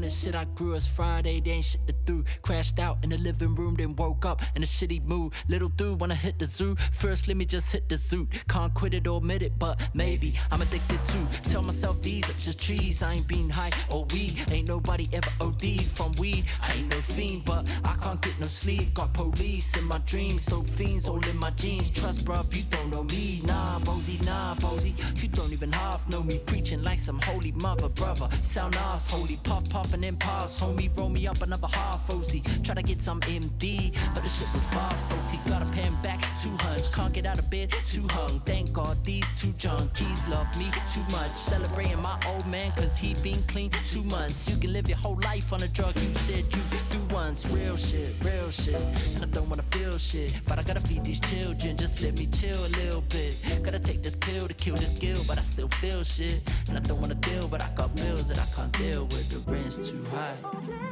Shit 0.09 0.35
I 0.35 0.45
grew 0.55 0.75
as 0.75 0.87
Friday, 0.87 1.39
they 1.41 1.51
ain't 1.51 1.65
shit 1.65 1.85
to 1.87 1.93
do. 2.05 2.23
Crashed 2.41 2.79
out 2.79 2.97
in 3.03 3.09
the 3.09 3.17
living 3.17 3.55
room, 3.55 3.75
then 3.75 3.95
woke 3.95 4.25
up 4.25 4.41
in 4.55 4.63
a 4.63 4.65
shitty 4.65 5.03
mood. 5.03 5.33
Little 5.47 5.69
dude 5.69 5.99
wanna 5.99 6.15
hit 6.15 6.39
the 6.39 6.45
zoo. 6.45 6.75
First, 6.91 7.27
let 7.27 7.37
me 7.37 7.45
just 7.45 7.71
hit 7.71 7.89
the 7.89 7.95
zoot. 7.95 8.27
Can't 8.47 8.73
quit 8.73 8.93
it 8.93 9.07
or 9.07 9.17
admit 9.17 9.41
it, 9.41 9.57
but 9.57 9.79
maybe 9.93 10.33
I'm 10.51 10.61
addicted 10.61 11.03
to. 11.05 11.27
Tell 11.49 11.63
myself 11.63 12.01
these 12.01 12.29
are 12.29 12.33
just 12.33 12.61
trees. 12.61 13.01
I 13.03 13.13
ain't 13.13 13.27
been 13.27 13.49
high 13.49 13.71
or 13.91 14.05
weed. 14.13 14.43
Ain't 14.51 14.67
nobody 14.67 15.07
ever 15.13 15.29
OD'd 15.41 15.83
from 15.83 16.11
weed. 16.13 16.45
I 16.61 16.73
ain't 16.73 16.91
no 16.91 17.01
fiend, 17.01 17.45
but 17.45 17.67
I 17.83 17.95
can't 18.01 18.21
get 18.21 18.39
no 18.39 18.47
sleep. 18.47 18.93
Got 18.93 19.13
police 19.13 19.75
in 19.77 19.85
my 19.85 19.99
dreams, 19.99 20.45
dope 20.45 20.69
fiends 20.69 21.07
all 21.07 21.23
in 21.27 21.37
my 21.37 21.51
jeans. 21.51 21.89
Trust, 21.89 22.25
bruv, 22.25 22.55
you 22.55 22.63
don't 22.69 22.89
know 22.91 23.03
me. 23.03 23.41
Nah, 23.45 23.79
Bozy, 23.79 24.23
nah, 24.25 24.55
Bozy. 24.55 24.93
You 25.21 25.27
don't 25.29 25.51
even 25.51 25.71
half 25.71 26.07
know 26.09 26.23
me. 26.23 26.39
Preaching 26.45 26.83
like 26.83 26.99
some 26.99 27.19
holy 27.21 27.51
mother, 27.53 27.89
brother. 27.89 28.29
Sound 28.43 28.75
ass, 28.75 29.09
holy 29.09 29.37
puff, 29.43 29.69
puff, 29.69 29.93
then 30.03 30.17
pass. 30.17 30.59
Homie, 30.59 30.95
roll 30.97 31.09
me 31.09 31.27
up 31.27 31.41
another 31.41 31.67
half 31.67 32.09
OZ. 32.09 32.39
Try 32.63 32.75
to 32.75 32.83
get 32.83 33.01
some 33.01 33.19
MD, 33.21 33.93
but 34.13 34.23
the 34.23 34.29
shit 34.29 34.51
was 34.53 34.65
bob 34.67 34.99
salty. 34.99 35.39
Gotta 35.47 35.65
pay 35.71 35.81
him 35.81 35.97
back 36.01 36.21
too 36.41 36.55
hunch. 36.61 36.91
Can't 36.91 37.13
get 37.13 37.25
out 37.25 37.39
of 37.39 37.49
bed 37.49 37.71
too 37.85 38.07
hung. 38.09 38.39
Thank 38.45 38.73
God 38.73 39.03
these 39.03 39.25
two 39.39 39.53
junkies 39.53 40.27
love 40.27 40.47
me 40.57 40.65
too 40.93 41.05
much. 41.11 41.33
Celebrating 41.33 42.01
my 42.01 42.17
old 42.27 42.45
man, 42.47 42.71
cause 42.71 42.97
he 42.97 43.13
been 43.15 43.41
clean 43.43 43.71
two 43.85 44.03
months. 44.03 44.49
You 44.49 44.57
can 44.57 44.73
live 44.73 44.87
your 44.87 44.97
whole 44.97 45.19
life 45.23 45.51
on 45.53 45.61
a 45.63 45.67
drug 45.67 45.95
you 45.95 46.13
said 46.13 46.45
you 46.55 46.61
do 46.91 46.99
once. 47.13 47.47
Real 47.47 47.77
shit, 47.77 48.13
real 48.23 48.49
shit. 48.49 48.81
And 49.15 49.23
I 49.23 49.27
don't 49.27 49.49
wanna 49.49 49.63
feel 49.71 49.97
shit, 49.97 50.33
but 50.47 50.59
I 50.59 50.63
gotta 50.63 50.81
feed 50.81 51.03
these 51.03 51.19
children. 51.19 51.77
Just 51.77 52.01
let 52.01 52.17
me 52.17 52.25
chill 52.27 52.59
a 52.65 52.71
little 52.81 53.01
bit. 53.09 53.37
Gotta 53.63 53.79
take 53.79 54.03
this 54.03 54.15
pill 54.15 54.47
to 54.47 54.53
kill 54.53 54.75
this 54.75 54.93
guilt, 54.93 55.25
but 55.27 55.37
I 55.37 55.41
still 55.41 55.67
feel 55.67 56.03
shit. 56.03 56.41
And 56.67 56.77
I 56.77 56.81
don't 56.81 56.99
wanna 57.01 57.15
deal, 57.15 57.47
but 57.47 57.61
I 57.61 57.69
got 57.75 57.95
bills 57.95 58.27
that 58.29 58.39
I 58.39 58.45
can't 58.55 58.71
deal 58.77 59.03
with. 59.05 59.29
The 59.29 59.51
rent's 59.51 59.84
too 59.91 60.03
high. 60.05 60.84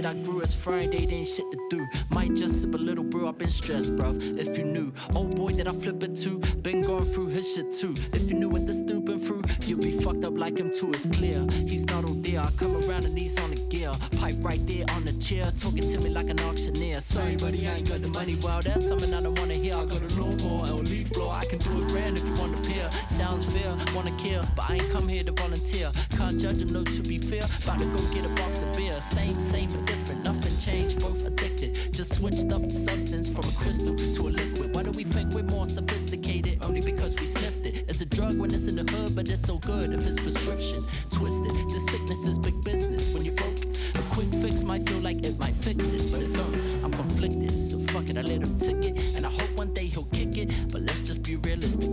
Shit 0.00 0.06
I 0.06 0.14
grew 0.22 0.42
as 0.42 0.54
Friday, 0.54 1.04
there 1.04 1.16
ain't 1.16 1.28
shit 1.28 1.50
to 1.52 1.58
do. 1.68 1.86
Might 2.10 2.34
just 2.34 2.60
sip 2.60 2.74
a 2.74 2.78
little 2.78 3.04
brew, 3.04 3.28
I've 3.28 3.36
been 3.36 3.50
stressed, 3.50 3.96
bruv. 3.96 4.38
If 4.38 4.56
you 4.56 4.64
knew, 4.64 4.92
old 5.14 5.36
boy 5.36 5.52
that 5.54 5.68
I 5.68 5.72
flip 5.72 6.02
it 6.02 6.16
to, 6.24 6.38
been 6.62 6.80
going 6.80 7.04
through 7.04 7.28
his 7.28 7.54
shit 7.54 7.72
too. 7.72 7.94
If 8.12 8.30
you 8.30 8.36
knew 8.36 8.48
what 8.48 8.66
this 8.66 8.80
dude 8.80 9.04
been 9.04 9.20
through, 9.20 9.42
you'd 9.66 9.82
be 9.82 9.90
fucked 9.90 10.24
up 10.24 10.38
like 10.38 10.56
him 10.58 10.70
too. 10.72 10.90
It's 10.90 11.06
clear, 11.06 11.46
he's 11.66 11.84
not 11.84 12.08
all 12.08 12.14
there. 12.14 12.40
I 12.40 12.50
come 12.56 12.76
around 12.76 13.04
and 13.04 13.18
he's 13.18 13.38
on 13.40 13.50
the 13.50 13.60
gear. 13.68 13.92
Pipe 14.18 14.36
right 14.40 14.64
there 14.66 14.84
on 14.90 15.04
the 15.04 15.12
chair, 15.14 15.44
talking 15.56 15.86
to 15.88 15.98
me 15.98 16.10
like 16.10 16.30
an 16.30 16.40
auctioneer. 16.40 17.00
Sorry, 17.00 17.36
buddy, 17.36 17.68
I 17.68 17.74
ain't 17.76 17.88
got 17.88 18.00
the 18.00 18.08
money. 18.08 18.36
Well, 18.42 18.60
that's 18.62 18.88
something 18.88 19.12
I 19.12 19.20
don't 19.20 19.38
wanna 19.38 19.54
hear. 19.54 19.74
I 19.74 19.84
got 19.84 20.02
a 20.02 20.10
lawnmower 20.20 20.70
or 20.70 20.80
a 20.80 20.86
leaf 20.92 21.12
blower. 21.12 21.34
I 21.34 21.44
can 21.44 21.58
do 21.58 21.82
a 21.82 21.86
grand 21.88 22.16
if 22.16 22.24
you 22.24 22.34
want 22.34 22.56
peer. 22.80 22.90
Sounds 23.08 23.44
fair, 23.44 23.76
wanna 23.94 24.12
kill, 24.12 24.42
but 24.56 24.70
I 24.70 24.74
ain't 24.74 24.90
come 24.90 25.08
here 25.08 25.24
to 25.24 25.32
volunteer. 25.32 25.90
Can't 26.16 26.38
judge 26.38 26.62
him, 26.62 26.72
no, 26.72 26.84
to 26.84 27.02
be 27.02 27.18
fair. 27.18 27.42
About 27.62 27.78
to 27.78 27.86
go 27.86 28.14
get 28.14 28.24
a 28.24 28.28
box 28.40 28.62
of 28.62 28.72
beer. 28.72 29.00
Same, 29.00 29.40
same, 29.40 29.70
but 29.72 29.84
different. 29.86 30.24
Nothing 30.24 30.56
changed, 30.58 31.00
both 31.00 31.24
addicted. 31.26 31.92
Just 31.92 32.14
switched 32.14 32.50
up 32.52 32.62
the 32.62 32.74
substance 32.74 33.28
from 33.30 33.44
a 33.48 33.52
crystal 33.52 33.94
to 33.96 34.28
a 34.28 34.30
liquid. 34.30 34.74
Why 34.74 34.82
do 34.82 34.90
we 34.90 35.04
think 35.04 35.32
we're 35.32 35.42
more 35.42 35.66
sophisticated? 35.66 36.64
Only 36.64 36.80
because 36.80 37.18
we 37.18 37.26
sniffed 37.26 37.64
it. 37.66 37.84
It's 37.88 38.00
a 38.00 38.06
drug 38.06 38.38
when 38.38 38.54
it's 38.54 38.68
in 38.68 38.76
the 38.76 38.90
hood, 38.92 39.14
but 39.14 39.28
it's 39.28 39.42
so 39.42 39.58
good 39.58 39.92
if 39.92 40.06
it's 40.06 40.18
prescription. 40.20 40.84
Twisted, 41.10 41.52
the 41.70 41.80
sickness 41.90 42.26
is 42.26 42.38
big 42.38 42.62
business. 42.62 43.12
When 43.12 43.24
you're 43.24 43.34
broke, 43.34 43.64
a 43.94 44.02
quick 44.10 44.32
fix 44.40 44.62
might 44.62 44.88
feel 44.88 45.00
like 45.00 45.24
it 45.24 45.38
might 45.38 45.56
fix 45.56 45.86
it, 45.90 46.10
but 46.12 46.20
it 46.20 46.32
don't. 46.32 46.54
I'm 46.84 46.92
conflicted, 46.92 47.58
so 47.58 47.78
fuck 47.92 48.08
it, 48.08 48.16
I 48.16 48.22
let 48.22 48.42
him 48.42 48.56
tick 48.58 48.84
it. 48.84 49.14
And 49.16 49.26
I 49.26 49.30
hope 49.30 49.50
one 49.56 49.72
day 49.74 49.86
he'll 49.86 50.04
kick 50.04 50.36
it. 50.36 50.48
But 50.72 50.82
let's 50.82 51.00
just 51.00 51.22
be 51.22 51.36
realistic, 51.36 51.89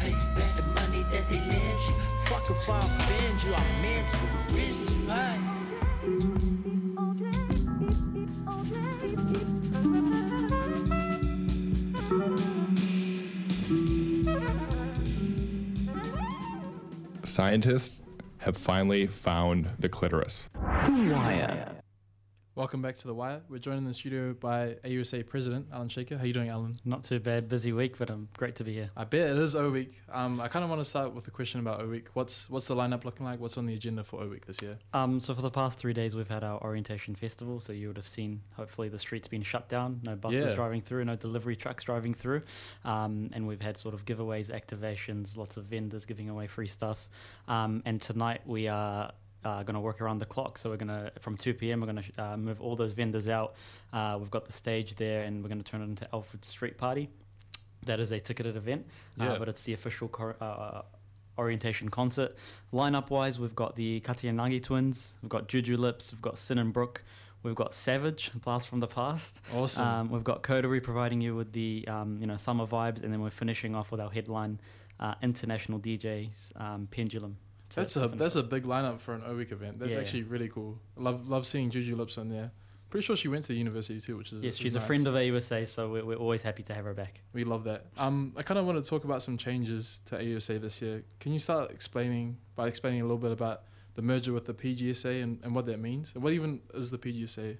Pay 0.00 0.10
you 0.10 0.16
back 0.36 0.56
the 0.56 0.62
money 0.74 1.02
that 1.12 1.28
they 1.28 1.40
lend 1.40 1.72
you. 1.72 1.94
Fuck 2.26 2.44
if 2.50 2.70
I 2.70 2.78
offend 2.78 3.42
you, 3.44 3.54
I'm 3.54 3.82
meant 3.82 4.10
to 4.10 4.26
risk 4.54 4.88
Scientists 17.24 18.02
have 18.38 18.56
finally 18.56 19.06
found 19.06 19.68
the 19.78 19.88
clitoris. 19.88 20.48
The 20.84 21.12
Wire. 21.12 21.77
Welcome 22.58 22.82
back 22.82 22.96
to 22.96 23.06
The 23.06 23.14
Wire. 23.14 23.40
We're 23.48 23.58
joined 23.60 23.78
in 23.78 23.84
the 23.84 23.94
studio 23.94 24.34
by 24.34 24.78
AUSA 24.84 25.24
President 25.28 25.68
Alan 25.72 25.88
Shaker. 25.88 26.16
How 26.16 26.24
are 26.24 26.26
you 26.26 26.32
doing, 26.32 26.48
Alan? 26.48 26.76
Not 26.84 27.04
too 27.04 27.20
bad. 27.20 27.48
Busy 27.48 27.72
week, 27.72 27.96
but 27.98 28.10
um, 28.10 28.28
great 28.36 28.56
to 28.56 28.64
be 28.64 28.72
here. 28.74 28.88
I 28.96 29.04
bet 29.04 29.30
it 29.30 29.38
is 29.38 29.54
O 29.54 29.70
Week. 29.70 30.02
Um, 30.10 30.40
I 30.40 30.48
kind 30.48 30.64
of 30.64 30.68
want 30.68 30.80
to 30.80 30.84
start 30.84 31.14
with 31.14 31.28
a 31.28 31.30
question 31.30 31.60
about 31.60 31.80
O 31.80 31.86
Week. 31.86 32.08
What's 32.14 32.50
what's 32.50 32.66
the 32.66 32.74
lineup 32.74 33.04
looking 33.04 33.24
like? 33.24 33.38
What's 33.38 33.56
on 33.58 33.66
the 33.66 33.74
agenda 33.74 34.02
for 34.02 34.20
O 34.20 34.26
Week 34.26 34.44
this 34.44 34.60
year? 34.60 34.76
Um, 34.92 35.20
so 35.20 35.36
for 35.36 35.40
the 35.42 35.52
past 35.52 35.78
three 35.78 35.92
days, 35.92 36.16
we've 36.16 36.26
had 36.26 36.42
our 36.42 36.60
orientation 36.60 37.14
festival. 37.14 37.60
So 37.60 37.72
you 37.72 37.86
would 37.86 37.96
have 37.96 38.08
seen, 38.08 38.40
hopefully, 38.56 38.88
the 38.88 38.98
streets 38.98 39.28
been 39.28 39.42
shut 39.42 39.68
down. 39.68 40.00
No 40.02 40.16
buses 40.16 40.50
Yeah. 40.50 40.54
driving 40.56 40.82
through, 40.82 41.04
no 41.04 41.14
delivery 41.14 41.54
trucks 41.54 41.84
driving 41.84 42.12
through, 42.12 42.42
um, 42.84 43.30
and 43.34 43.46
we've 43.46 43.62
had 43.62 43.76
sort 43.76 43.94
of 43.94 44.04
giveaways, 44.04 44.50
activations, 44.50 45.36
lots 45.36 45.58
of 45.58 45.66
vendors 45.66 46.06
giving 46.06 46.28
away 46.28 46.48
free 46.48 46.66
stuff. 46.66 47.08
Um, 47.46 47.84
and 47.86 48.00
tonight 48.00 48.40
we 48.46 48.66
are. 48.66 49.12
Uh, 49.44 49.62
going 49.62 49.74
to 49.74 49.80
work 49.80 50.00
around 50.00 50.18
the 50.18 50.26
clock, 50.26 50.58
so 50.58 50.68
we're 50.68 50.76
going 50.76 50.88
to 50.88 51.12
from 51.20 51.36
2 51.36 51.54
p.m. 51.54 51.80
We're 51.80 51.86
going 51.92 52.02
to 52.02 52.22
uh, 52.24 52.36
move 52.36 52.60
all 52.60 52.74
those 52.74 52.92
vendors 52.92 53.28
out. 53.28 53.54
Uh, 53.92 54.16
we've 54.18 54.30
got 54.32 54.46
the 54.46 54.52
stage 54.52 54.96
there, 54.96 55.22
and 55.22 55.42
we're 55.42 55.48
going 55.48 55.62
to 55.62 55.70
turn 55.70 55.80
it 55.80 55.84
into 55.84 56.08
Alfred 56.12 56.44
Street 56.44 56.76
Party. 56.76 57.08
That 57.86 58.00
is 58.00 58.10
a 58.10 58.18
ticketed 58.18 58.56
event, 58.56 58.86
Yeah. 59.16 59.34
uh, 59.34 59.38
but 59.38 59.48
it's 59.48 59.62
the 59.62 59.72
official 59.74 60.08
cor- 60.08 60.36
uh, 60.40 60.82
orientation 61.38 61.88
concert. 61.88 62.36
Lineup 62.72 63.10
wise, 63.10 63.38
we've 63.38 63.54
got 63.54 63.76
the 63.76 64.00
Katianagi 64.00 64.60
twins, 64.62 65.14
we've 65.22 65.28
got 65.30 65.48
Juju 65.48 65.76
Lips, 65.76 66.12
we've 66.12 66.20
got 66.20 66.36
Sin 66.36 66.58
and 66.58 66.72
Brook, 66.72 67.04
we've 67.44 67.54
got 67.54 67.72
Savage, 67.72 68.32
Blast 68.42 68.68
from 68.68 68.80
the 68.80 68.88
Past. 68.88 69.40
Awesome. 69.54 69.86
Um, 69.86 70.10
we've 70.10 70.24
got 70.24 70.42
Coterie 70.42 70.80
providing 70.80 71.20
you 71.20 71.36
with 71.36 71.52
the 71.52 71.84
um, 71.86 72.18
you 72.20 72.26
know 72.26 72.36
summer 72.36 72.66
vibes, 72.66 73.04
and 73.04 73.12
then 73.12 73.20
we're 73.22 73.30
finishing 73.30 73.76
off 73.76 73.92
with 73.92 74.00
our 74.00 74.10
headline 74.10 74.60
uh, 74.98 75.14
international 75.22 75.78
DJs 75.78 76.60
um, 76.60 76.88
Pendulum. 76.90 77.36
That's 77.74 77.96
a 77.96 78.08
that's 78.08 78.36
a 78.36 78.42
big 78.42 78.64
lineup 78.64 79.00
for 79.00 79.14
an 79.14 79.22
O 79.26 79.34
Week 79.36 79.52
event. 79.52 79.78
That's 79.78 79.94
Yeah. 79.94 80.00
actually 80.00 80.22
really 80.24 80.48
cool. 80.48 80.78
Love 80.96 81.28
love 81.28 81.46
seeing 81.46 81.70
Juju 81.70 81.96
Lips 81.96 82.18
on 82.18 82.28
there. 82.28 82.50
Pretty 82.90 83.04
sure 83.04 83.16
she 83.16 83.28
went 83.28 83.44
to 83.44 83.52
the 83.52 83.58
university 83.58 84.00
too, 84.00 84.16
which 84.16 84.32
is 84.32 84.42
Yes, 84.42 84.56
she's 84.56 84.74
a 84.74 84.80
friend 84.80 85.06
of 85.06 85.12
AUSA, 85.14 85.68
so 85.68 85.90
we're, 85.92 86.04
we're 86.06 86.16
always 86.16 86.40
happy 86.40 86.62
to 86.62 86.74
have 86.74 86.86
her 86.86 86.94
back. 86.94 87.20
We 87.34 87.44
love 87.44 87.64
that. 87.64 87.84
Um, 87.98 88.32
I 88.34 88.42
kind 88.42 88.58
of 88.58 88.64
want 88.64 88.82
to 88.82 88.88
talk 88.88 89.04
about 89.04 89.22
some 89.22 89.36
changes 89.36 90.00
to 90.06 90.16
AUSA 90.16 90.58
this 90.58 90.80
year. 90.80 91.04
Can 91.20 91.34
you 91.34 91.38
start 91.38 91.70
explaining 91.70 92.38
by 92.56 92.66
explaining 92.66 93.02
a 93.02 93.04
little 93.04 93.18
bit 93.18 93.30
about 93.32 93.64
the 93.94 94.00
merger 94.00 94.32
with 94.32 94.46
the 94.46 94.54
PGSA 94.54 95.22
and, 95.22 95.38
and 95.42 95.54
what 95.54 95.66
that 95.66 95.78
means? 95.80 96.14
And 96.14 96.22
what 96.22 96.32
even 96.32 96.62
is 96.72 96.90
the 96.90 96.96
PGSA 96.96 97.58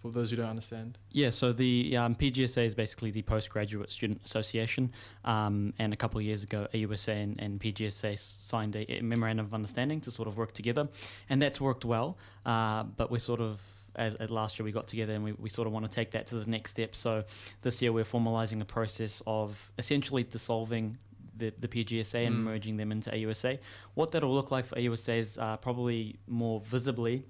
for 0.00 0.10
those 0.10 0.30
who 0.30 0.36
don't 0.36 0.48
understand? 0.48 0.98
Yeah, 1.10 1.30
so 1.30 1.52
the 1.52 1.96
um, 1.96 2.14
PGSA 2.14 2.66
is 2.66 2.74
basically 2.74 3.10
the 3.10 3.22
Postgraduate 3.22 3.90
Student 3.90 4.20
Association, 4.24 4.92
um, 5.24 5.72
and 5.78 5.92
a 5.92 5.96
couple 5.96 6.18
of 6.18 6.24
years 6.24 6.42
ago, 6.42 6.66
AUSA 6.74 7.22
and, 7.22 7.40
and 7.40 7.60
PGSA 7.60 8.18
signed 8.18 8.76
a, 8.76 8.98
a 8.98 9.02
memorandum 9.02 9.46
of 9.46 9.54
understanding 9.54 10.00
to 10.02 10.10
sort 10.10 10.28
of 10.28 10.36
work 10.36 10.52
together, 10.52 10.88
and 11.28 11.40
that's 11.40 11.60
worked 11.60 11.84
well. 11.84 12.18
Uh, 12.44 12.82
but 12.84 13.10
we're 13.10 13.18
sort 13.18 13.40
of 13.40 13.60
as, 13.96 14.14
as 14.16 14.30
last 14.30 14.58
year 14.58 14.64
we 14.64 14.72
got 14.72 14.86
together 14.86 15.14
and 15.14 15.22
we, 15.24 15.32
we 15.32 15.48
sort 15.48 15.66
of 15.66 15.72
want 15.72 15.88
to 15.88 15.90
take 15.94 16.10
that 16.10 16.26
to 16.26 16.36
the 16.36 16.50
next 16.50 16.72
step. 16.72 16.94
So 16.94 17.24
this 17.62 17.80
year 17.80 17.92
we're 17.92 18.04
formalising 18.04 18.58
the 18.58 18.64
process 18.64 19.22
of 19.26 19.70
essentially 19.78 20.24
dissolving 20.24 20.96
the, 21.36 21.52
the 21.58 21.68
PGSA 21.68 22.26
and 22.26 22.36
Mm. 22.36 22.42
merging 22.42 22.76
them 22.76 22.92
into 22.92 23.10
AUSA. 23.10 23.58
What 23.94 24.12
that'll 24.12 24.34
look 24.34 24.50
like 24.50 24.66
for 24.66 24.76
AUSA 24.76 25.18
is 25.18 25.38
uh, 25.38 25.56
probably 25.58 26.18
more 26.26 26.60
visibly 26.60 27.24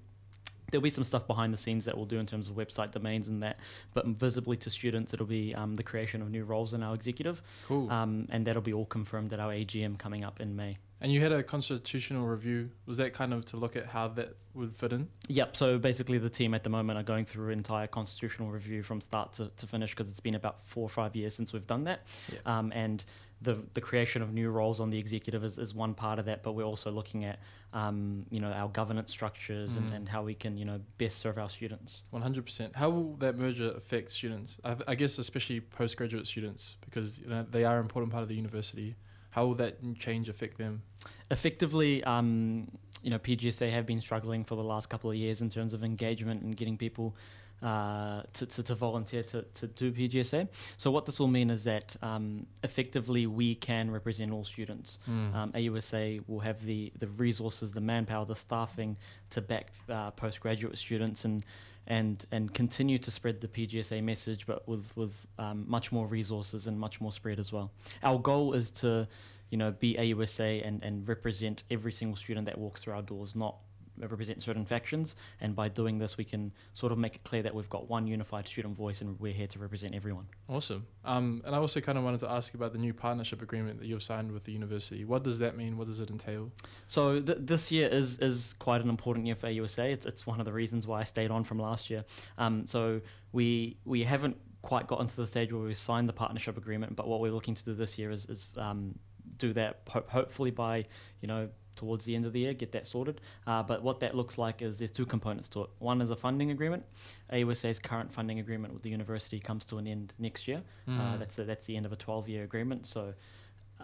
there'll 0.70 0.82
be 0.82 0.90
some 0.90 1.04
stuff 1.04 1.26
behind 1.26 1.52
the 1.52 1.56
scenes 1.56 1.84
that 1.84 1.96
we'll 1.96 2.06
do 2.06 2.18
in 2.18 2.26
terms 2.26 2.48
of 2.48 2.56
website 2.56 2.90
domains 2.90 3.28
and 3.28 3.42
that, 3.42 3.58
but 3.92 4.06
visibly 4.06 4.56
to 4.58 4.70
students, 4.70 5.12
it'll 5.12 5.26
be 5.26 5.54
um, 5.54 5.74
the 5.74 5.82
creation 5.82 6.22
of 6.22 6.30
new 6.30 6.44
roles 6.44 6.74
in 6.74 6.82
our 6.82 6.94
executive. 6.94 7.42
Cool. 7.66 7.90
Um, 7.90 8.26
and 8.30 8.46
that'll 8.46 8.62
be 8.62 8.72
all 8.72 8.86
confirmed 8.86 9.32
at 9.32 9.40
our 9.40 9.52
AGM 9.52 9.98
coming 9.98 10.24
up 10.24 10.40
in 10.40 10.56
May. 10.56 10.78
And 11.04 11.12
you 11.12 11.20
had 11.20 11.32
a 11.32 11.42
constitutional 11.42 12.26
review. 12.26 12.70
Was 12.86 12.96
that 12.96 13.12
kind 13.12 13.34
of 13.34 13.44
to 13.46 13.58
look 13.58 13.76
at 13.76 13.84
how 13.84 14.08
that 14.08 14.38
would 14.54 14.74
fit 14.74 14.90
in? 14.94 15.06
Yep. 15.28 15.54
So 15.54 15.76
basically, 15.76 16.16
the 16.16 16.30
team 16.30 16.54
at 16.54 16.64
the 16.64 16.70
moment 16.70 16.98
are 16.98 17.02
going 17.02 17.26
through 17.26 17.50
entire 17.50 17.86
constitutional 17.86 18.50
review 18.50 18.82
from 18.82 19.02
start 19.02 19.34
to, 19.34 19.50
to 19.58 19.66
finish 19.66 19.90
because 19.94 20.08
it's 20.08 20.20
been 20.20 20.34
about 20.34 20.64
four 20.64 20.82
or 20.82 20.88
five 20.88 21.14
years 21.14 21.34
since 21.34 21.52
we've 21.52 21.66
done 21.66 21.84
that. 21.84 22.06
Yeah. 22.32 22.38
Um, 22.46 22.72
and 22.74 23.04
the 23.42 23.62
the 23.74 23.82
creation 23.82 24.22
of 24.22 24.32
new 24.32 24.48
roles 24.48 24.80
on 24.80 24.88
the 24.88 24.98
executive 24.98 25.44
is, 25.44 25.58
is 25.58 25.74
one 25.74 25.92
part 25.92 26.18
of 26.18 26.24
that, 26.24 26.42
but 26.42 26.52
we're 26.52 26.64
also 26.64 26.90
looking 26.90 27.26
at 27.26 27.38
um, 27.74 28.24
you 28.30 28.40
know 28.40 28.50
our 28.52 28.68
governance 28.68 29.10
structures 29.10 29.76
and, 29.76 29.90
Mm. 29.90 29.96
and 29.96 30.08
how 30.08 30.22
we 30.22 30.34
can 30.34 30.56
you 30.56 30.64
know 30.64 30.80
best 30.96 31.18
serve 31.18 31.36
our 31.36 31.50
students. 31.50 32.04
One 32.12 32.22
hundred 32.22 32.46
percent. 32.46 32.76
How 32.76 32.88
will 32.88 33.16
that 33.16 33.36
merger 33.36 33.72
affect 33.72 34.10
students? 34.10 34.58
I, 34.64 34.76
I 34.88 34.94
guess 34.94 35.18
especially 35.18 35.60
postgraduate 35.60 36.26
students 36.26 36.76
because 36.86 37.18
you 37.18 37.28
know, 37.28 37.44
they 37.50 37.64
are 37.64 37.76
an 37.76 37.82
important 37.82 38.10
part 38.10 38.22
of 38.22 38.30
the 38.30 38.36
university. 38.36 38.96
How 39.34 39.46
will 39.46 39.56
that 39.56 39.76
change 39.98 40.28
affect 40.28 40.58
them? 40.58 40.82
effectively, 41.30 42.02
um, 42.04 42.68
you 43.02 43.10
know, 43.10 43.18
PGSA 43.18 43.70
have 43.70 43.86
been 43.86 44.00
struggling 44.00 44.44
for 44.44 44.56
the 44.56 44.62
last 44.62 44.88
couple 44.88 45.10
of 45.10 45.16
years 45.16 45.42
in 45.42 45.50
terms 45.50 45.74
of 45.74 45.84
engagement 45.84 46.42
and 46.42 46.56
getting 46.56 46.76
people 46.76 47.16
uh, 47.64 48.22
to, 48.34 48.44
to, 48.44 48.62
to 48.62 48.74
volunteer 48.74 49.22
to, 49.22 49.42
to 49.54 49.66
do 49.66 49.90
PGSA. 49.90 50.46
So 50.76 50.90
what 50.90 51.06
this 51.06 51.18
will 51.18 51.28
mean 51.28 51.50
is 51.50 51.64
that 51.64 51.96
um, 52.02 52.46
effectively 52.62 53.26
we 53.26 53.54
can 53.54 53.90
represent 53.90 54.32
all 54.32 54.44
students. 54.44 54.98
Mm. 55.08 55.34
Um, 55.34 55.52
AUSA 55.52 56.22
will 56.28 56.40
have 56.40 56.62
the, 56.62 56.92
the 56.98 57.08
resources, 57.08 57.72
the 57.72 57.80
manpower, 57.80 58.26
the 58.26 58.36
staffing 58.36 58.98
to 59.30 59.40
back 59.40 59.72
uh, 59.88 60.10
postgraduate 60.10 60.76
students 60.76 61.24
and 61.24 61.42
and 61.86 62.24
and 62.32 62.52
continue 62.54 62.98
to 62.98 63.10
spread 63.10 63.40
the 63.40 63.48
PGSA 63.48 64.02
message, 64.02 64.46
but 64.46 64.66
with 64.68 64.94
with 64.96 65.26
um, 65.38 65.64
much 65.66 65.92
more 65.92 66.06
resources 66.06 66.66
and 66.66 66.78
much 66.78 67.00
more 67.00 67.12
spread 67.12 67.38
as 67.38 67.52
well. 67.52 67.70
Our 68.02 68.18
goal 68.18 68.54
is 68.54 68.70
to, 68.82 69.06
you 69.50 69.58
know, 69.58 69.70
be 69.70 69.94
AUSA 69.94 70.66
and 70.66 70.82
and 70.82 71.06
represent 71.06 71.64
every 71.70 71.92
single 71.92 72.16
student 72.16 72.46
that 72.46 72.56
walks 72.56 72.82
through 72.82 72.94
our 72.94 73.02
doors, 73.02 73.36
not 73.36 73.56
represent 73.98 74.42
certain 74.42 74.64
factions. 74.64 75.16
And 75.40 75.54
by 75.54 75.68
doing 75.68 75.98
this, 75.98 76.16
we 76.16 76.24
can 76.24 76.52
sort 76.74 76.92
of 76.92 76.98
make 76.98 77.16
it 77.16 77.24
clear 77.24 77.42
that 77.42 77.54
we've 77.54 77.68
got 77.68 77.88
one 77.88 78.06
unified 78.06 78.46
student 78.46 78.76
voice, 78.76 79.00
and 79.00 79.18
we're 79.20 79.32
here 79.32 79.46
to 79.48 79.58
represent 79.58 79.94
everyone. 79.94 80.26
Awesome. 80.48 80.86
Um, 81.04 81.42
and 81.44 81.54
I 81.54 81.58
also 81.58 81.80
kind 81.80 81.98
of 81.98 82.04
wanted 82.04 82.20
to 82.20 82.30
ask 82.30 82.54
about 82.54 82.72
the 82.72 82.78
new 82.78 82.92
partnership 82.94 83.42
agreement 83.42 83.78
that 83.80 83.86
you've 83.86 84.02
signed 84.02 84.32
with 84.32 84.44
the 84.44 84.52
university. 84.52 85.04
What 85.04 85.22
does 85.22 85.38
that 85.38 85.56
mean? 85.56 85.76
What 85.76 85.86
does 85.86 86.00
it 86.00 86.10
entail? 86.10 86.50
So 86.86 87.20
th- 87.20 87.38
this 87.40 87.70
year 87.70 87.88
is 87.88 88.18
is 88.18 88.54
quite 88.58 88.82
an 88.82 88.88
important 88.88 89.26
year 89.26 89.34
for 89.34 89.48
AUSA. 89.48 89.92
It's 89.92 90.06
it's 90.06 90.26
one 90.26 90.40
of 90.40 90.46
the 90.46 90.52
reasons 90.52 90.86
why 90.86 91.00
I 91.00 91.04
stayed 91.04 91.30
on 91.30 91.44
from 91.44 91.58
last 91.58 91.90
year. 91.90 92.04
Um, 92.38 92.66
so 92.66 93.00
we 93.32 93.76
we 93.84 94.02
haven't 94.02 94.36
quite 94.62 94.86
gotten 94.86 95.06
to 95.06 95.16
the 95.16 95.26
stage 95.26 95.52
where 95.52 95.62
we've 95.62 95.76
signed 95.76 96.08
the 96.08 96.12
partnership 96.12 96.56
agreement, 96.56 96.96
but 96.96 97.06
what 97.06 97.20
we're 97.20 97.32
looking 97.32 97.54
to 97.54 97.64
do 97.64 97.74
this 97.74 97.98
year 97.98 98.10
is 98.10 98.26
is 98.26 98.46
um, 98.56 98.98
do 99.36 99.52
that 99.52 99.80
ho- 99.88 100.04
hopefully 100.08 100.50
by 100.50 100.84
you 101.20 101.28
know 101.28 101.48
towards 101.76 102.04
the 102.04 102.14
end 102.14 102.24
of 102.26 102.32
the 102.32 102.40
year 102.40 102.54
get 102.54 102.72
that 102.72 102.86
sorted. 102.86 103.20
Uh, 103.46 103.62
but 103.62 103.82
what 103.82 104.00
that 104.00 104.14
looks 104.14 104.38
like 104.38 104.62
is 104.62 104.78
there's 104.78 104.90
two 104.90 105.06
components 105.06 105.48
to 105.50 105.62
it. 105.62 105.70
One 105.78 106.00
is 106.00 106.10
a 106.10 106.16
funding 106.16 106.50
agreement. 106.50 106.84
AUSA's 107.32 107.78
current 107.78 108.12
funding 108.12 108.38
agreement 108.40 108.72
with 108.74 108.82
the 108.82 108.90
university 108.90 109.40
comes 109.40 109.64
to 109.66 109.78
an 109.78 109.86
end 109.86 110.14
next 110.18 110.46
year. 110.48 110.62
Uh, 110.86 110.90
Mm. 110.90 111.18
that's 111.18 111.38
a, 111.38 111.44
that's 111.44 111.66
the 111.66 111.76
end 111.76 111.86
of 111.86 111.92
a 111.92 111.96
12 111.96 112.28
year 112.28 112.44
agreement. 112.44 112.86
So 112.86 113.14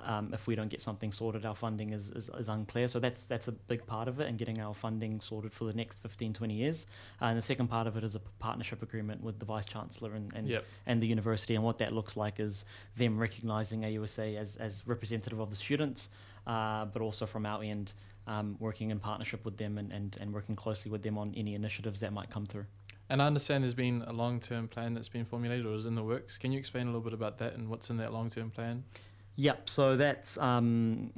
um, 0.05 0.33
if 0.33 0.47
we 0.47 0.55
don't 0.55 0.69
get 0.71 0.81
something 0.81 1.13
sorted, 1.13 1.45
our 1.45 1.55
funding 1.55 1.91
is, 1.91 2.11
is, 2.11 2.31
is 2.39 2.49
unclear. 2.49 2.89
So 2.89 3.01
that's 3.01 3.27
that's 3.27 3.49
a 3.49 3.53
big 3.53 3.85
part 3.87 4.09
of 4.09 4.21
it 4.21 4.29
and 4.29 4.39
getting 4.39 4.59
our 4.61 4.73
funding 4.73 5.21
sorted 5.21 5.53
for 5.53 5.65
the 5.65 5.75
next 5.75 5.99
15, 6.01 6.33
20 6.33 6.55
years. 6.55 6.87
Uh, 7.21 7.27
and 7.27 7.37
the 7.37 7.43
second 7.43 7.67
part 7.69 7.87
of 7.87 7.97
it 7.97 8.05
is 8.05 8.15
a 8.15 8.21
partnership 8.39 8.83
agreement 8.83 9.23
with 9.23 9.39
the 9.39 9.45
Vice 9.45 9.67
Chancellor 9.67 10.15
and, 10.15 10.33
and, 10.35 10.49
Yep. 10.49 10.65
and 10.87 11.03
the 11.03 11.07
university. 11.07 11.55
And 11.55 11.65
what 11.65 11.77
that 11.79 11.93
looks 11.93 12.17
like 12.17 12.41
is 12.41 12.65
them 12.97 13.19
recognising 13.19 13.83
AUSA 13.83 14.37
as, 14.39 14.57
as 14.57 14.87
representative 14.87 15.39
of 15.41 15.51
the 15.51 15.57
students, 15.57 16.11
uh, 16.47 16.85
but 16.87 17.03
also 17.03 17.27
from 17.27 17.47
our 17.47 17.63
end, 17.63 17.93
um, 18.27 18.57
working 18.61 18.91
in 18.91 18.99
partnership 18.99 19.45
with 19.45 19.57
them 19.57 19.79
and, 19.79 19.93
and, 19.93 20.17
and 20.21 20.33
working 20.33 20.55
closely 20.55 20.91
with 20.91 21.03
them 21.03 21.19
on 21.19 21.35
any 21.37 21.55
initiatives 21.55 22.01
that 22.01 22.13
might 22.13 22.31
come 22.31 22.47
through. 22.47 22.67
And 23.09 23.21
I 23.21 23.27
understand 23.27 23.65
there's 23.65 23.75
been 23.75 24.05
a 24.07 24.13
long 24.13 24.39
term 24.39 24.69
plan 24.69 24.95
that's 24.95 25.09
been 25.09 25.25
formulated 25.25 25.67
or 25.67 25.75
is 25.75 25.87
in 25.87 25.97
the 25.97 26.03
works. 26.03 26.39
Can 26.39 26.53
you 26.53 26.59
explain 26.59 26.85
a 26.85 26.91
little 26.91 27.01
bit 27.01 27.13
about 27.13 27.39
that 27.39 27.55
and 27.55 27.69
what's 27.69 27.91
in 27.91 27.97
that 27.97 28.13
long 28.13 28.31
term 28.31 28.51
plan? 28.51 28.85
Yep. 29.35 29.69
So 29.69 29.97
that's 29.97 30.39
um, 30.39 31.13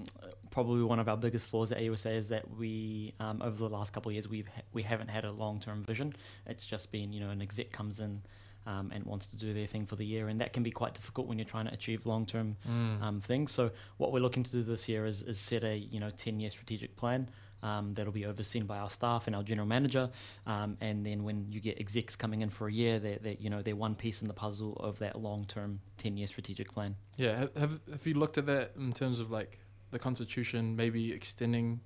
probably 0.50 0.82
one 0.82 0.98
of 0.98 1.08
our 1.08 1.16
biggest 1.16 1.50
flaws 1.50 1.72
at 1.72 1.78
AUSA 1.78 2.16
is 2.16 2.28
that 2.28 2.48
we, 2.56 3.12
um, 3.20 3.42
over 3.42 3.56
the 3.56 3.68
last 3.68 3.92
couple 3.92 4.10
of 4.10 4.14
years, 4.14 4.28
we've 4.28 4.46
ha- 4.46 4.62
we 4.72 4.82
haven't 4.82 5.08
had 5.08 5.24
a 5.24 5.32
long 5.32 5.58
term 5.58 5.82
vision. 5.82 6.14
It's 6.46 6.66
just 6.66 6.92
been, 6.92 7.12
you 7.12 7.20
know, 7.20 7.30
an 7.30 7.42
exec 7.42 7.72
comes 7.72 8.00
in 8.00 8.22
um, 8.66 8.90
and 8.94 9.04
wants 9.04 9.26
to 9.28 9.36
do 9.36 9.52
their 9.52 9.66
thing 9.66 9.86
for 9.86 9.96
the 9.96 10.04
year, 10.04 10.28
and 10.28 10.40
that 10.40 10.52
can 10.52 10.62
be 10.62 10.70
quite 10.70 10.94
difficult 10.94 11.26
when 11.26 11.38
you're 11.38 11.44
trying 11.48 11.66
to 11.66 11.72
achieve 11.74 12.06
long 12.06 12.26
term 12.26 12.56
Mm. 12.68 13.02
um, 13.02 13.20
things. 13.20 13.52
So 13.52 13.70
what 13.98 14.12
we're 14.12 14.20
looking 14.20 14.42
to 14.44 14.50
do 14.50 14.62
this 14.62 14.88
year 14.88 15.06
is, 15.06 15.22
is 15.22 15.38
set 15.38 15.64
a 15.64 15.76
you 15.76 15.98
know 16.00 16.10
10 16.10 16.40
year 16.40 16.50
strategic 16.50 16.96
plan. 16.96 17.28
Um, 17.64 17.94
that'll 17.94 18.12
be 18.12 18.26
overseen 18.26 18.66
by 18.66 18.78
our 18.78 18.90
staff 18.90 19.28
and 19.28 19.36
our 19.36 19.44
general 19.44 19.68
manager, 19.68 20.10
um, 20.48 20.76
and 20.80 21.06
then 21.06 21.22
when 21.22 21.46
you 21.52 21.60
get 21.60 21.78
execs 21.78 22.16
coming 22.16 22.40
in 22.42 22.50
for 22.50 22.66
a 22.66 22.72
year, 22.72 22.98
they're, 22.98 23.18
they're 23.22 23.36
you 23.38 23.50
know 23.50 23.62
they're 23.62 23.76
one 23.76 23.94
piece 23.94 24.20
in 24.20 24.26
the 24.26 24.34
puzzle 24.34 24.72
of 24.80 24.98
that 24.98 25.14
long-term 25.20 25.80
ten-year 25.96 26.26
strategic 26.26 26.72
plan. 26.72 26.96
Yeah, 27.18 27.38
have, 27.38 27.54
have 27.56 27.80
have 27.92 28.04
you 28.06 28.14
looked 28.14 28.36
at 28.36 28.46
that 28.46 28.72
in 28.76 28.92
terms 28.92 29.20
of 29.20 29.30
like 29.30 29.60
the 29.92 29.98
constitution, 30.00 30.74
maybe 30.74 31.12
extending 31.12 31.80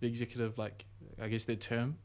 the 0.00 0.06
executive 0.06 0.58
like 0.58 0.84
I 1.18 1.28
guess 1.28 1.44
their 1.46 1.56
term? 1.56 1.96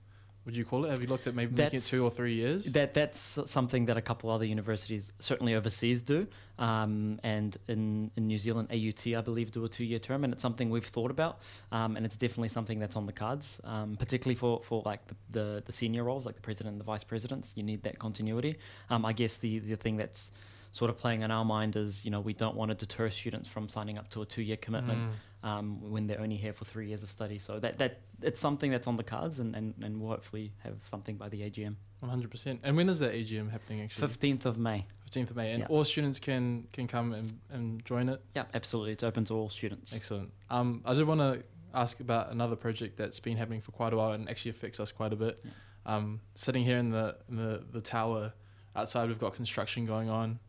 Would 0.48 0.56
you 0.56 0.64
call 0.64 0.86
it? 0.86 0.92
Have 0.92 1.02
you 1.02 1.08
looked 1.08 1.28
at 1.28 1.36
maybe 1.36 1.54
making 1.54 1.80
it 1.80 1.84
two 1.84 2.06
or 2.06 2.10
three 2.10 2.34
years? 2.34 2.64
That 2.68 2.94
that's 2.94 3.38
something 3.48 3.86
that 3.88 3.98
a 3.98 4.02
couple 4.02 4.30
other 4.30 4.46
universities, 4.46 5.12
certainly 5.20 5.56
overseas, 5.56 6.04
do. 6.04 6.26
Um, 6.58 7.20
and 7.22 7.58
in, 7.68 8.12
in 8.16 8.28
New 8.28 8.38
Zealand, 8.38 8.70
AUT, 8.72 9.14
I 9.14 9.20
believe, 9.20 9.52
do 9.52 9.66
a 9.66 9.68
two-year 9.68 10.00
term, 10.00 10.24
and 10.24 10.32
it's 10.32 10.42
something 10.42 10.70
we've 10.70 10.86
thought 10.86 11.12
about. 11.12 11.40
Um, 11.74 11.98
and 11.98 12.06
it's 12.06 12.16
definitely 12.16 12.48
something 12.48 12.80
that's 12.80 12.96
on 12.96 13.06
the 13.06 13.12
cards, 13.12 13.60
um, 13.66 13.98
particularly 13.98 14.36
for, 14.36 14.62
for 14.62 14.82
like 14.86 15.06
the, 15.08 15.16
the, 15.32 15.64
the 15.66 15.74
senior 15.74 16.06
roles, 16.06 16.26
like 16.26 16.36
the 16.36 16.42
president 16.42 16.76
and 16.76 16.80
the 16.80 16.86
vice 16.86 17.04
presidents. 17.04 17.54
You 17.58 17.64
need 17.64 17.84
that 17.84 18.00
continuity. 18.00 18.56
Um, 18.90 19.06
I 19.06 19.12
guess 19.12 19.40
the 19.40 19.60
the 19.60 19.76
thing 19.76 19.98
that's 19.98 20.32
sort 20.72 20.90
of 20.90 20.98
playing 20.98 21.24
in 21.24 21.32
our 21.32 21.44
mind 21.44 21.76
is, 21.76 22.06
you 22.06 22.12
know, 22.12 22.22
we 22.22 22.34
don't 22.34 22.56
want 22.56 22.70
to 22.70 22.76
deter 22.76 23.10
students 23.10 23.48
from 23.50 23.68
signing 23.68 23.98
up 23.98 24.08
to 24.10 24.22
a 24.22 24.26
two-year 24.26 24.58
commitment 24.58 25.00
Mm. 25.00 25.12
Um, 25.44 25.92
when 25.92 26.08
they're 26.08 26.20
only 26.20 26.36
here 26.36 26.54
for 26.54 26.66
three 26.66 26.88
years 26.88 27.04
of 27.04 27.10
study. 27.12 27.40
So 27.40 27.60
that 27.60 27.78
that 27.80 28.02
it's 28.22 28.40
something 28.40 28.72
that's 28.72 28.88
on 28.88 28.98
the 28.98 29.04
cards, 29.04 29.40
and, 29.40 29.56
and, 29.56 29.74
and 29.84 30.00
we'll 30.02 30.10
hopefully 30.12 30.52
have 30.64 30.76
something 30.86 31.16
by 31.18 31.30
the 31.30 31.42
AGM. 31.42 31.76
One 32.00 32.10
hundred 32.10 32.32
percent. 32.32 32.62
And 32.64 32.76
when 32.78 32.90
is 32.90 33.00
that 33.00 33.14
AGM 33.14 33.50
happening? 33.52 33.82
Actually, 33.82 34.08
Fifteenth 34.08 34.46
of 34.46 34.58
May. 34.58 34.86
Fifteenth 35.02 35.30
of 35.32 35.36
May, 35.38 35.52
and 35.52 35.62
Yeah. 35.62 35.68
all 35.70 35.84
students 35.84 36.20
can 36.20 36.68
can 36.74 36.88
come 36.88 37.14
and, 37.14 37.40
and 37.50 37.86
join 37.86 38.10
it. 38.10 38.22
Yeah, 38.36 38.46
absolutely. 38.54 38.92
It's 38.94 39.04
open 39.04 39.26
to 39.26 39.34
all 39.36 39.50
students. 39.50 39.96
Excellent. 39.96 40.32
Um, 40.50 40.82
I 40.86 40.94
did 40.94 41.08
want 41.08 41.22
to 41.22 41.44
ask 41.74 42.00
about 42.00 42.32
another 42.32 42.56
project 42.56 42.98
that's 42.98 43.20
been 43.20 43.38
happening 43.38 43.62
for 43.62 43.72
quite 43.72 43.94
a 43.94 43.98
while 43.98 44.14
and 44.14 44.30
actually 44.30 44.52
affects 44.52 44.80
us 44.80 44.92
quite 44.92 45.14
a 45.14 45.16
bit. 45.16 45.44
Um, 45.86 46.20
sitting 46.36 46.64
here 46.64 46.78
in 46.78 46.90
the 46.90 47.16
in 47.30 47.36
the 47.38 47.64
the 47.72 47.82
tower 47.82 48.34
outside, 48.76 49.08
we've 49.10 49.20
got 49.20 49.34
construction 49.36 49.86
going 49.86 50.10
on. 50.10 50.40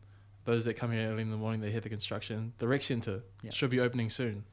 Those 0.44 0.64
that 0.64 0.74
come 0.74 0.92
here 0.92 1.10
early 1.10 1.22
in 1.22 1.30
the 1.30 1.36
morning, 1.36 1.60
they 1.60 1.70
hear 1.70 1.80
the 1.80 1.90
construction. 1.90 2.54
The 2.58 2.66
rec 2.68 2.82
center 2.82 3.22
Yeah. 3.42 3.50
should 3.52 3.70
be 3.70 3.80
opening 3.80 4.08
soon. 4.10 4.44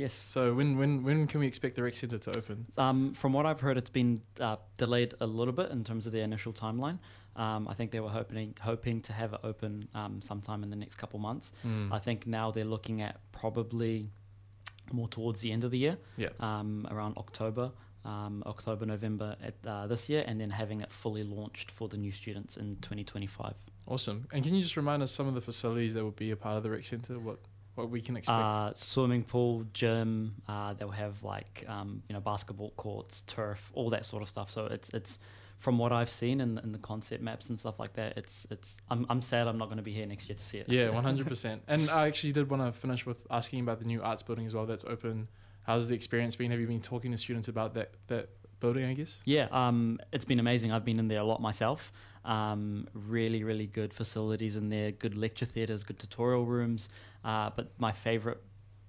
Yes. 0.00 0.14
So 0.14 0.54
when 0.54 0.78
when 0.78 1.02
when 1.02 1.26
can 1.26 1.40
we 1.40 1.46
expect 1.46 1.76
the 1.76 1.82
rec 1.82 1.94
center 1.94 2.18
to 2.18 2.36
open? 2.38 2.66
Um, 2.78 3.12
from 3.12 3.34
what 3.34 3.44
I've 3.44 3.60
heard, 3.60 3.76
it's 3.76 3.90
been 3.90 4.22
uh, 4.40 4.56
delayed 4.78 5.14
a 5.20 5.26
little 5.26 5.52
bit 5.52 5.70
in 5.70 5.84
terms 5.84 6.06
of 6.06 6.12
the 6.12 6.20
initial 6.20 6.54
timeline. 6.54 6.98
Um, 7.36 7.68
I 7.68 7.74
think 7.74 7.90
they 7.90 8.00
were 8.00 8.08
hoping 8.08 8.54
hoping 8.60 9.02
to 9.02 9.12
have 9.12 9.34
it 9.34 9.40
open 9.44 9.88
um, 9.94 10.22
sometime 10.22 10.62
in 10.62 10.70
the 10.70 10.76
next 10.76 10.96
couple 10.96 11.18
months. 11.18 11.52
Mm. 11.66 11.92
I 11.92 11.98
think 11.98 12.26
now 12.26 12.50
they're 12.50 12.64
looking 12.76 13.02
at 13.02 13.20
probably 13.32 14.08
more 14.90 15.08
towards 15.08 15.40
the 15.42 15.52
end 15.52 15.64
of 15.64 15.70
the 15.70 15.78
year. 15.78 15.98
Yeah. 16.16 16.30
Um, 16.40 16.88
around 16.90 17.18
October, 17.18 17.70
um, 18.06 18.42
October 18.46 18.86
November 18.86 19.36
at 19.42 19.54
uh, 19.66 19.86
this 19.86 20.08
year, 20.08 20.24
and 20.26 20.40
then 20.40 20.50
having 20.50 20.80
it 20.80 20.90
fully 20.90 21.24
launched 21.24 21.70
for 21.70 21.88
the 21.88 21.98
new 21.98 22.10
students 22.10 22.56
in 22.56 22.76
2025. 22.76 23.54
Awesome. 23.86 24.26
And 24.32 24.42
can 24.42 24.54
you 24.54 24.62
just 24.62 24.76
remind 24.76 25.02
us 25.02 25.12
some 25.12 25.26
of 25.26 25.34
the 25.34 25.40
facilities 25.40 25.92
that 25.94 26.02
will 26.02 26.10
be 26.12 26.30
a 26.30 26.36
part 26.36 26.56
of 26.56 26.62
the 26.62 26.70
rec 26.70 26.84
center? 26.84 27.18
What 27.18 27.38
what 27.80 27.90
we 27.90 28.00
can 28.00 28.16
expect? 28.16 28.38
Uh, 28.38 28.72
swimming 28.74 29.24
pool, 29.24 29.64
gym. 29.72 30.34
Uh, 30.48 30.74
they'll 30.74 30.90
have 30.90 31.22
like 31.22 31.64
um, 31.68 32.02
you 32.08 32.14
know 32.14 32.20
basketball 32.20 32.70
courts, 32.76 33.22
turf, 33.22 33.70
all 33.74 33.90
that 33.90 34.04
sort 34.04 34.22
of 34.22 34.28
stuff. 34.28 34.50
So 34.50 34.66
it's 34.66 34.90
it's 34.90 35.18
from 35.58 35.76
what 35.76 35.92
I've 35.92 36.08
seen 36.08 36.40
in, 36.40 36.58
in 36.58 36.72
the 36.72 36.78
concept 36.78 37.22
maps 37.22 37.50
and 37.50 37.58
stuff 37.58 37.78
like 37.78 37.92
that. 37.94 38.16
It's 38.16 38.46
it's 38.50 38.78
I'm 38.90 39.06
I'm 39.10 39.22
sad 39.22 39.46
I'm 39.46 39.58
not 39.58 39.66
going 39.66 39.76
to 39.76 39.82
be 39.82 39.92
here 39.92 40.06
next 40.06 40.28
year 40.28 40.36
to 40.36 40.42
see 40.42 40.58
it. 40.58 40.68
Yeah, 40.68 40.90
one 40.98 41.04
hundred 41.04 41.26
percent. 41.26 41.62
And 41.68 41.90
I 41.90 42.06
actually 42.06 42.32
did 42.32 42.50
want 42.50 42.62
to 42.62 42.72
finish 42.72 43.04
with 43.06 43.26
asking 43.30 43.60
about 43.60 43.78
the 43.78 43.86
new 43.86 44.02
arts 44.02 44.22
building 44.22 44.46
as 44.46 44.54
well. 44.54 44.66
That's 44.66 44.84
open. 44.84 45.28
How's 45.62 45.86
the 45.88 45.94
experience 45.94 46.34
been? 46.36 46.50
Have 46.50 46.60
you 46.60 46.66
been 46.66 46.80
talking 46.80 47.12
to 47.12 47.18
students 47.18 47.48
about 47.48 47.74
that 47.74 47.94
that 48.08 48.30
building? 48.60 48.84
I 48.84 48.94
guess. 48.94 49.20
Yeah, 49.24 49.48
um, 49.52 49.98
it's 50.12 50.24
been 50.24 50.40
amazing. 50.40 50.72
I've 50.72 50.84
been 50.84 50.98
in 50.98 51.08
there 51.08 51.20
a 51.20 51.24
lot 51.24 51.40
myself. 51.42 51.92
Um, 52.24 52.86
really, 52.92 53.44
really 53.44 53.66
good 53.66 53.94
facilities 53.94 54.56
in 54.56 54.68
there, 54.68 54.90
good 54.92 55.14
lecture 55.16 55.46
theatres, 55.46 55.84
good 55.84 55.98
tutorial 55.98 56.44
rooms. 56.44 56.90
Uh, 57.24 57.50
but 57.56 57.72
my 57.78 57.92
favourite 57.92 58.38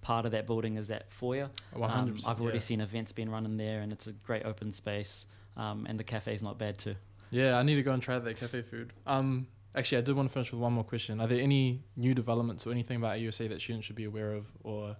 part 0.02 0.26
of 0.26 0.32
that 0.34 0.46
building 0.48 0.78
is 0.78 0.88
that 0.90 1.10
foyer. 1.10 1.50
100%, 1.76 1.82
Um, 1.82 2.18
I've 2.28 2.42
already 2.42 2.58
yeah. 2.58 2.64
seen 2.64 2.82
events 2.82 3.12
being 3.12 3.30
run 3.30 3.46
in 3.46 3.56
there, 3.58 3.82
and 3.82 3.92
it's 3.94 4.08
a 4.08 4.14
great 4.14 4.46
open 4.46 4.72
space. 4.72 5.28
Um, 5.56 5.86
and 5.88 6.00
the 6.00 6.04
cafe's 6.04 6.42
not 6.42 6.58
bad 6.58 6.78
too. 6.78 6.96
Yeah, 7.30 7.58
I 7.58 7.64
need 7.64 7.76
to 7.76 7.84
go 7.84 7.94
and 7.94 8.02
try 8.04 8.20
that 8.20 8.38
cafe 8.38 8.62
food. 8.62 8.92
Um, 9.06 9.48
actually, 9.76 10.00
I 10.00 10.02
did 10.02 10.16
want 10.16 10.28
to 10.30 10.34
finish 10.34 10.52
with 10.52 10.60
one 10.60 10.74
more 10.74 10.84
question. 10.84 11.22
Are 11.22 11.28
there 11.28 11.40
any 11.42 11.84
new 11.96 12.14
developments 12.14 12.66
or 12.68 12.72
anything 12.72 12.98
about 12.98 13.18
AUSA 13.18 13.48
that 13.50 13.62
students 13.62 13.86
should 13.88 13.96
be 13.96 14.06
aware 14.06 14.34
of, 14.34 14.48
or 14.64 14.98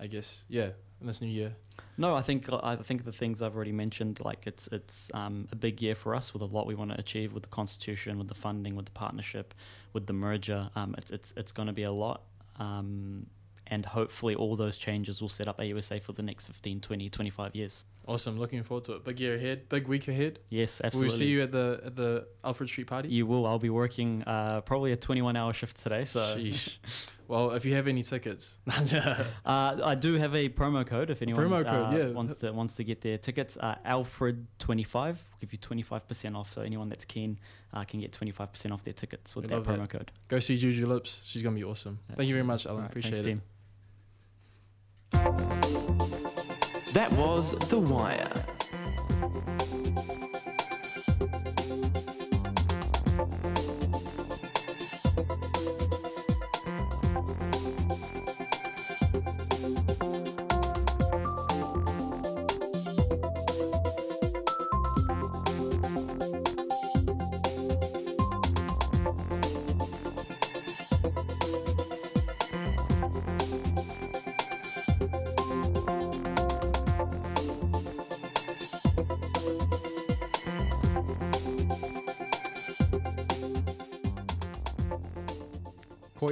I 0.00 0.06
guess 0.06 0.44
yeah, 0.48 0.70
in 1.00 1.06
this 1.06 1.20
new 1.20 1.28
year? 1.28 1.54
No, 1.96 2.14
I 2.14 2.22
think 2.22 2.48
I 2.52 2.76
think 2.76 3.04
the 3.04 3.12
things 3.12 3.42
I've 3.42 3.54
already 3.54 3.72
mentioned, 3.72 4.20
like 4.24 4.46
it's 4.46 4.68
it's 4.68 5.10
um, 5.14 5.48
a 5.52 5.56
big 5.56 5.80
year 5.80 5.94
for 5.94 6.14
us 6.14 6.32
with 6.32 6.42
a 6.42 6.46
lot 6.46 6.66
we 6.66 6.74
want 6.74 6.90
to 6.90 6.98
achieve 6.98 7.32
with 7.32 7.44
the 7.44 7.48
constitution, 7.50 8.18
with 8.18 8.28
the 8.28 8.34
funding, 8.34 8.74
with 8.74 8.86
the 8.86 8.92
partnership, 8.92 9.54
with 9.92 10.06
the 10.06 10.12
merger. 10.12 10.70
Um, 10.74 10.94
it's 10.98 11.10
it's 11.10 11.32
it's 11.36 11.52
going 11.52 11.68
to 11.68 11.72
be 11.72 11.84
a 11.84 11.92
lot, 11.92 12.22
um, 12.58 13.26
and 13.68 13.86
hopefully 13.86 14.34
all 14.34 14.56
those 14.56 14.76
changes 14.76 15.20
will 15.22 15.28
set 15.28 15.46
up 15.46 15.58
AUSA 15.58 16.02
for 16.02 16.12
the 16.12 16.22
next 16.22 16.46
15, 16.46 16.80
20, 16.80 17.10
25 17.10 17.54
years. 17.54 17.84
Awesome, 18.06 18.38
looking 18.38 18.62
forward 18.62 18.84
to 18.84 18.94
it. 18.94 19.04
Big 19.04 19.20
year 19.20 19.36
ahead, 19.36 19.68
big 19.68 19.86
week 19.88 20.08
ahead. 20.08 20.40
Yes, 20.50 20.80
Will 20.80 20.86
absolutely. 20.86 21.14
we 21.14 21.18
see 21.18 21.28
you 21.28 21.42
at 21.42 21.52
the 21.52 21.80
at 21.86 21.96
the 21.96 22.26
Alfred 22.42 22.68
Street 22.68 22.86
party? 22.86 23.08
You 23.08 23.26
will. 23.26 23.46
I'll 23.46 23.58
be 23.58 23.70
working 23.70 24.22
uh, 24.24 24.60
probably 24.62 24.92
a 24.92 24.96
21 24.96 25.36
hour 25.36 25.52
shift 25.52 25.76
today. 25.76 26.04
So. 26.04 26.38
well, 27.28 27.52
if 27.52 27.64
you 27.64 27.74
have 27.74 27.86
any 27.88 28.02
tickets, 28.02 28.56
uh, 28.68 29.24
I 29.44 29.94
do 29.94 30.14
have 30.14 30.34
a 30.34 30.48
promo 30.48 30.86
code 30.86 31.10
if 31.10 31.22
anyone 31.22 31.44
Promo 31.44 31.64
code, 31.64 31.94
uh, 31.94 31.96
yeah. 31.96 32.06
wants 32.10 32.36
to 32.36 32.50
wants 32.52 32.76
to 32.76 32.84
get 32.84 33.00
their 33.00 33.18
tickets. 33.18 33.56
Uh, 33.56 33.76
Alfred 33.84 34.46
twenty 34.58 34.82
five 34.84 35.16
will 35.16 35.38
give 35.40 35.52
you 35.52 35.58
twenty 35.58 35.82
five 35.82 36.06
percent 36.08 36.36
off. 36.36 36.52
So 36.52 36.62
anyone 36.62 36.88
that's 36.88 37.04
keen 37.04 37.38
uh, 37.72 37.84
can 37.84 38.00
get 38.00 38.12
twenty 38.12 38.32
five 38.32 38.52
percent 38.52 38.72
off 38.72 38.84
their 38.84 38.92
tickets 38.94 39.34
with 39.34 39.44
We 39.46 39.48
that 39.50 39.62
promo 39.64 39.78
that. 39.80 39.90
code. 39.90 40.12
Go 40.28 40.38
see 40.38 40.56
Juju 40.56 40.86
Lips. 40.86 41.22
She's 41.24 41.42
gonna 41.42 41.56
be 41.56 41.64
awesome. 41.64 41.98
Thank 42.16 42.28
you 42.28 42.34
very 42.34 42.44
much, 42.44 42.66
Alan. 42.66 42.76
Alright, 42.84 42.90
Appreciate 42.90 43.14
thanks, 43.14 43.26
it. 43.26 43.30
team. 43.30 43.42
That 46.94 47.10
was 47.12 47.52
The 47.68 47.80
Wire. 47.80 48.30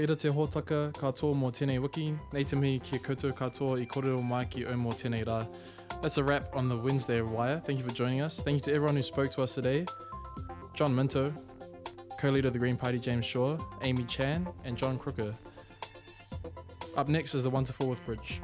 Ira 0.03 0.17
te 0.17 0.31
hōtaka 0.35 0.79
katoa 0.97 1.35
mō 1.39 1.53
tēnei 1.55 1.79
wiki, 1.79 2.09
nei 2.35 2.43
te 2.43 2.57
mihi 2.59 2.81
kia 2.83 2.99
koutou 2.99 3.31
katoa 3.39 3.77
i 3.79 3.85
kōrero 3.87 4.19
mai 4.27 4.41
ki 4.51 4.65
mō 4.65 4.95
tēnei 4.99 5.23
rā. 5.29 5.37
That's 6.01 6.19
a 6.19 6.25
wrap 6.25 6.57
on 6.57 6.69
the 6.69 6.77
Wednesday 6.77 7.21
Wire. 7.21 7.61
Thank 7.61 7.79
you 7.79 7.85
for 7.85 7.95
joining 7.95 8.21
us. 8.21 8.41
Thank 8.41 8.57
you 8.57 8.61
to 8.63 8.75
everyone 8.75 8.97
who 8.97 9.03
spoke 9.03 9.31
to 9.37 9.43
us 9.43 9.55
today. 9.55 9.87
John 10.75 10.93
Minto, 10.93 11.33
co-leader 12.19 12.49
of 12.49 12.53
the 12.53 12.59
Green 12.59 12.77
Party 12.77 12.99
James 12.99 13.25
Shaw, 13.25 13.57
Amy 13.83 14.03
Chan, 14.03 14.49
and 14.65 14.77
John 14.77 14.99
Crocker. 14.99 15.33
Up 16.97 17.09
next 17.09 17.37
is 17.37 17.45
the 17.45 17.51
One 17.51 17.63
to 17.63 17.73
Four 17.73 17.87
with 17.87 18.05
Bridge. 18.05 18.41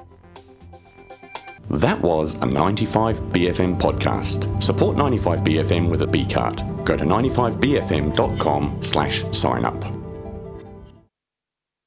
That 1.70 2.00
was 2.00 2.34
a 2.34 2.46
95BFM 2.46 3.80
podcast. 3.80 4.62
Support 4.62 4.96
95BFM 4.96 5.90
with 5.90 6.02
a 6.02 6.06
B 6.06 6.24
card. 6.24 6.62
Go 6.84 6.96
to 6.96 7.04
95BFM.com 7.04 8.80
slash 8.80 9.24
sign 9.32 9.64
up. 9.64 9.97